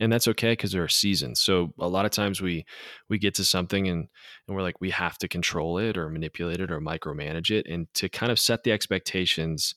and 0.00 0.10
that's 0.10 0.26
okay 0.28 0.52
because 0.52 0.72
there 0.72 0.82
are 0.82 0.88
seasons. 0.88 1.38
So 1.40 1.74
a 1.78 1.86
lot 1.86 2.06
of 2.06 2.12
times 2.12 2.40
we 2.40 2.64
we 3.10 3.18
get 3.18 3.34
to 3.34 3.44
something 3.44 3.86
and 3.88 4.08
and 4.48 4.56
we're 4.56 4.62
like 4.62 4.80
we 4.80 4.88
have 4.90 5.18
to 5.18 5.28
control 5.28 5.76
it 5.76 5.98
or 5.98 6.08
manipulate 6.08 6.60
it 6.60 6.70
or 6.70 6.80
micromanage 6.80 7.50
it, 7.50 7.66
and 7.66 7.86
to 7.94 8.08
kind 8.08 8.32
of 8.32 8.38
set 8.38 8.64
the 8.64 8.72
expectations 8.72 9.74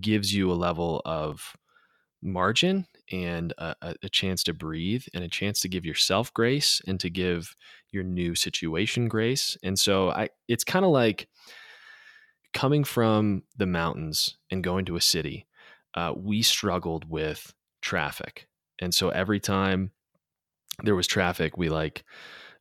gives 0.00 0.34
you 0.34 0.50
a 0.50 0.54
level 0.54 1.00
of 1.04 1.56
margin 2.22 2.86
and 3.12 3.52
a, 3.58 3.94
a, 4.02 4.08
chance 4.08 4.42
to 4.44 4.52
breathe 4.52 5.04
and 5.14 5.24
a 5.24 5.28
chance 5.28 5.60
to 5.60 5.68
give 5.68 5.86
yourself 5.86 6.32
grace 6.34 6.82
and 6.86 7.00
to 7.00 7.10
give 7.10 7.56
your 7.92 8.04
new 8.04 8.34
situation 8.34 9.08
grace. 9.08 9.56
And 9.62 9.78
so 9.78 10.10
I 10.10 10.30
it's 10.48 10.64
kind 10.64 10.84
of 10.84 10.90
like 10.90 11.28
coming 12.52 12.84
from 12.84 13.42
the 13.56 13.66
mountains 13.66 14.36
and 14.50 14.64
going 14.64 14.84
to 14.86 14.96
a 14.96 15.00
city. 15.00 15.46
Uh, 15.94 16.12
we 16.16 16.42
struggled 16.42 17.08
with 17.08 17.52
traffic. 17.82 18.48
And 18.80 18.94
so 18.94 19.10
every 19.10 19.40
time 19.40 19.90
there 20.82 20.94
was 20.94 21.06
traffic, 21.06 21.56
we 21.56 21.68
like 21.68 22.04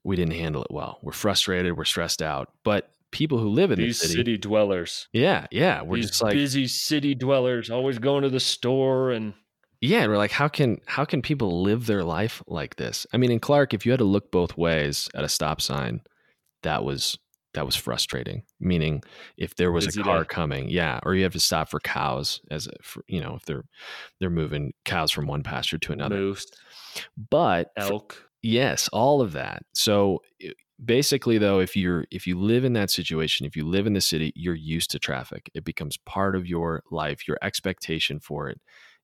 we 0.04 0.16
didn't 0.16 0.36
handle 0.36 0.64
it 0.64 0.72
well. 0.72 1.00
We're 1.02 1.12
frustrated, 1.12 1.78
we're 1.78 1.86
stressed 1.86 2.22
out. 2.22 2.52
But 2.64 2.92
people 3.12 3.38
who 3.38 3.50
live 3.50 3.72
in 3.72 3.80
these 3.80 4.00
the 4.00 4.08
city, 4.08 4.20
city 4.20 4.38
dwellers. 4.38 5.08
Yeah, 5.14 5.48
yeah. 5.52 5.82
We're 5.82 5.98
these 5.98 6.10
just 6.10 6.24
like 6.24 6.34
busy 6.34 6.68
city 6.68 7.16
dwellers, 7.16 7.70
always 7.70 8.00
going 8.00 8.24
to 8.24 8.30
the 8.30 8.40
store 8.40 9.12
and 9.12 9.34
yeah, 9.82 10.02
and 10.02 10.12
we're 10.12 10.18
like, 10.18 10.32
how 10.32 10.50
can 10.50 10.80
how 10.88 11.06
can 11.06 11.22
people 11.22 11.62
live 11.62 11.86
their 11.86 12.04
life 12.04 12.44
like 12.48 12.76
this? 12.76 13.08
I 13.14 13.18
mean, 13.18 13.32
in 13.32 13.40
Clark, 13.40 13.74
if 13.74 13.86
you 13.86 13.92
had 13.92 14.00
to 14.00 14.06
look 14.06 14.30
both 14.30 14.58
ways 14.58 15.10
at 15.16 15.24
a 15.24 15.30
stop 15.30 15.62
sign, 15.62 16.02
that 16.64 16.84
was 16.84 17.18
that 17.54 17.66
was 17.66 17.76
frustrating. 17.76 18.44
Meaning, 18.60 19.04
if 19.38 19.56
there 19.56 19.72
was 19.72 19.86
Busy 19.86 20.02
a 20.02 20.04
car 20.04 20.24
day. 20.24 20.28
coming, 20.28 20.70
yeah, 20.70 21.00
or 21.04 21.16
you 21.16 21.24
have 21.24 21.34
to 21.34 21.40
stop 21.40 21.70
for 21.70 21.80
cows 21.80 22.42
as 22.52 22.68
a, 22.68 22.72
for, 22.82 23.04
you 23.08 23.22
know, 23.22 23.36
if 23.36 23.46
they're 23.46 23.66
they're 24.20 24.30
moving 24.30 24.74
cows 24.86 25.12
from 25.12 25.28
one 25.28 25.44
pasture 25.44 25.78
to 25.80 25.94
another. 25.94 26.18
Moose, 26.18 26.48
but 27.30 27.72
elk. 27.78 28.14
For, 28.14 28.24
yes, 28.42 28.88
all 28.90 29.22
of 29.22 29.34
that. 29.34 29.64
So 29.74 30.22
basically, 30.84 31.38
though, 31.38 31.60
if 31.60 31.76
you're 31.76 32.06
if 32.12 32.28
you 32.28 32.40
live 32.40 32.66
in 32.66 32.74
that 32.74 32.92
situation, 32.92 33.46
if 33.46 33.56
you 33.56 33.66
live 33.66 33.88
in 33.88 33.94
the 33.94 34.02
city, 34.02 34.32
you're 34.36 34.56
used 34.56 34.92
to 34.92 35.00
traffic. 35.00 35.50
It 35.54 35.64
becomes 35.64 35.98
part 35.98 36.36
of 36.36 36.48
your 36.48 36.84
life. 36.92 37.28
Your 37.28 37.38
expectation 37.42 38.20
for 38.20 38.50
it 38.50 38.60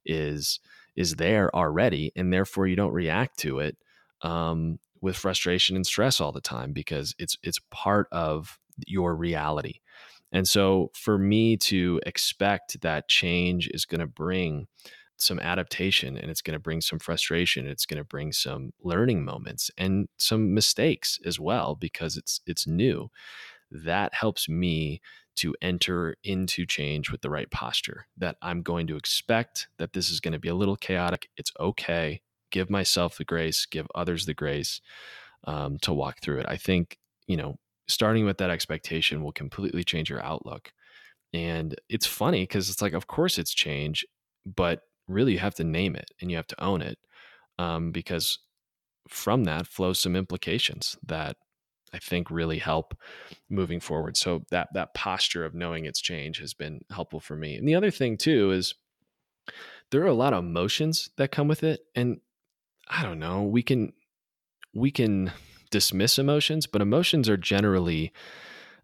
is 0.05 0.59
is 0.95 1.15
there 1.15 1.53
already 1.55 2.11
and 2.15 2.31
therefore 2.31 2.67
you 2.67 2.75
don't 2.75 2.93
react 2.93 3.37
to 3.39 3.59
it 3.59 3.77
um, 4.21 4.79
with 5.05 5.15
frustration 5.15 5.75
and 5.75 5.85
stress 5.85 6.19
all 6.19 6.31
the 6.31 6.41
time 6.41 6.73
because 6.73 7.13
it's 7.19 7.37
it's 7.43 7.59
part 7.69 8.07
of 8.11 8.57
your 8.87 9.15
reality 9.15 9.75
and 10.31 10.47
so 10.47 10.89
for 10.95 11.19
me 11.19 11.55
to 11.55 12.01
expect 12.07 12.81
that 12.81 13.07
change 13.07 13.69
is 13.71 13.85
going 13.85 14.01
to 14.01 14.07
bring 14.07 14.65
some 15.17 15.39
adaptation 15.39 16.17
and 16.17 16.31
it's 16.31 16.41
going 16.41 16.55
to 16.55 16.59
bring 16.59 16.81
some 16.81 16.97
frustration 16.97 17.67
it's 17.67 17.85
going 17.85 17.99
to 17.99 18.03
bring 18.03 18.31
some 18.31 18.71
learning 18.81 19.23
moments 19.23 19.69
and 19.77 20.07
some 20.17 20.55
mistakes 20.55 21.19
as 21.23 21.39
well 21.39 21.75
because 21.75 22.17
it's 22.17 22.41
it's 22.47 22.65
new 22.65 23.07
that 23.69 24.11
helps 24.15 24.49
me 24.49 24.99
to 25.35 25.53
enter 25.61 26.15
into 26.23 26.65
change 26.65 27.11
with 27.11 27.21
the 27.21 27.29
right 27.29 27.51
posture 27.51 28.07
that 28.17 28.37
I'm 28.41 28.63
going 28.63 28.87
to 28.87 28.95
expect 28.95 29.67
that 29.77 29.93
this 29.93 30.09
is 30.09 30.19
going 30.19 30.31
to 30.31 30.39
be 30.39 30.47
a 30.47 30.55
little 30.55 30.77
chaotic. 30.77 31.27
It's 31.35 31.51
okay. 31.59 32.21
Give 32.51 32.69
myself 32.69 33.17
the 33.17 33.25
grace, 33.25 33.65
give 33.65 33.87
others 33.95 34.25
the 34.25 34.33
grace 34.33 34.81
um, 35.45 35.77
to 35.79 35.93
walk 35.93 36.21
through 36.21 36.39
it. 36.39 36.45
I 36.47 36.57
think, 36.57 36.97
you 37.27 37.37
know, 37.37 37.55
starting 37.87 38.25
with 38.25 38.37
that 38.37 38.49
expectation 38.49 39.23
will 39.23 39.31
completely 39.31 39.83
change 39.83 40.09
your 40.09 40.23
outlook. 40.23 40.71
And 41.33 41.75
it's 41.89 42.05
funny 42.05 42.43
because 42.43 42.69
it's 42.69 42.81
like, 42.81 42.93
of 42.93 43.07
course 43.07 43.37
it's 43.37 43.53
change, 43.53 44.05
but 44.45 44.81
really 45.07 45.33
you 45.33 45.39
have 45.39 45.55
to 45.55 45.63
name 45.63 45.95
it 45.95 46.11
and 46.21 46.31
you 46.31 46.37
have 46.37 46.47
to 46.47 46.63
own 46.63 46.81
it 46.81 46.97
um, 47.59 47.91
because 47.91 48.39
from 49.07 49.43
that 49.43 49.67
flows 49.67 49.99
some 49.99 50.15
implications 50.15 50.97
that 51.05 51.37
I 51.93 51.99
think 51.99 52.29
really 52.29 52.57
help 52.57 52.97
moving 53.49 53.79
forward. 53.79 54.17
So 54.17 54.43
that 54.49 54.69
that 54.73 54.93
posture 54.93 55.45
of 55.45 55.53
knowing 55.53 55.85
it's 55.85 56.01
change 56.01 56.39
has 56.39 56.53
been 56.53 56.81
helpful 56.89 57.19
for 57.19 57.35
me. 57.35 57.55
And 57.55 57.67
the 57.67 57.75
other 57.75 57.91
thing 57.91 58.17
too 58.17 58.51
is 58.51 58.73
there 59.91 60.01
are 60.01 60.07
a 60.07 60.13
lot 60.13 60.33
of 60.33 60.43
emotions 60.43 61.09
that 61.17 61.31
come 61.31 61.47
with 61.47 61.63
it 61.63 61.81
and 61.95 62.19
I 62.87 63.03
don't 63.03 63.19
know, 63.19 63.43
we 63.43 63.63
can 63.63 63.93
we 64.73 64.91
can 64.91 65.31
dismiss 65.71 66.19
emotions, 66.19 66.67
but 66.67 66.81
emotions 66.81 67.29
are 67.29 67.37
generally 67.37 68.11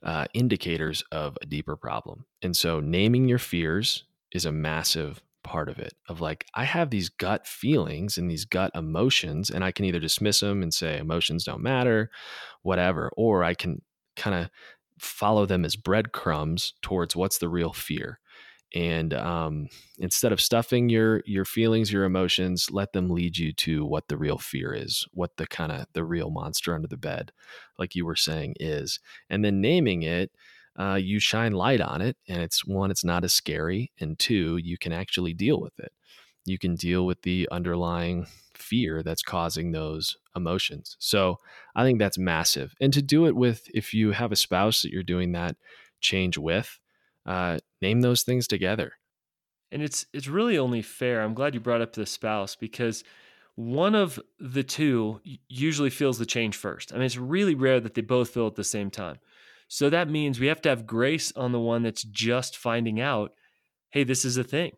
uh, 0.03 0.25
indicators 0.33 1.03
of 1.11 1.37
a 1.41 1.45
deeper 1.45 1.75
problem. 1.75 2.25
And 2.41 2.55
so 2.55 2.79
naming 2.79 3.27
your 3.27 3.37
fears 3.37 4.05
is 4.31 4.45
a 4.45 4.51
massive 4.51 5.21
part 5.43 5.69
of 5.69 5.79
it 5.79 5.93
of 6.07 6.21
like 6.21 6.45
i 6.53 6.63
have 6.63 6.89
these 6.91 7.09
gut 7.09 7.47
feelings 7.47 8.17
and 8.17 8.29
these 8.29 8.45
gut 8.45 8.71
emotions 8.75 9.49
and 9.49 9.63
i 9.63 9.71
can 9.71 9.85
either 9.85 9.99
dismiss 9.99 10.39
them 10.39 10.61
and 10.61 10.71
say 10.73 10.99
emotions 10.99 11.43
don't 11.43 11.63
matter 11.63 12.11
whatever 12.61 13.11
or 13.17 13.43
i 13.43 13.53
can 13.53 13.81
kind 14.15 14.35
of 14.35 14.49
follow 14.99 15.47
them 15.47 15.65
as 15.65 15.75
breadcrumbs 15.75 16.73
towards 16.83 17.15
what's 17.15 17.39
the 17.39 17.49
real 17.49 17.73
fear 17.73 18.19
and 18.73 19.13
um, 19.13 19.67
instead 19.99 20.31
of 20.31 20.41
stuffing 20.41 20.89
your 20.89 21.21
your 21.25 21.45
feelings 21.45 21.91
your 21.91 22.03
emotions 22.03 22.69
let 22.71 22.93
them 22.93 23.09
lead 23.09 23.37
you 23.37 23.51
to 23.51 23.85
what 23.85 24.07
the 24.07 24.17
real 24.17 24.37
fear 24.37 24.73
is 24.73 25.05
what 25.11 25.37
the 25.37 25.47
kind 25.47 25.71
of 25.71 25.85
the 25.93 26.03
real 26.03 26.29
monster 26.29 26.73
under 26.73 26.87
the 26.87 26.97
bed 26.97 27.31
like 27.77 27.95
you 27.95 28.05
were 28.05 28.15
saying 28.15 28.55
is 28.59 28.99
and 29.29 29.43
then 29.43 29.61
naming 29.61 30.03
it 30.03 30.31
uh, 30.79 30.95
you 30.95 31.19
shine 31.19 31.51
light 31.53 31.81
on 31.81 32.01
it. 32.01 32.17
And 32.27 32.41
it's 32.41 32.65
one, 32.65 32.91
it's 32.91 33.03
not 33.03 33.23
as 33.23 33.33
scary. 33.33 33.91
And 33.99 34.17
two, 34.17 34.57
you 34.57 34.77
can 34.77 34.93
actually 34.93 35.33
deal 35.33 35.59
with 35.59 35.77
it. 35.79 35.91
You 36.45 36.57
can 36.57 36.75
deal 36.75 37.05
with 37.05 37.21
the 37.21 37.47
underlying 37.51 38.25
fear 38.55 39.03
that's 39.03 39.21
causing 39.21 39.71
those 39.71 40.17
emotions. 40.35 40.95
So 40.99 41.37
I 41.75 41.83
think 41.83 41.99
that's 41.99 42.17
massive. 42.17 42.73
And 42.79 42.93
to 42.93 43.01
do 43.01 43.25
it 43.27 43.35
with, 43.35 43.67
if 43.73 43.93
you 43.93 44.11
have 44.11 44.31
a 44.31 44.37
spouse 44.37 44.81
that 44.81 44.91
you're 44.91 45.03
doing 45.03 45.33
that 45.33 45.55
change 45.99 46.37
with, 46.37 46.79
uh, 47.25 47.59
name 47.81 48.01
those 48.01 48.23
things 48.23 48.47
together. 48.47 48.93
And 49.71 49.81
it's 49.81 50.05
it's 50.13 50.27
really 50.27 50.57
only 50.57 50.81
fair. 50.81 51.21
I'm 51.21 51.33
glad 51.33 51.53
you 51.53 51.59
brought 51.59 51.81
up 51.81 51.93
the 51.93 52.05
spouse 52.05 52.55
because 52.55 53.03
one 53.55 53.95
of 53.95 54.19
the 54.39 54.63
two 54.63 55.21
usually 55.47 55.89
feels 55.89 56.17
the 56.17 56.25
change 56.25 56.55
first. 56.55 56.93
I 56.93 56.97
mean, 56.97 57.05
it's 57.05 57.17
really 57.17 57.55
rare 57.55 57.79
that 57.79 57.93
they 57.93 58.01
both 58.01 58.29
feel 58.29 58.47
at 58.47 58.55
the 58.55 58.63
same 58.63 58.89
time. 58.89 59.17
So 59.67 59.89
that 59.89 60.09
means 60.09 60.39
we 60.39 60.47
have 60.47 60.61
to 60.63 60.69
have 60.69 60.85
grace 60.85 61.31
on 61.35 61.53
the 61.53 61.59
one 61.59 61.83
that's 61.83 62.03
just 62.03 62.57
finding 62.57 62.99
out, 62.99 63.33
hey, 63.91 64.03
this 64.03 64.25
is 64.25 64.35
a 64.35 64.43
thing. 64.43 64.73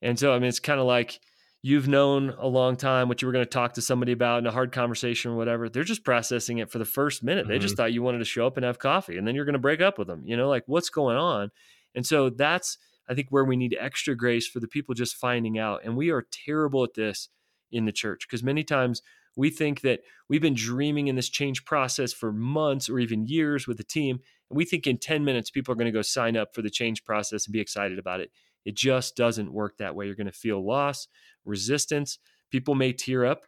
And 0.00 0.18
so, 0.18 0.32
I 0.32 0.38
mean, 0.38 0.48
it's 0.48 0.60
kind 0.60 0.80
of 0.80 0.86
like 0.86 1.20
you've 1.62 1.88
known 1.88 2.34
a 2.38 2.46
long 2.46 2.76
time 2.76 3.08
what 3.08 3.20
you 3.20 3.26
were 3.26 3.32
going 3.32 3.44
to 3.44 3.50
talk 3.50 3.74
to 3.74 3.82
somebody 3.82 4.12
about 4.12 4.38
in 4.38 4.46
a 4.46 4.50
hard 4.50 4.72
conversation 4.72 5.32
or 5.32 5.36
whatever. 5.36 5.68
They're 5.68 5.84
just 5.84 6.04
processing 6.04 6.58
it 6.58 6.70
for 6.70 6.78
the 6.78 6.86
first 6.86 7.22
minute. 7.22 7.44
Mm-hmm. 7.44 7.52
They 7.52 7.58
just 7.58 7.74
mm-hmm. 7.74 7.82
thought 7.82 7.92
you 7.92 8.02
wanted 8.02 8.18
to 8.18 8.24
show 8.24 8.46
up 8.46 8.56
and 8.56 8.64
have 8.64 8.78
coffee, 8.78 9.18
and 9.18 9.26
then 9.26 9.34
you're 9.34 9.44
going 9.44 9.52
to 9.52 9.58
break 9.58 9.82
up 9.82 9.98
with 9.98 10.08
them. 10.08 10.22
You 10.24 10.36
know, 10.36 10.48
like 10.48 10.64
what's 10.66 10.88
going 10.88 11.18
on? 11.18 11.50
And 11.94 12.06
so 12.06 12.30
that's, 12.30 12.78
I 13.08 13.14
think, 13.14 13.28
where 13.30 13.44
we 13.44 13.56
need 13.56 13.76
extra 13.78 14.14
grace 14.16 14.46
for 14.46 14.60
the 14.60 14.68
people 14.68 14.94
just 14.94 15.16
finding 15.16 15.58
out. 15.58 15.80
And 15.84 15.96
we 15.96 16.10
are 16.10 16.26
terrible 16.30 16.84
at 16.84 16.94
this 16.94 17.28
in 17.72 17.84
the 17.84 17.92
church 17.92 18.26
because 18.28 18.42
many 18.42 18.64
times 18.64 19.02
we 19.36 19.50
think 19.50 19.82
that 19.82 20.00
we've 20.28 20.42
been 20.42 20.54
dreaming 20.54 21.08
in 21.08 21.16
this 21.16 21.28
change 21.28 21.64
process 21.64 22.12
for 22.12 22.32
months 22.32 22.88
or 22.88 22.98
even 22.98 23.26
years 23.26 23.66
with 23.66 23.76
the 23.76 23.84
team. 23.84 24.20
And 24.50 24.56
we 24.56 24.64
think 24.64 24.86
in 24.86 24.98
10 24.98 25.24
minutes, 25.24 25.50
people 25.50 25.72
are 25.72 25.76
going 25.76 25.86
to 25.86 25.92
go 25.92 26.02
sign 26.02 26.36
up 26.36 26.54
for 26.54 26.62
the 26.62 26.70
change 26.70 27.04
process 27.04 27.46
and 27.46 27.52
be 27.52 27.60
excited 27.60 27.98
about 27.98 28.20
it. 28.20 28.30
It 28.64 28.74
just 28.74 29.16
doesn't 29.16 29.52
work 29.52 29.78
that 29.78 29.94
way. 29.94 30.06
You're 30.06 30.14
going 30.14 30.26
to 30.26 30.32
feel 30.32 30.64
loss, 30.64 31.08
resistance. 31.44 32.18
People 32.50 32.74
may 32.74 32.92
tear 32.92 33.24
up. 33.24 33.44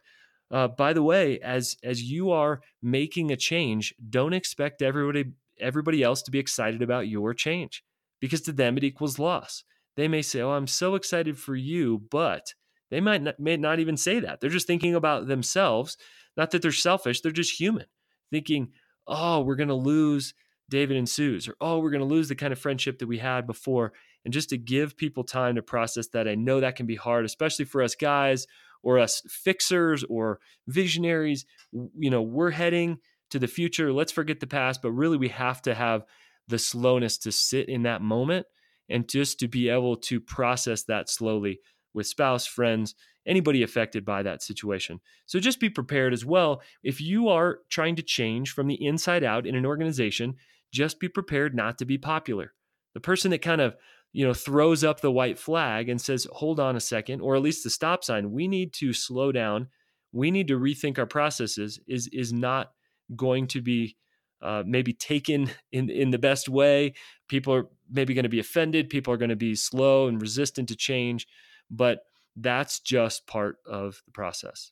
Uh, 0.49 0.67
by 0.67 0.93
the 0.93 1.03
way, 1.03 1.39
as 1.39 1.77
as 1.83 2.03
you 2.03 2.31
are 2.31 2.61
making 2.81 3.31
a 3.31 3.35
change, 3.35 3.93
don't 4.09 4.33
expect 4.33 4.81
everybody 4.81 5.25
everybody 5.59 6.03
else 6.03 6.21
to 6.23 6.31
be 6.31 6.39
excited 6.39 6.81
about 6.81 7.07
your 7.07 7.33
change 7.33 7.83
because 8.23 8.39
to 8.39 8.53
them 8.53 8.77
it 8.77 8.85
equals 8.85 9.19
loss. 9.19 9.65
They 9.97 10.07
may 10.07 10.21
say, 10.21 10.39
"Oh, 10.39 10.51
I'm 10.51 10.65
so 10.65 10.95
excited 10.95 11.37
for 11.37 11.57
you," 11.57 12.03
but 12.09 12.53
they 12.89 13.01
might 13.01 13.21
not, 13.21 13.37
may 13.37 13.57
not 13.57 13.79
even 13.79 13.97
say 13.97 14.21
that. 14.21 14.39
They're 14.39 14.49
just 14.49 14.65
thinking 14.65 14.95
about 14.95 15.27
themselves. 15.27 15.97
Not 16.37 16.51
that 16.51 16.61
they're 16.61 16.71
selfish, 16.71 17.19
they're 17.19 17.33
just 17.33 17.59
human, 17.59 17.87
thinking, 18.31 18.71
oh, 19.07 19.41
we're 19.41 19.57
going 19.57 19.67
to 19.67 19.75
lose 19.75 20.33
David 20.69 20.95
and 20.95 21.09
Suze, 21.09 21.49
or 21.49 21.55
oh, 21.59 21.79
we're 21.79 21.91
going 21.91 21.99
to 21.99 22.07
lose 22.07 22.29
the 22.29 22.35
kind 22.35 22.53
of 22.53 22.59
friendship 22.59 22.99
that 22.99 23.07
we 23.07 23.17
had 23.17 23.45
before. 23.45 23.91
And 24.23 24.33
just 24.33 24.49
to 24.49 24.57
give 24.57 24.95
people 24.95 25.25
time 25.25 25.55
to 25.55 25.61
process 25.61 26.07
that, 26.13 26.29
I 26.29 26.35
know 26.35 26.61
that 26.61 26.77
can 26.77 26.85
be 26.85 26.95
hard, 26.95 27.25
especially 27.25 27.65
for 27.65 27.83
us 27.83 27.93
guys 27.93 28.47
or 28.83 28.99
us 28.99 29.21
fixers 29.27 30.05
or 30.05 30.39
visionaries. 30.67 31.45
You 31.73 32.09
know, 32.09 32.21
we're 32.21 32.51
heading 32.51 32.99
to 33.31 33.39
the 33.39 33.47
future. 33.47 33.91
Let's 33.91 34.13
forget 34.13 34.39
the 34.39 34.47
past, 34.47 34.81
but 34.81 34.91
really 34.91 35.17
we 35.17 35.27
have 35.27 35.61
to 35.63 35.75
have 35.75 36.05
the 36.47 36.59
slowness 36.59 37.17
to 37.19 37.31
sit 37.31 37.69
in 37.69 37.83
that 37.83 38.01
moment 38.01 38.45
and 38.89 39.07
just 39.07 39.39
to 39.39 39.47
be 39.47 39.69
able 39.69 39.95
to 39.95 40.19
process 40.19 40.83
that 40.83 41.09
slowly 41.09 41.59
with 41.93 42.07
spouse, 42.07 42.45
friends, 42.45 42.95
anybody 43.25 43.63
affected 43.63 44.03
by 44.03 44.23
that 44.23 44.43
situation. 44.43 44.99
So 45.25 45.39
just 45.39 45.59
be 45.59 45.69
prepared 45.69 46.13
as 46.13 46.25
well. 46.25 46.61
If 46.83 46.99
you 46.99 47.29
are 47.29 47.59
trying 47.69 47.95
to 47.95 48.01
change 48.01 48.51
from 48.51 48.67
the 48.67 48.85
inside 48.85 49.23
out 49.23 49.47
in 49.47 49.55
an 49.55 49.65
organization, 49.65 50.35
just 50.71 50.99
be 50.99 51.07
prepared 51.07 51.55
not 51.55 51.77
to 51.77 51.85
be 51.85 51.97
popular. 51.97 52.53
The 52.93 52.99
person 52.99 53.31
that 53.31 53.41
kind 53.41 53.61
of 53.61 53.75
you 54.13 54.25
know 54.25 54.33
throws 54.33 54.83
up 54.83 55.01
the 55.01 55.11
white 55.11 55.39
flag 55.39 55.89
and 55.89 55.99
says 55.99 56.27
hold 56.31 56.59
on 56.59 56.75
a 56.75 56.79
second 56.79 57.19
or 57.21 57.35
at 57.35 57.41
least 57.41 57.63
the 57.63 57.69
stop 57.69 58.03
sign 58.03 58.31
we 58.31 58.47
need 58.47 58.71
to 58.71 58.93
slow 58.93 59.31
down 59.31 59.67
we 60.11 60.29
need 60.29 60.47
to 60.47 60.59
rethink 60.59 60.99
our 60.99 61.07
processes 61.07 61.79
is 61.87 62.07
is 62.13 62.31
not 62.31 62.71
going 63.15 63.47
to 63.47 63.61
be 63.61 63.97
uh, 64.43 64.63
maybe 64.65 64.93
taken 64.93 65.49
in 65.71 65.89
in 65.89 66.11
the 66.11 66.19
best 66.19 66.49
way. 66.49 66.93
People 67.27 67.53
are 67.53 67.65
maybe 67.89 68.13
going 68.13 68.23
to 68.23 68.29
be 68.29 68.39
offended. 68.39 68.89
People 68.89 69.13
are 69.13 69.17
going 69.17 69.29
to 69.29 69.35
be 69.35 69.55
slow 69.55 70.07
and 70.07 70.21
resistant 70.21 70.67
to 70.69 70.75
change, 70.75 71.27
but 71.71 72.01
that's 72.35 72.79
just 72.79 73.25
part 73.25 73.57
of 73.65 74.01
the 74.05 74.11
process. 74.11 74.71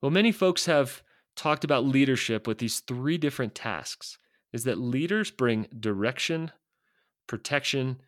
Well, 0.00 0.10
many 0.10 0.32
folks 0.32 0.66
have 0.66 1.02
talked 1.34 1.64
about 1.64 1.84
leadership 1.84 2.46
with 2.46 2.58
these 2.58 2.80
three 2.80 3.18
different 3.18 3.54
tasks. 3.54 4.18
Is 4.52 4.64
that 4.64 4.78
leaders 4.78 5.30
bring 5.30 5.66
direction, 5.78 6.52
protection, 7.26 8.00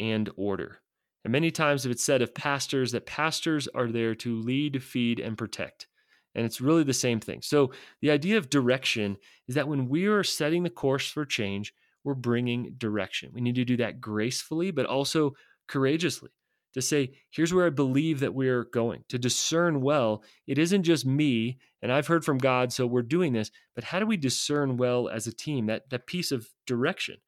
and 0.00 0.30
order. 0.36 0.80
And 1.24 1.30
many 1.30 1.52
times 1.52 1.86
it's 1.86 2.04
said 2.04 2.22
of 2.22 2.34
pastors 2.34 2.90
that 2.90 3.06
pastors 3.06 3.68
are 3.68 3.86
there 3.86 4.14
to 4.16 4.40
lead, 4.40 4.82
feed, 4.82 5.20
and 5.20 5.38
protect. 5.38 5.86
And 6.34 6.46
it's 6.46 6.60
really 6.60 6.84
the 6.84 6.92
same 6.92 7.20
thing. 7.20 7.42
So 7.42 7.72
the 8.00 8.10
idea 8.10 8.38
of 8.38 8.50
direction 8.50 9.16
is 9.48 9.54
that 9.54 9.68
when 9.68 9.88
we 9.88 10.06
are 10.06 10.24
setting 10.24 10.62
the 10.62 10.70
course 10.70 11.10
for 11.10 11.24
change, 11.24 11.74
we're 12.04 12.14
bringing 12.14 12.74
direction. 12.78 13.30
We 13.32 13.40
need 13.40 13.54
to 13.56 13.64
do 13.64 13.76
that 13.78 14.00
gracefully, 14.00 14.70
but 14.70 14.86
also 14.86 15.34
courageously 15.68 16.30
to 16.74 16.82
say, 16.82 17.12
here's 17.30 17.52
where 17.52 17.66
I 17.66 17.70
believe 17.70 18.20
that 18.20 18.34
we're 18.34 18.64
going, 18.64 19.04
to 19.08 19.18
discern 19.18 19.82
well. 19.82 20.22
It 20.46 20.58
isn't 20.58 20.84
just 20.84 21.04
me, 21.04 21.58
and 21.82 21.92
I've 21.92 22.06
heard 22.06 22.24
from 22.24 22.38
God, 22.38 22.72
so 22.72 22.86
we're 22.86 23.02
doing 23.02 23.32
this, 23.32 23.50
but 23.74 23.84
how 23.84 23.98
do 23.98 24.06
we 24.06 24.16
discern 24.16 24.76
well 24.76 25.08
as 25.08 25.26
a 25.26 25.34
team, 25.34 25.66
that, 25.66 25.90
that 25.90 26.06
piece 26.06 26.32
of 26.32 26.48
direction? 26.66 27.18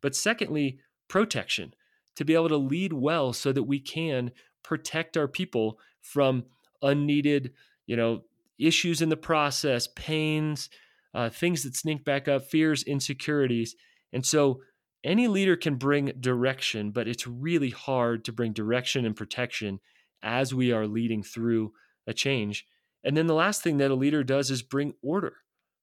But 0.00 0.14
secondly, 0.14 0.78
protection, 1.08 1.74
to 2.16 2.24
be 2.24 2.34
able 2.34 2.48
to 2.50 2.56
lead 2.56 2.92
well 2.92 3.32
so 3.32 3.52
that 3.52 3.64
we 3.64 3.80
can 3.80 4.30
protect 4.62 5.16
our 5.16 5.28
people 5.28 5.78
from 6.00 6.44
unneeded, 6.80 7.52
you 7.86 7.96
know, 7.96 8.22
issues 8.58 9.02
in 9.02 9.08
the 9.08 9.16
process, 9.16 9.88
pains, 9.94 10.68
uh, 11.14 11.28
things 11.28 11.62
that 11.62 11.76
sneak 11.76 12.04
back 12.04 12.28
up, 12.28 12.44
fears, 12.44 12.82
insecurities. 12.82 13.74
And 14.12 14.24
so 14.24 14.60
any 15.04 15.28
leader 15.28 15.56
can 15.56 15.76
bring 15.76 16.12
direction, 16.20 16.90
but 16.90 17.08
it's 17.08 17.26
really 17.26 17.70
hard 17.70 18.24
to 18.24 18.32
bring 18.32 18.52
direction 18.52 19.04
and 19.04 19.16
protection 19.16 19.80
as 20.22 20.54
we 20.54 20.72
are 20.72 20.86
leading 20.86 21.22
through 21.22 21.72
a 22.06 22.14
change. 22.14 22.64
And 23.04 23.16
then 23.16 23.26
the 23.26 23.34
last 23.34 23.62
thing 23.62 23.78
that 23.78 23.90
a 23.90 23.96
leader 23.96 24.22
does 24.22 24.50
is 24.50 24.62
bring 24.62 24.94
order 25.02 25.34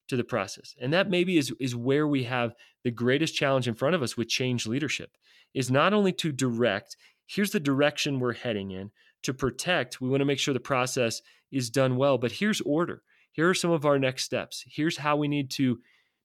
to 0.08 0.16
the 0.16 0.24
process. 0.24 0.74
And 0.82 0.94
that 0.94 1.10
maybe 1.10 1.38
is, 1.38 1.54
is 1.60 1.76
where 1.76 2.08
we 2.08 2.24
have 2.24 2.54
the 2.84 2.92
greatest 2.92 3.36
challenge 3.36 3.68
in 3.68 3.76
front 3.76 3.96
of 3.96 4.02
us 4.02 4.16
with 4.16 4.30
change 4.30 4.66
leadership 4.66 5.12
is 5.54 5.70
not 5.70 5.94
only 5.94 6.14
to 6.14 6.32
direct, 6.32 6.96
here's 7.28 7.52
the 7.52 7.60
direction 7.60 8.20
we're 8.20 8.34
heading 8.34 8.72
in, 8.72 8.92
to 9.24 9.34
protect, 9.34 10.00
we 10.00 10.10
want 10.10 10.22
to 10.22 10.26
make 10.26 10.40
sure 10.40 10.54
the 10.54 10.60
process 10.60 11.22
is 11.52 11.70
done 11.70 11.97
well. 11.97 12.18
But 12.18 12.34
here's 12.34 12.62
order. 12.62 13.04
Here 13.32 13.50
are 13.50 13.54
some 13.54 13.72
of 13.72 13.86
our 13.86 14.00
next 14.00 14.24
steps. 14.24 14.64
Here's 14.68 14.97
how 14.97 15.16
we 15.16 15.28
need 15.28 15.52
to 15.52 15.80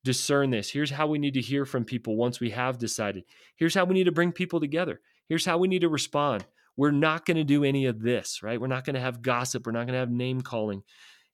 discern 0.05 0.51
this. 0.51 0.71
Here's 0.71 0.91
how 0.91 1.07
we 1.07 1.19
need 1.19 1.35
to 1.35 1.41
hear 1.41 1.65
from 1.65 1.85
people 1.85 2.17
once 2.17 2.41
we 2.41 2.51
have 2.51 2.79
decided. 2.79 3.25
Here's 3.57 3.75
how 3.75 3.85
we 3.85 3.95
need 3.95 4.05
to 4.05 4.13
bring 4.13 4.33
people 4.33 4.61
together. 4.61 5.01
Here's 5.29 5.47
how 5.47 5.59
we 5.59 5.69
need 5.69 5.81
to 5.81 5.89
respond. 5.89 6.45
We're 6.77 6.91
not 6.91 7.25
going 7.25 7.37
to 7.37 7.45
do 7.45 7.65
any 7.65 7.87
of 7.87 8.01
this, 8.01 8.43
right? 8.43 8.61
We're 8.61 8.67
not 8.67 8.85
going 8.85 8.95
to 8.95 9.01
have 9.01 9.23
gossip. 9.23 9.65
We're 9.65 9.73
not 9.73 9.87
going 9.87 9.95
to 9.95 10.01
have 10.01 10.11
name 10.11 10.41
calling. 10.41 10.83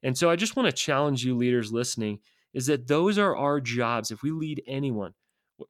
And 0.02 0.16
so 0.16 0.30
I 0.30 0.36
just 0.36 0.56
want 0.56 0.66
to 0.66 0.72
challenge 0.72 1.24
you, 1.24 1.36
leaders 1.36 1.72
listening, 1.72 2.20
is 2.52 2.66
that 2.66 2.88
those 2.88 3.18
are 3.18 3.36
our 3.36 3.60
jobs. 3.60 4.10
If 4.10 4.22
we 4.22 4.30
lead 4.30 4.62
anyone 4.66 5.14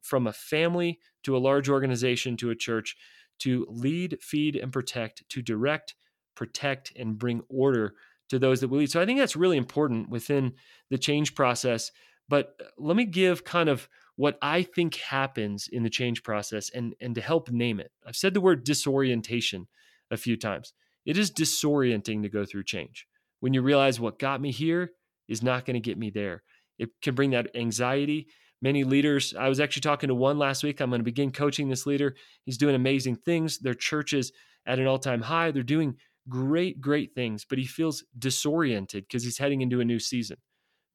from 0.01 0.27
a 0.27 0.33
family 0.33 0.99
to 1.23 1.35
a 1.35 1.39
large 1.39 1.69
organization 1.69 2.37
to 2.37 2.49
a 2.49 2.55
church, 2.55 2.95
to 3.39 3.65
lead, 3.69 4.17
feed, 4.21 4.55
and 4.55 4.71
protect, 4.71 5.27
to 5.29 5.41
direct, 5.41 5.95
protect, 6.35 6.93
and 6.95 7.17
bring 7.17 7.41
order 7.49 7.95
to 8.31 8.39
those 8.39 8.61
that 8.61 8.69
we 8.69 8.79
lead. 8.79 8.91
So 8.91 9.01
I 9.01 9.05
think 9.05 9.19
that's 9.19 9.35
really 9.35 9.57
important 9.57 10.09
within 10.09 10.53
the 10.89 10.97
change 10.97 11.35
process. 11.35 11.91
But 12.29 12.55
uh, 12.61 12.65
let 12.77 12.95
me 12.95 13.05
give 13.05 13.43
kind 13.43 13.69
of 13.69 13.87
what 14.15 14.37
I 14.41 14.63
think 14.63 14.95
happens 14.95 15.67
in 15.69 15.83
the 15.83 15.89
change 15.89 16.23
process 16.23 16.69
and, 16.73 16.95
and 17.01 17.13
to 17.15 17.21
help 17.21 17.51
name 17.51 17.79
it. 17.79 17.91
I've 18.07 18.15
said 18.15 18.33
the 18.33 18.41
word 18.41 18.63
disorientation 18.63 19.67
a 20.09 20.17
few 20.17 20.37
times. 20.37 20.73
It 21.05 21.17
is 21.17 21.29
disorienting 21.29 22.21
to 22.23 22.29
go 22.29 22.45
through 22.45 22.63
change. 22.63 23.05
When 23.41 23.53
you 23.53 23.61
realize 23.61 23.99
what 23.99 24.17
got 24.17 24.39
me 24.39 24.51
here 24.51 24.91
is 25.27 25.43
not 25.43 25.65
going 25.65 25.73
to 25.73 25.81
get 25.81 25.97
me 25.97 26.09
there. 26.09 26.43
It 26.79 26.89
can 27.01 27.15
bring 27.15 27.31
that 27.31 27.53
anxiety. 27.53 28.27
Many 28.61 28.85
leaders, 28.85 29.33
I 29.37 29.49
was 29.49 29.59
actually 29.59 29.81
talking 29.81 30.07
to 30.07 30.15
one 30.15 30.37
last 30.37 30.63
week. 30.63 30.79
I'm 30.79 30.89
going 30.89 31.01
to 31.01 31.05
begin 31.05 31.31
coaching 31.31 31.67
this 31.67 31.85
leader. 31.85 32.15
He's 32.45 32.57
doing 32.57 32.75
amazing 32.75 33.17
things. 33.17 33.59
Their 33.59 33.73
church 33.73 34.13
is 34.13 34.31
at 34.65 34.79
an 34.79 34.87
all 34.87 34.99
time 34.99 35.21
high. 35.21 35.51
They're 35.51 35.63
doing 35.63 35.95
great, 36.31 36.81
great 36.81 37.13
things, 37.13 37.45
but 37.45 37.59
he 37.59 37.65
feels 37.65 38.03
disoriented 38.17 39.03
because 39.03 39.23
he's 39.23 39.37
heading 39.37 39.61
into 39.61 39.81
a 39.81 39.85
new 39.85 39.99
season. 39.99 40.37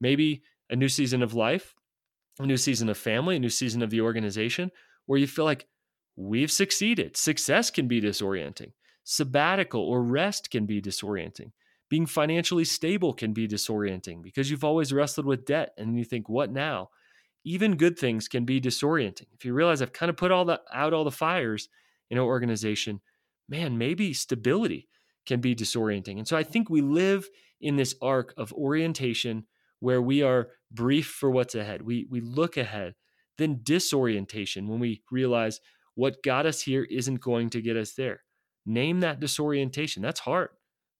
Maybe 0.00 0.42
a 0.70 0.76
new 0.76 0.88
season 0.88 1.22
of 1.22 1.34
life, 1.34 1.74
a 2.40 2.46
new 2.46 2.56
season 2.56 2.88
of 2.88 2.98
family, 2.98 3.36
a 3.36 3.40
new 3.40 3.50
season 3.50 3.82
of 3.82 3.90
the 3.90 4.00
organization, 4.00 4.72
where 5.04 5.20
you 5.20 5.26
feel 5.26 5.44
like 5.44 5.66
we've 6.16 6.50
succeeded. 6.50 7.16
Success 7.16 7.70
can 7.70 7.86
be 7.86 8.00
disorienting, 8.00 8.72
sabbatical 9.04 9.82
or 9.82 10.02
rest 10.02 10.50
can 10.50 10.66
be 10.66 10.82
disorienting. 10.82 11.52
Being 11.88 12.06
financially 12.06 12.64
stable 12.64 13.12
can 13.12 13.32
be 13.32 13.46
disorienting 13.46 14.22
because 14.22 14.50
you've 14.50 14.64
always 14.64 14.92
wrestled 14.92 15.26
with 15.26 15.44
debt 15.44 15.72
and 15.78 15.96
you 15.96 16.04
think, 16.04 16.28
what 16.28 16.50
now? 16.50 16.90
Even 17.44 17.76
good 17.76 17.96
things 17.96 18.26
can 18.26 18.44
be 18.44 18.60
disorienting. 18.60 19.28
If 19.34 19.44
you 19.44 19.54
realize 19.54 19.80
I've 19.80 19.92
kind 19.92 20.10
of 20.10 20.16
put 20.16 20.32
all 20.32 20.44
the 20.44 20.60
out 20.72 20.92
all 20.92 21.04
the 21.04 21.12
fires 21.12 21.68
in 22.10 22.18
an 22.18 22.24
organization, 22.24 23.00
man, 23.48 23.78
maybe 23.78 24.12
stability 24.12 24.88
can 25.26 25.40
be 25.40 25.54
disorienting. 25.54 26.18
And 26.18 26.26
so 26.26 26.36
I 26.36 26.42
think 26.42 26.70
we 26.70 26.80
live 26.80 27.28
in 27.60 27.76
this 27.76 27.94
arc 28.00 28.32
of 28.36 28.52
orientation 28.52 29.44
where 29.80 30.00
we 30.00 30.22
are 30.22 30.48
brief 30.70 31.06
for 31.06 31.30
what's 31.30 31.54
ahead. 31.54 31.82
We 31.82 32.06
we 32.10 32.20
look 32.20 32.56
ahead. 32.56 32.94
Then 33.38 33.60
disorientation 33.62 34.68
when 34.68 34.80
we 34.80 35.02
realize 35.10 35.60
what 35.94 36.22
got 36.22 36.46
us 36.46 36.62
here 36.62 36.86
isn't 36.90 37.20
going 37.20 37.50
to 37.50 37.62
get 37.62 37.76
us 37.76 37.94
there. 37.94 38.22
Name 38.64 39.00
that 39.00 39.20
disorientation. 39.20 40.02
That's 40.02 40.20
hard. 40.20 40.50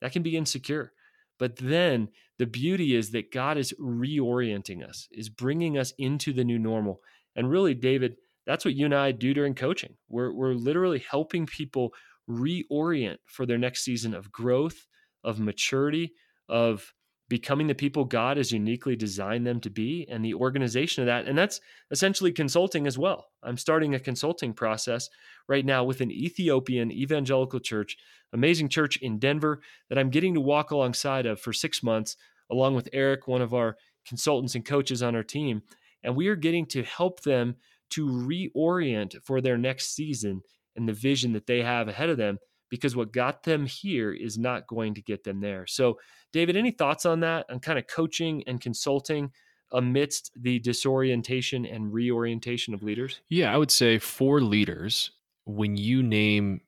That 0.00 0.12
can 0.12 0.22
be 0.22 0.36
insecure. 0.36 0.92
But 1.38 1.56
then 1.56 2.08
the 2.38 2.46
beauty 2.46 2.94
is 2.94 3.10
that 3.10 3.32
God 3.32 3.58
is 3.58 3.74
reorienting 3.80 4.86
us, 4.86 5.08
is 5.10 5.28
bringing 5.28 5.76
us 5.76 5.92
into 5.98 6.32
the 6.32 6.44
new 6.44 6.58
normal. 6.58 7.00
And 7.34 7.50
really, 7.50 7.74
David, 7.74 8.16
that's 8.46 8.64
what 8.64 8.74
you 8.74 8.86
and 8.86 8.94
I 8.94 9.12
do 9.12 9.34
during 9.34 9.54
coaching. 9.54 9.94
We're, 10.08 10.32
we're 10.32 10.54
literally 10.54 11.04
helping 11.10 11.46
people 11.46 11.92
reorient 12.28 13.18
for 13.26 13.46
their 13.46 13.58
next 13.58 13.84
season 13.84 14.14
of 14.14 14.32
growth, 14.32 14.86
of 15.24 15.38
maturity, 15.38 16.12
of 16.48 16.92
becoming 17.28 17.66
the 17.66 17.74
people 17.74 18.04
God 18.04 18.36
has 18.36 18.52
uniquely 18.52 18.94
designed 18.94 19.46
them 19.46 19.60
to 19.60 19.70
be 19.70 20.06
and 20.08 20.24
the 20.24 20.34
organization 20.34 21.02
of 21.02 21.06
that. 21.06 21.26
And 21.26 21.36
that's 21.36 21.60
essentially 21.90 22.30
consulting 22.30 22.86
as 22.86 22.96
well. 22.96 23.26
I'm 23.42 23.56
starting 23.56 23.94
a 23.94 24.00
consulting 24.00 24.52
process 24.52 25.08
right 25.48 25.64
now 25.64 25.82
with 25.82 26.00
an 26.00 26.12
Ethiopian 26.12 26.92
evangelical 26.92 27.58
church, 27.58 27.96
amazing 28.32 28.68
church 28.68 28.96
in 28.98 29.18
Denver 29.18 29.60
that 29.88 29.98
I'm 29.98 30.10
getting 30.10 30.34
to 30.34 30.40
walk 30.40 30.70
alongside 30.70 31.26
of 31.26 31.40
for 31.40 31.52
six 31.52 31.82
months, 31.82 32.16
along 32.50 32.76
with 32.76 32.88
Eric, 32.92 33.26
one 33.26 33.42
of 33.42 33.54
our 33.54 33.76
consultants 34.06 34.54
and 34.54 34.64
coaches 34.64 35.02
on 35.02 35.16
our 35.16 35.24
team. 35.24 35.62
And 36.04 36.14
we 36.14 36.28
are 36.28 36.36
getting 36.36 36.66
to 36.66 36.84
help 36.84 37.22
them 37.22 37.56
to 37.90 38.06
reorient 38.06 39.16
for 39.24 39.40
their 39.40 39.58
next 39.58 39.94
season 39.94 40.42
and 40.76 40.88
the 40.88 40.92
vision 40.92 41.32
that 41.32 41.46
they 41.46 41.62
have 41.62 41.88
ahead 41.88 42.08
of 42.08 42.16
them 42.16 42.38
because 42.68 42.96
what 42.96 43.12
got 43.12 43.42
them 43.44 43.66
here 43.66 44.12
is 44.12 44.38
not 44.38 44.66
going 44.66 44.94
to 44.94 45.02
get 45.02 45.24
them 45.24 45.40
there. 45.40 45.66
So, 45.66 45.98
David, 46.32 46.56
any 46.56 46.72
thoughts 46.72 47.06
on 47.06 47.20
that, 47.20 47.46
on 47.50 47.60
kind 47.60 47.78
of 47.78 47.86
coaching 47.86 48.42
and 48.46 48.60
consulting 48.60 49.30
amidst 49.72 50.32
the 50.40 50.58
disorientation 50.58 51.64
and 51.66 51.92
reorientation 51.92 52.74
of 52.74 52.82
leaders? 52.82 53.20
Yeah, 53.28 53.52
I 53.52 53.56
would 53.56 53.70
say 53.70 53.98
for 53.98 54.40
leaders, 54.40 55.10
when 55.44 55.76
you 55.76 56.02
name 56.02 56.60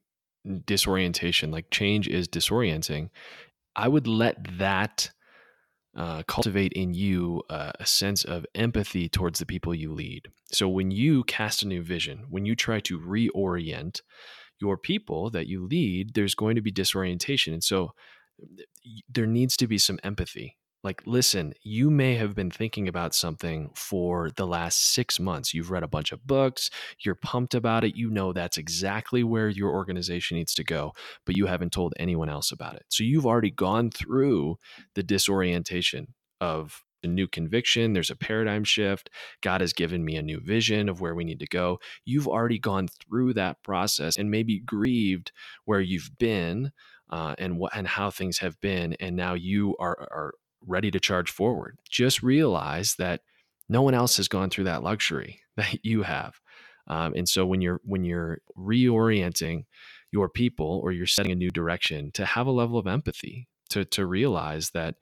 disorientation, 0.67 1.51
like 1.51 1.71
change 1.71 2.09
is 2.09 2.29
disorienting, 2.29 3.11
I 3.77 3.89
would 3.89 4.07
let 4.07 4.59
that 4.59 5.11
uh, 5.99 6.23
cultivate 6.29 6.73
in 6.75 6.95
you 6.95 7.43
uh, 7.51 7.73
a 7.81 7.85
sense 7.85 8.25
of 8.25 8.47
empathy 8.55 9.09
towards 9.09 9.41
the 9.41 9.47
people 9.47 9.75
you 9.75 9.93
lead. 9.93 10.29
So 10.53 10.69
when 10.69 10.93
you 10.93 11.25
cast 11.25 11.65
a 11.65 11.69
new 11.69 11.83
vision, 11.83 12.25
when 12.31 12.47
you 12.47 12.55
try 12.55 12.79
to 12.81 13.01
reorient 13.01 14.01
your 14.61 14.79
people 14.79 15.29
that 15.31 15.49
you 15.49 15.67
lead, 15.67 16.15
there's 16.15 16.37
going 16.37 16.55
to 16.55 16.63
be 16.63 16.71
disorientation. 16.71 17.53
And 17.53 17.65
so 17.65 17.91
there 19.09 19.27
needs 19.27 19.57
to 19.57 19.67
be 19.67 19.77
some 19.77 19.99
empathy 20.05 20.57
like 20.85 21.03
listen 21.07 21.53
you 21.63 21.91
may 21.91 22.15
have 22.15 22.35
been 22.35 22.51
thinking 22.51 22.89
about 22.89 23.15
something 23.15 23.71
for 23.75 24.31
the 24.37 24.47
last 24.47 24.93
six 24.95 25.19
months. 25.19 25.53
You've 25.55 25.71
read 25.71 25.83
a 25.83 25.89
bunch 25.89 26.13
of 26.13 26.27
books. 26.27 26.71
You're 27.05 27.15
pumped 27.15 27.55
about 27.55 27.85
it. 27.85 27.97
You 27.97 28.11
know 28.11 28.33
that's 28.33 28.59
exactly 28.59 29.25
where 29.25 29.49
your 29.49 29.71
organization 29.71 30.37
needs 30.37 30.55
to 30.55 30.65
go 30.65 30.93
but 31.27 31.37
you 31.37 31.47
haven't 31.47 31.73
told 31.73 31.95
anyone 31.99 32.29
else 32.29 32.53
about 32.53 32.75
it. 32.75 32.85
So 32.89 33.05
you've 33.05 33.27
already 33.27 33.51
gone 33.51 33.91
through 33.91 34.59
the 34.95 35.03
disorientation 35.03 36.15
of 36.41 36.83
a 37.03 37.07
new 37.07 37.29
conviction. 37.29 37.93
There's 37.93 38.11
a 38.11 38.17
paradigm 38.17 38.65
shift. 38.65 39.11
God 39.41 39.61
has 39.61 39.73
given 39.73 40.05
me 40.05 40.17
a 40.17 40.23
new 40.23 40.41
vision 40.41 40.89
of 40.89 41.01
where 41.01 41.15
we 41.15 41.25
need 41.25 41.39
to 41.41 41.47
go. 41.47 41.79
You've 42.05 42.27
already 42.27 42.59
gone 42.59 42.89
through 42.89 43.35
that 43.35 43.63
process 43.63 44.17
and 44.17 44.31
maybe 44.31 44.59
grieved 44.61 45.33
where 45.65 45.81
you've 45.81 46.11
been 46.19 46.73
uh, 47.11 47.35
and 47.39 47.59
what 47.59 47.75
and 47.75 47.87
how 47.87 48.11
things 48.11 48.39
have 48.39 48.61
been 48.61 48.95
and 49.01 49.17
now 49.17 49.35
you 49.35 49.77
are 49.79 49.97
are 50.11 50.35
ready 50.67 50.91
to 50.91 51.01
charge 51.01 51.31
forward. 51.31 51.79
Just 51.89 52.23
realize 52.23 52.95
that 52.97 53.21
no 53.69 53.83
one 53.83 53.95
else 53.95 54.17
has 54.17 54.29
gone 54.29 54.51
through 54.51 54.65
that 54.65 54.83
luxury 54.83 55.41
that 55.57 55.85
you 55.85 56.03
have. 56.03 56.41
Um, 56.87 57.13
and 57.15 57.29
so 57.29 57.45
when 57.45 57.61
you're 57.61 57.81
when 57.85 58.05
you're 58.05 58.39
reorienting 58.57 59.65
your 60.11 60.29
people 60.29 60.81
or 60.83 60.91
you're 60.91 61.07
setting 61.07 61.33
a 61.33 61.37
new 61.37 61.51
direction, 61.51 62.11
to 62.13 62.25
have 62.25 62.47
a 62.47 62.51
level 62.51 62.79
of 62.79 62.87
empathy, 62.87 63.47
to 63.71 63.85
to 63.85 64.07
realize 64.07 64.71
that 64.71 64.95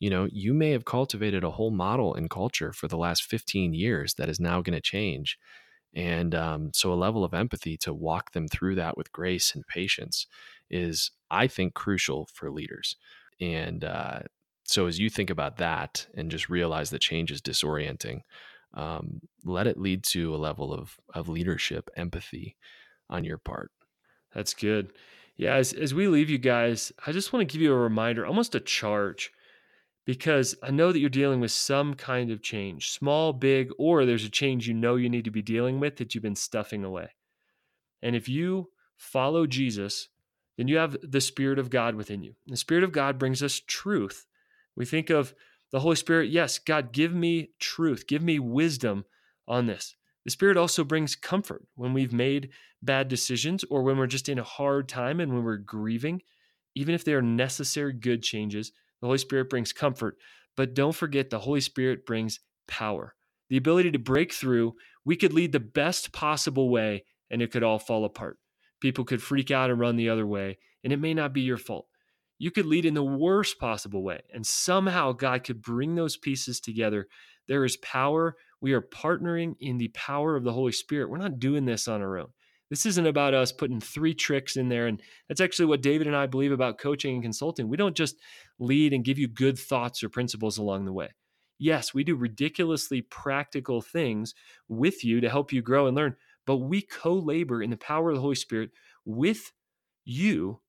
you 0.00 0.10
know 0.10 0.28
you 0.30 0.54
may 0.54 0.70
have 0.70 0.84
cultivated 0.84 1.44
a 1.44 1.50
whole 1.50 1.70
model 1.70 2.14
and 2.14 2.30
culture 2.30 2.72
for 2.72 2.88
the 2.88 2.96
last 2.96 3.24
15 3.24 3.74
years 3.74 4.14
that 4.14 4.28
is 4.28 4.40
now 4.40 4.60
going 4.60 4.74
to 4.74 4.80
change 4.80 5.38
and 5.94 6.34
um, 6.34 6.70
so 6.74 6.92
a 6.92 6.94
level 6.94 7.24
of 7.24 7.32
empathy 7.32 7.76
to 7.78 7.94
walk 7.94 8.32
them 8.32 8.48
through 8.48 8.74
that 8.74 8.96
with 8.96 9.12
grace 9.12 9.54
and 9.54 9.66
patience 9.66 10.26
is 10.70 11.10
i 11.30 11.46
think 11.46 11.74
crucial 11.74 12.28
for 12.32 12.50
leaders 12.50 12.96
and 13.40 13.84
uh, 13.84 14.20
so 14.68 14.86
as 14.86 14.98
you 14.98 15.08
think 15.08 15.30
about 15.30 15.56
that 15.56 16.06
and 16.14 16.30
just 16.30 16.48
realize 16.48 16.90
that 16.90 17.00
change 17.00 17.30
is 17.30 17.42
disorienting 17.42 18.20
um, 18.74 19.20
let 19.44 19.66
it 19.66 19.78
lead 19.78 20.02
to 20.04 20.34
a 20.34 20.36
level 20.36 20.72
of 20.72 20.96
of 21.14 21.28
leadership 21.28 21.88
empathy 21.96 22.56
on 23.08 23.24
your 23.24 23.38
part 23.38 23.70
that's 24.34 24.54
good 24.54 24.92
yeah 25.36 25.54
as, 25.54 25.72
as 25.72 25.94
we 25.94 26.08
leave 26.08 26.30
you 26.30 26.38
guys 26.38 26.92
i 27.06 27.12
just 27.12 27.32
want 27.32 27.46
to 27.46 27.52
give 27.52 27.62
you 27.62 27.72
a 27.72 27.78
reminder 27.78 28.26
almost 28.26 28.54
a 28.54 28.60
charge 28.60 29.32
because 30.06 30.54
I 30.62 30.70
know 30.70 30.92
that 30.92 31.00
you're 31.00 31.10
dealing 31.10 31.40
with 31.40 31.50
some 31.50 31.94
kind 31.94 32.30
of 32.30 32.40
change, 32.40 32.92
small, 32.92 33.32
big, 33.32 33.70
or 33.76 34.06
there's 34.06 34.24
a 34.24 34.30
change 34.30 34.66
you 34.66 34.72
know 34.72 34.94
you 34.94 35.10
need 35.10 35.24
to 35.24 35.30
be 35.30 35.42
dealing 35.42 35.80
with 35.80 35.96
that 35.96 36.14
you've 36.14 36.22
been 36.22 36.36
stuffing 36.36 36.84
away. 36.84 37.08
And 38.02 38.14
if 38.14 38.28
you 38.28 38.70
follow 38.96 39.46
Jesus, 39.46 40.08
then 40.56 40.68
you 40.68 40.76
have 40.76 40.96
the 41.02 41.20
Spirit 41.20 41.58
of 41.58 41.70
God 41.70 41.96
within 41.96 42.22
you. 42.22 42.34
The 42.46 42.56
Spirit 42.56 42.84
of 42.84 42.92
God 42.92 43.18
brings 43.18 43.42
us 43.42 43.60
truth. 43.66 44.26
We 44.76 44.84
think 44.84 45.10
of 45.10 45.34
the 45.72 45.80
Holy 45.80 45.96
Spirit, 45.96 46.30
yes, 46.30 46.58
God, 46.58 46.92
give 46.92 47.12
me 47.12 47.50
truth, 47.58 48.06
give 48.06 48.22
me 48.22 48.38
wisdom 48.38 49.04
on 49.48 49.66
this. 49.66 49.96
The 50.24 50.30
Spirit 50.30 50.56
also 50.56 50.84
brings 50.84 51.16
comfort 51.16 51.64
when 51.74 51.92
we've 51.92 52.12
made 52.12 52.50
bad 52.82 53.08
decisions 53.08 53.64
or 53.70 53.82
when 53.82 53.96
we're 53.96 54.06
just 54.06 54.28
in 54.28 54.38
a 54.38 54.44
hard 54.44 54.88
time 54.88 55.20
and 55.20 55.32
when 55.32 55.44
we're 55.44 55.56
grieving, 55.56 56.22
even 56.74 56.94
if 56.94 57.04
they 57.04 57.14
are 57.14 57.22
necessary 57.22 57.92
good 57.92 58.22
changes 58.22 58.72
the 59.00 59.06
Holy 59.06 59.18
Spirit 59.18 59.50
brings 59.50 59.72
comfort, 59.72 60.16
but 60.56 60.74
don't 60.74 60.94
forget 60.94 61.30
the 61.30 61.40
Holy 61.40 61.60
Spirit 61.60 62.06
brings 62.06 62.40
power. 62.66 63.14
The 63.48 63.56
ability 63.56 63.92
to 63.92 63.98
break 63.98 64.32
through. 64.32 64.74
We 65.04 65.16
could 65.16 65.32
lead 65.32 65.52
the 65.52 65.60
best 65.60 66.12
possible 66.12 66.70
way 66.70 67.04
and 67.30 67.42
it 67.42 67.50
could 67.50 67.62
all 67.62 67.78
fall 67.78 68.04
apart. 68.04 68.38
People 68.80 69.04
could 69.04 69.22
freak 69.22 69.50
out 69.50 69.70
and 69.70 69.78
run 69.78 69.96
the 69.96 70.08
other 70.08 70.26
way, 70.26 70.58
and 70.84 70.92
it 70.92 70.98
may 70.98 71.14
not 71.14 71.32
be 71.32 71.40
your 71.40 71.56
fault. 71.56 71.86
You 72.38 72.50
could 72.50 72.66
lead 72.66 72.84
in 72.84 72.94
the 72.94 73.02
worst 73.02 73.58
possible 73.58 74.02
way, 74.02 74.20
and 74.32 74.46
somehow 74.46 75.12
God 75.12 75.44
could 75.44 75.62
bring 75.62 75.94
those 75.94 76.16
pieces 76.16 76.60
together. 76.60 77.06
There 77.48 77.64
is 77.64 77.76
power. 77.78 78.36
We 78.60 78.72
are 78.72 78.82
partnering 78.82 79.54
in 79.60 79.78
the 79.78 79.88
power 79.88 80.36
of 80.36 80.44
the 80.44 80.52
Holy 80.52 80.72
Spirit. 80.72 81.08
We're 81.08 81.18
not 81.18 81.38
doing 81.38 81.64
this 81.64 81.88
on 81.88 82.02
our 82.02 82.18
own. 82.18 82.28
This 82.68 82.86
isn't 82.86 83.06
about 83.06 83.34
us 83.34 83.52
putting 83.52 83.80
three 83.80 84.14
tricks 84.14 84.56
in 84.56 84.68
there. 84.68 84.86
And 84.86 85.00
that's 85.28 85.40
actually 85.40 85.66
what 85.66 85.82
David 85.82 86.06
and 86.06 86.16
I 86.16 86.26
believe 86.26 86.52
about 86.52 86.78
coaching 86.78 87.14
and 87.14 87.22
consulting. 87.22 87.68
We 87.68 87.76
don't 87.76 87.96
just 87.96 88.16
lead 88.58 88.92
and 88.92 89.04
give 89.04 89.18
you 89.18 89.28
good 89.28 89.58
thoughts 89.58 90.02
or 90.02 90.08
principles 90.08 90.58
along 90.58 90.84
the 90.84 90.92
way. 90.92 91.10
Yes, 91.58 91.94
we 91.94 92.04
do 92.04 92.16
ridiculously 92.16 93.02
practical 93.02 93.80
things 93.80 94.34
with 94.68 95.04
you 95.04 95.20
to 95.20 95.30
help 95.30 95.52
you 95.52 95.62
grow 95.62 95.86
and 95.86 95.96
learn, 95.96 96.16
but 96.44 96.56
we 96.56 96.82
co 96.82 97.14
labor 97.14 97.62
in 97.62 97.70
the 97.70 97.78
power 97.78 98.10
of 98.10 98.16
the 98.16 98.20
Holy 98.20 98.34
Spirit 98.34 98.70
with 99.06 99.52
you. 100.04 100.60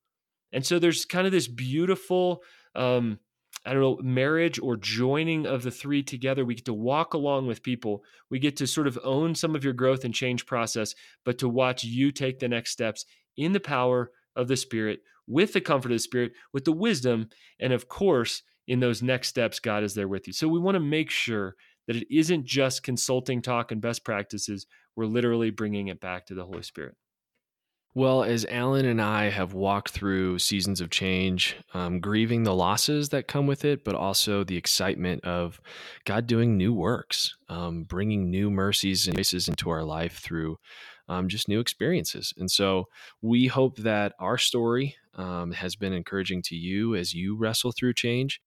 And 0.53 0.65
so 0.65 0.79
there's 0.79 1.05
kind 1.05 1.25
of 1.25 1.33
this 1.33 1.47
beautiful 1.47 2.41
um, 2.75 3.19
I 3.65 3.73
don't 3.73 3.81
know, 3.81 3.97
marriage 4.01 4.59
or 4.59 4.77
joining 4.77 5.45
of 5.45 5.63
the 5.63 5.71
three 5.71 6.01
together. 6.01 6.45
We 6.45 6.55
get 6.55 6.65
to 6.65 6.73
walk 6.73 7.13
along 7.13 7.47
with 7.47 7.63
people. 7.63 8.01
We 8.29 8.39
get 8.39 8.55
to 8.57 8.67
sort 8.67 8.87
of 8.87 8.97
own 9.03 9.35
some 9.35 9.55
of 9.55 9.63
your 9.63 9.73
growth 9.73 10.05
and 10.05 10.13
change 10.13 10.45
process, 10.45 10.95
but 11.25 11.37
to 11.39 11.49
watch 11.49 11.83
you 11.83 12.11
take 12.11 12.39
the 12.39 12.47
next 12.47 12.71
steps 12.71 13.05
in 13.35 13.51
the 13.51 13.59
power 13.59 14.11
of 14.37 14.47
the 14.47 14.55
Spirit, 14.55 14.99
with 15.27 15.51
the 15.51 15.59
comfort 15.59 15.91
of 15.91 15.95
the 15.95 15.99
Spirit, 15.99 16.31
with 16.53 16.63
the 16.63 16.71
wisdom, 16.71 17.27
and 17.59 17.73
of 17.73 17.89
course, 17.89 18.43
in 18.67 18.79
those 18.79 19.01
next 19.03 19.27
steps, 19.29 19.59
God 19.59 19.83
is 19.83 19.95
there 19.95 20.07
with 20.07 20.27
you. 20.27 20.33
So 20.33 20.47
we 20.47 20.59
want 20.59 20.75
to 20.75 20.79
make 20.79 21.09
sure 21.09 21.55
that 21.87 21.95
it 21.95 22.07
isn't 22.09 22.45
just 22.45 22.83
consulting 22.83 23.41
talk 23.41 23.71
and 23.71 23.81
best 23.81 24.05
practices. 24.05 24.65
We're 24.95 25.05
literally 25.05 25.51
bringing 25.51 25.87
it 25.87 25.99
back 25.99 26.25
to 26.27 26.35
the 26.35 26.45
Holy 26.45 26.63
Spirit. 26.63 26.95
Well, 27.97 28.23
as 28.23 28.45
Alan 28.45 28.85
and 28.85 29.01
I 29.01 29.31
have 29.31 29.55
walked 29.55 29.89
through 29.89 30.37
seasons 30.37 30.81
of 30.81 30.91
change, 30.91 31.57
um, 31.73 31.99
grieving 31.99 32.43
the 32.43 32.53
losses 32.53 33.09
that 33.09 33.27
come 33.27 33.47
with 33.47 33.65
it, 33.65 33.83
but 33.83 33.95
also 33.95 34.43
the 34.43 34.55
excitement 34.55 35.23
of 35.23 35.59
God 36.05 36.27
doing 36.27 36.57
new 36.57 36.75
works, 36.75 37.35
um, 37.49 37.85
bringing 37.85 38.29
new 38.29 38.51
mercies 38.51 39.07
and 39.07 39.15
graces 39.15 39.47
into 39.47 39.71
our 39.71 39.83
life 39.83 40.19
through 40.19 40.57
um, 41.09 41.27
just 41.27 41.49
new 41.49 41.59
experiences. 41.59 42.35
And 42.37 42.51
so 42.51 42.85
we 43.23 43.47
hope 43.47 43.77
that 43.77 44.13
our 44.19 44.37
story 44.37 44.95
um, 45.15 45.51
has 45.53 45.75
been 45.75 45.93
encouraging 45.93 46.43
to 46.43 46.55
you 46.55 46.93
as 46.93 47.15
you 47.15 47.35
wrestle 47.35 47.71
through 47.71 47.95
change. 47.95 48.39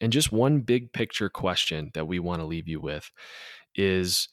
And 0.00 0.12
just 0.12 0.30
one 0.30 0.60
big 0.60 0.92
picture 0.92 1.28
question 1.28 1.90
that 1.94 2.06
we 2.06 2.20
want 2.20 2.40
to 2.40 2.46
leave 2.46 2.68
you 2.68 2.80
with 2.80 3.10
is 3.74 4.28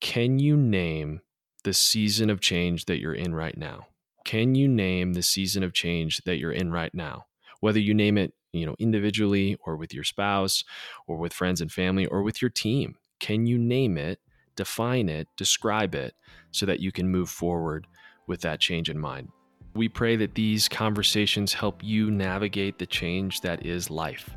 can 0.00 0.38
you 0.38 0.56
name 0.56 1.22
the 1.64 1.74
season 1.74 2.30
of 2.30 2.40
change 2.40 2.84
that 2.84 3.00
you're 3.00 3.12
in 3.12 3.34
right 3.34 3.58
now? 3.58 3.88
Can 4.24 4.54
you 4.54 4.68
name 4.68 5.12
the 5.12 5.22
season 5.22 5.62
of 5.62 5.72
change 5.72 6.22
that 6.24 6.38
you're 6.38 6.52
in 6.52 6.70
right 6.70 6.94
now? 6.94 7.26
Whether 7.60 7.80
you 7.80 7.94
name 7.94 8.18
it, 8.18 8.34
you 8.52 8.66
know, 8.66 8.76
individually 8.78 9.56
or 9.64 9.76
with 9.76 9.94
your 9.94 10.04
spouse 10.04 10.64
or 11.06 11.16
with 11.16 11.32
friends 11.32 11.60
and 11.60 11.72
family 11.72 12.06
or 12.06 12.22
with 12.22 12.42
your 12.42 12.50
team. 12.50 12.96
Can 13.18 13.46
you 13.46 13.58
name 13.58 13.96
it, 13.96 14.20
define 14.56 15.08
it, 15.08 15.28
describe 15.36 15.94
it 15.94 16.14
so 16.50 16.66
that 16.66 16.80
you 16.80 16.92
can 16.92 17.08
move 17.08 17.30
forward 17.30 17.86
with 18.26 18.40
that 18.42 18.60
change 18.60 18.90
in 18.90 18.98
mind? 18.98 19.28
We 19.74 19.88
pray 19.88 20.16
that 20.16 20.34
these 20.34 20.68
conversations 20.68 21.54
help 21.54 21.82
you 21.82 22.10
navigate 22.10 22.78
the 22.78 22.86
change 22.86 23.40
that 23.40 23.64
is 23.64 23.88
life 23.90 24.28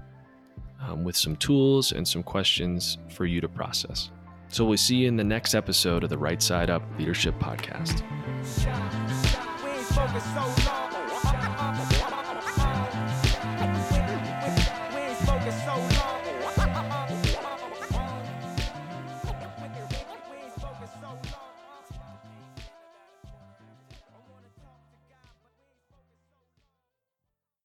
um, 0.81 1.03
with 1.03 1.17
some 1.17 1.36
tools 1.36 1.91
and 1.91 2.07
some 2.07 2.23
questions 2.23 2.97
for 3.09 3.25
you 3.25 3.41
to 3.41 3.49
process. 3.49 4.11
So 4.47 4.63
we'll 4.63 4.77
see 4.77 4.97
you 4.97 5.07
in 5.07 5.17
the 5.17 5.23
next 5.23 5.55
episode 5.55 6.03
of 6.03 6.09
the 6.09 6.17
Right 6.17 6.41
Side 6.41 6.69
Up 6.69 6.83
Leadership 6.97 7.38
Podcast 7.39 8.03
focus 10.08 10.24
so 10.34 10.70
long. 10.70 10.95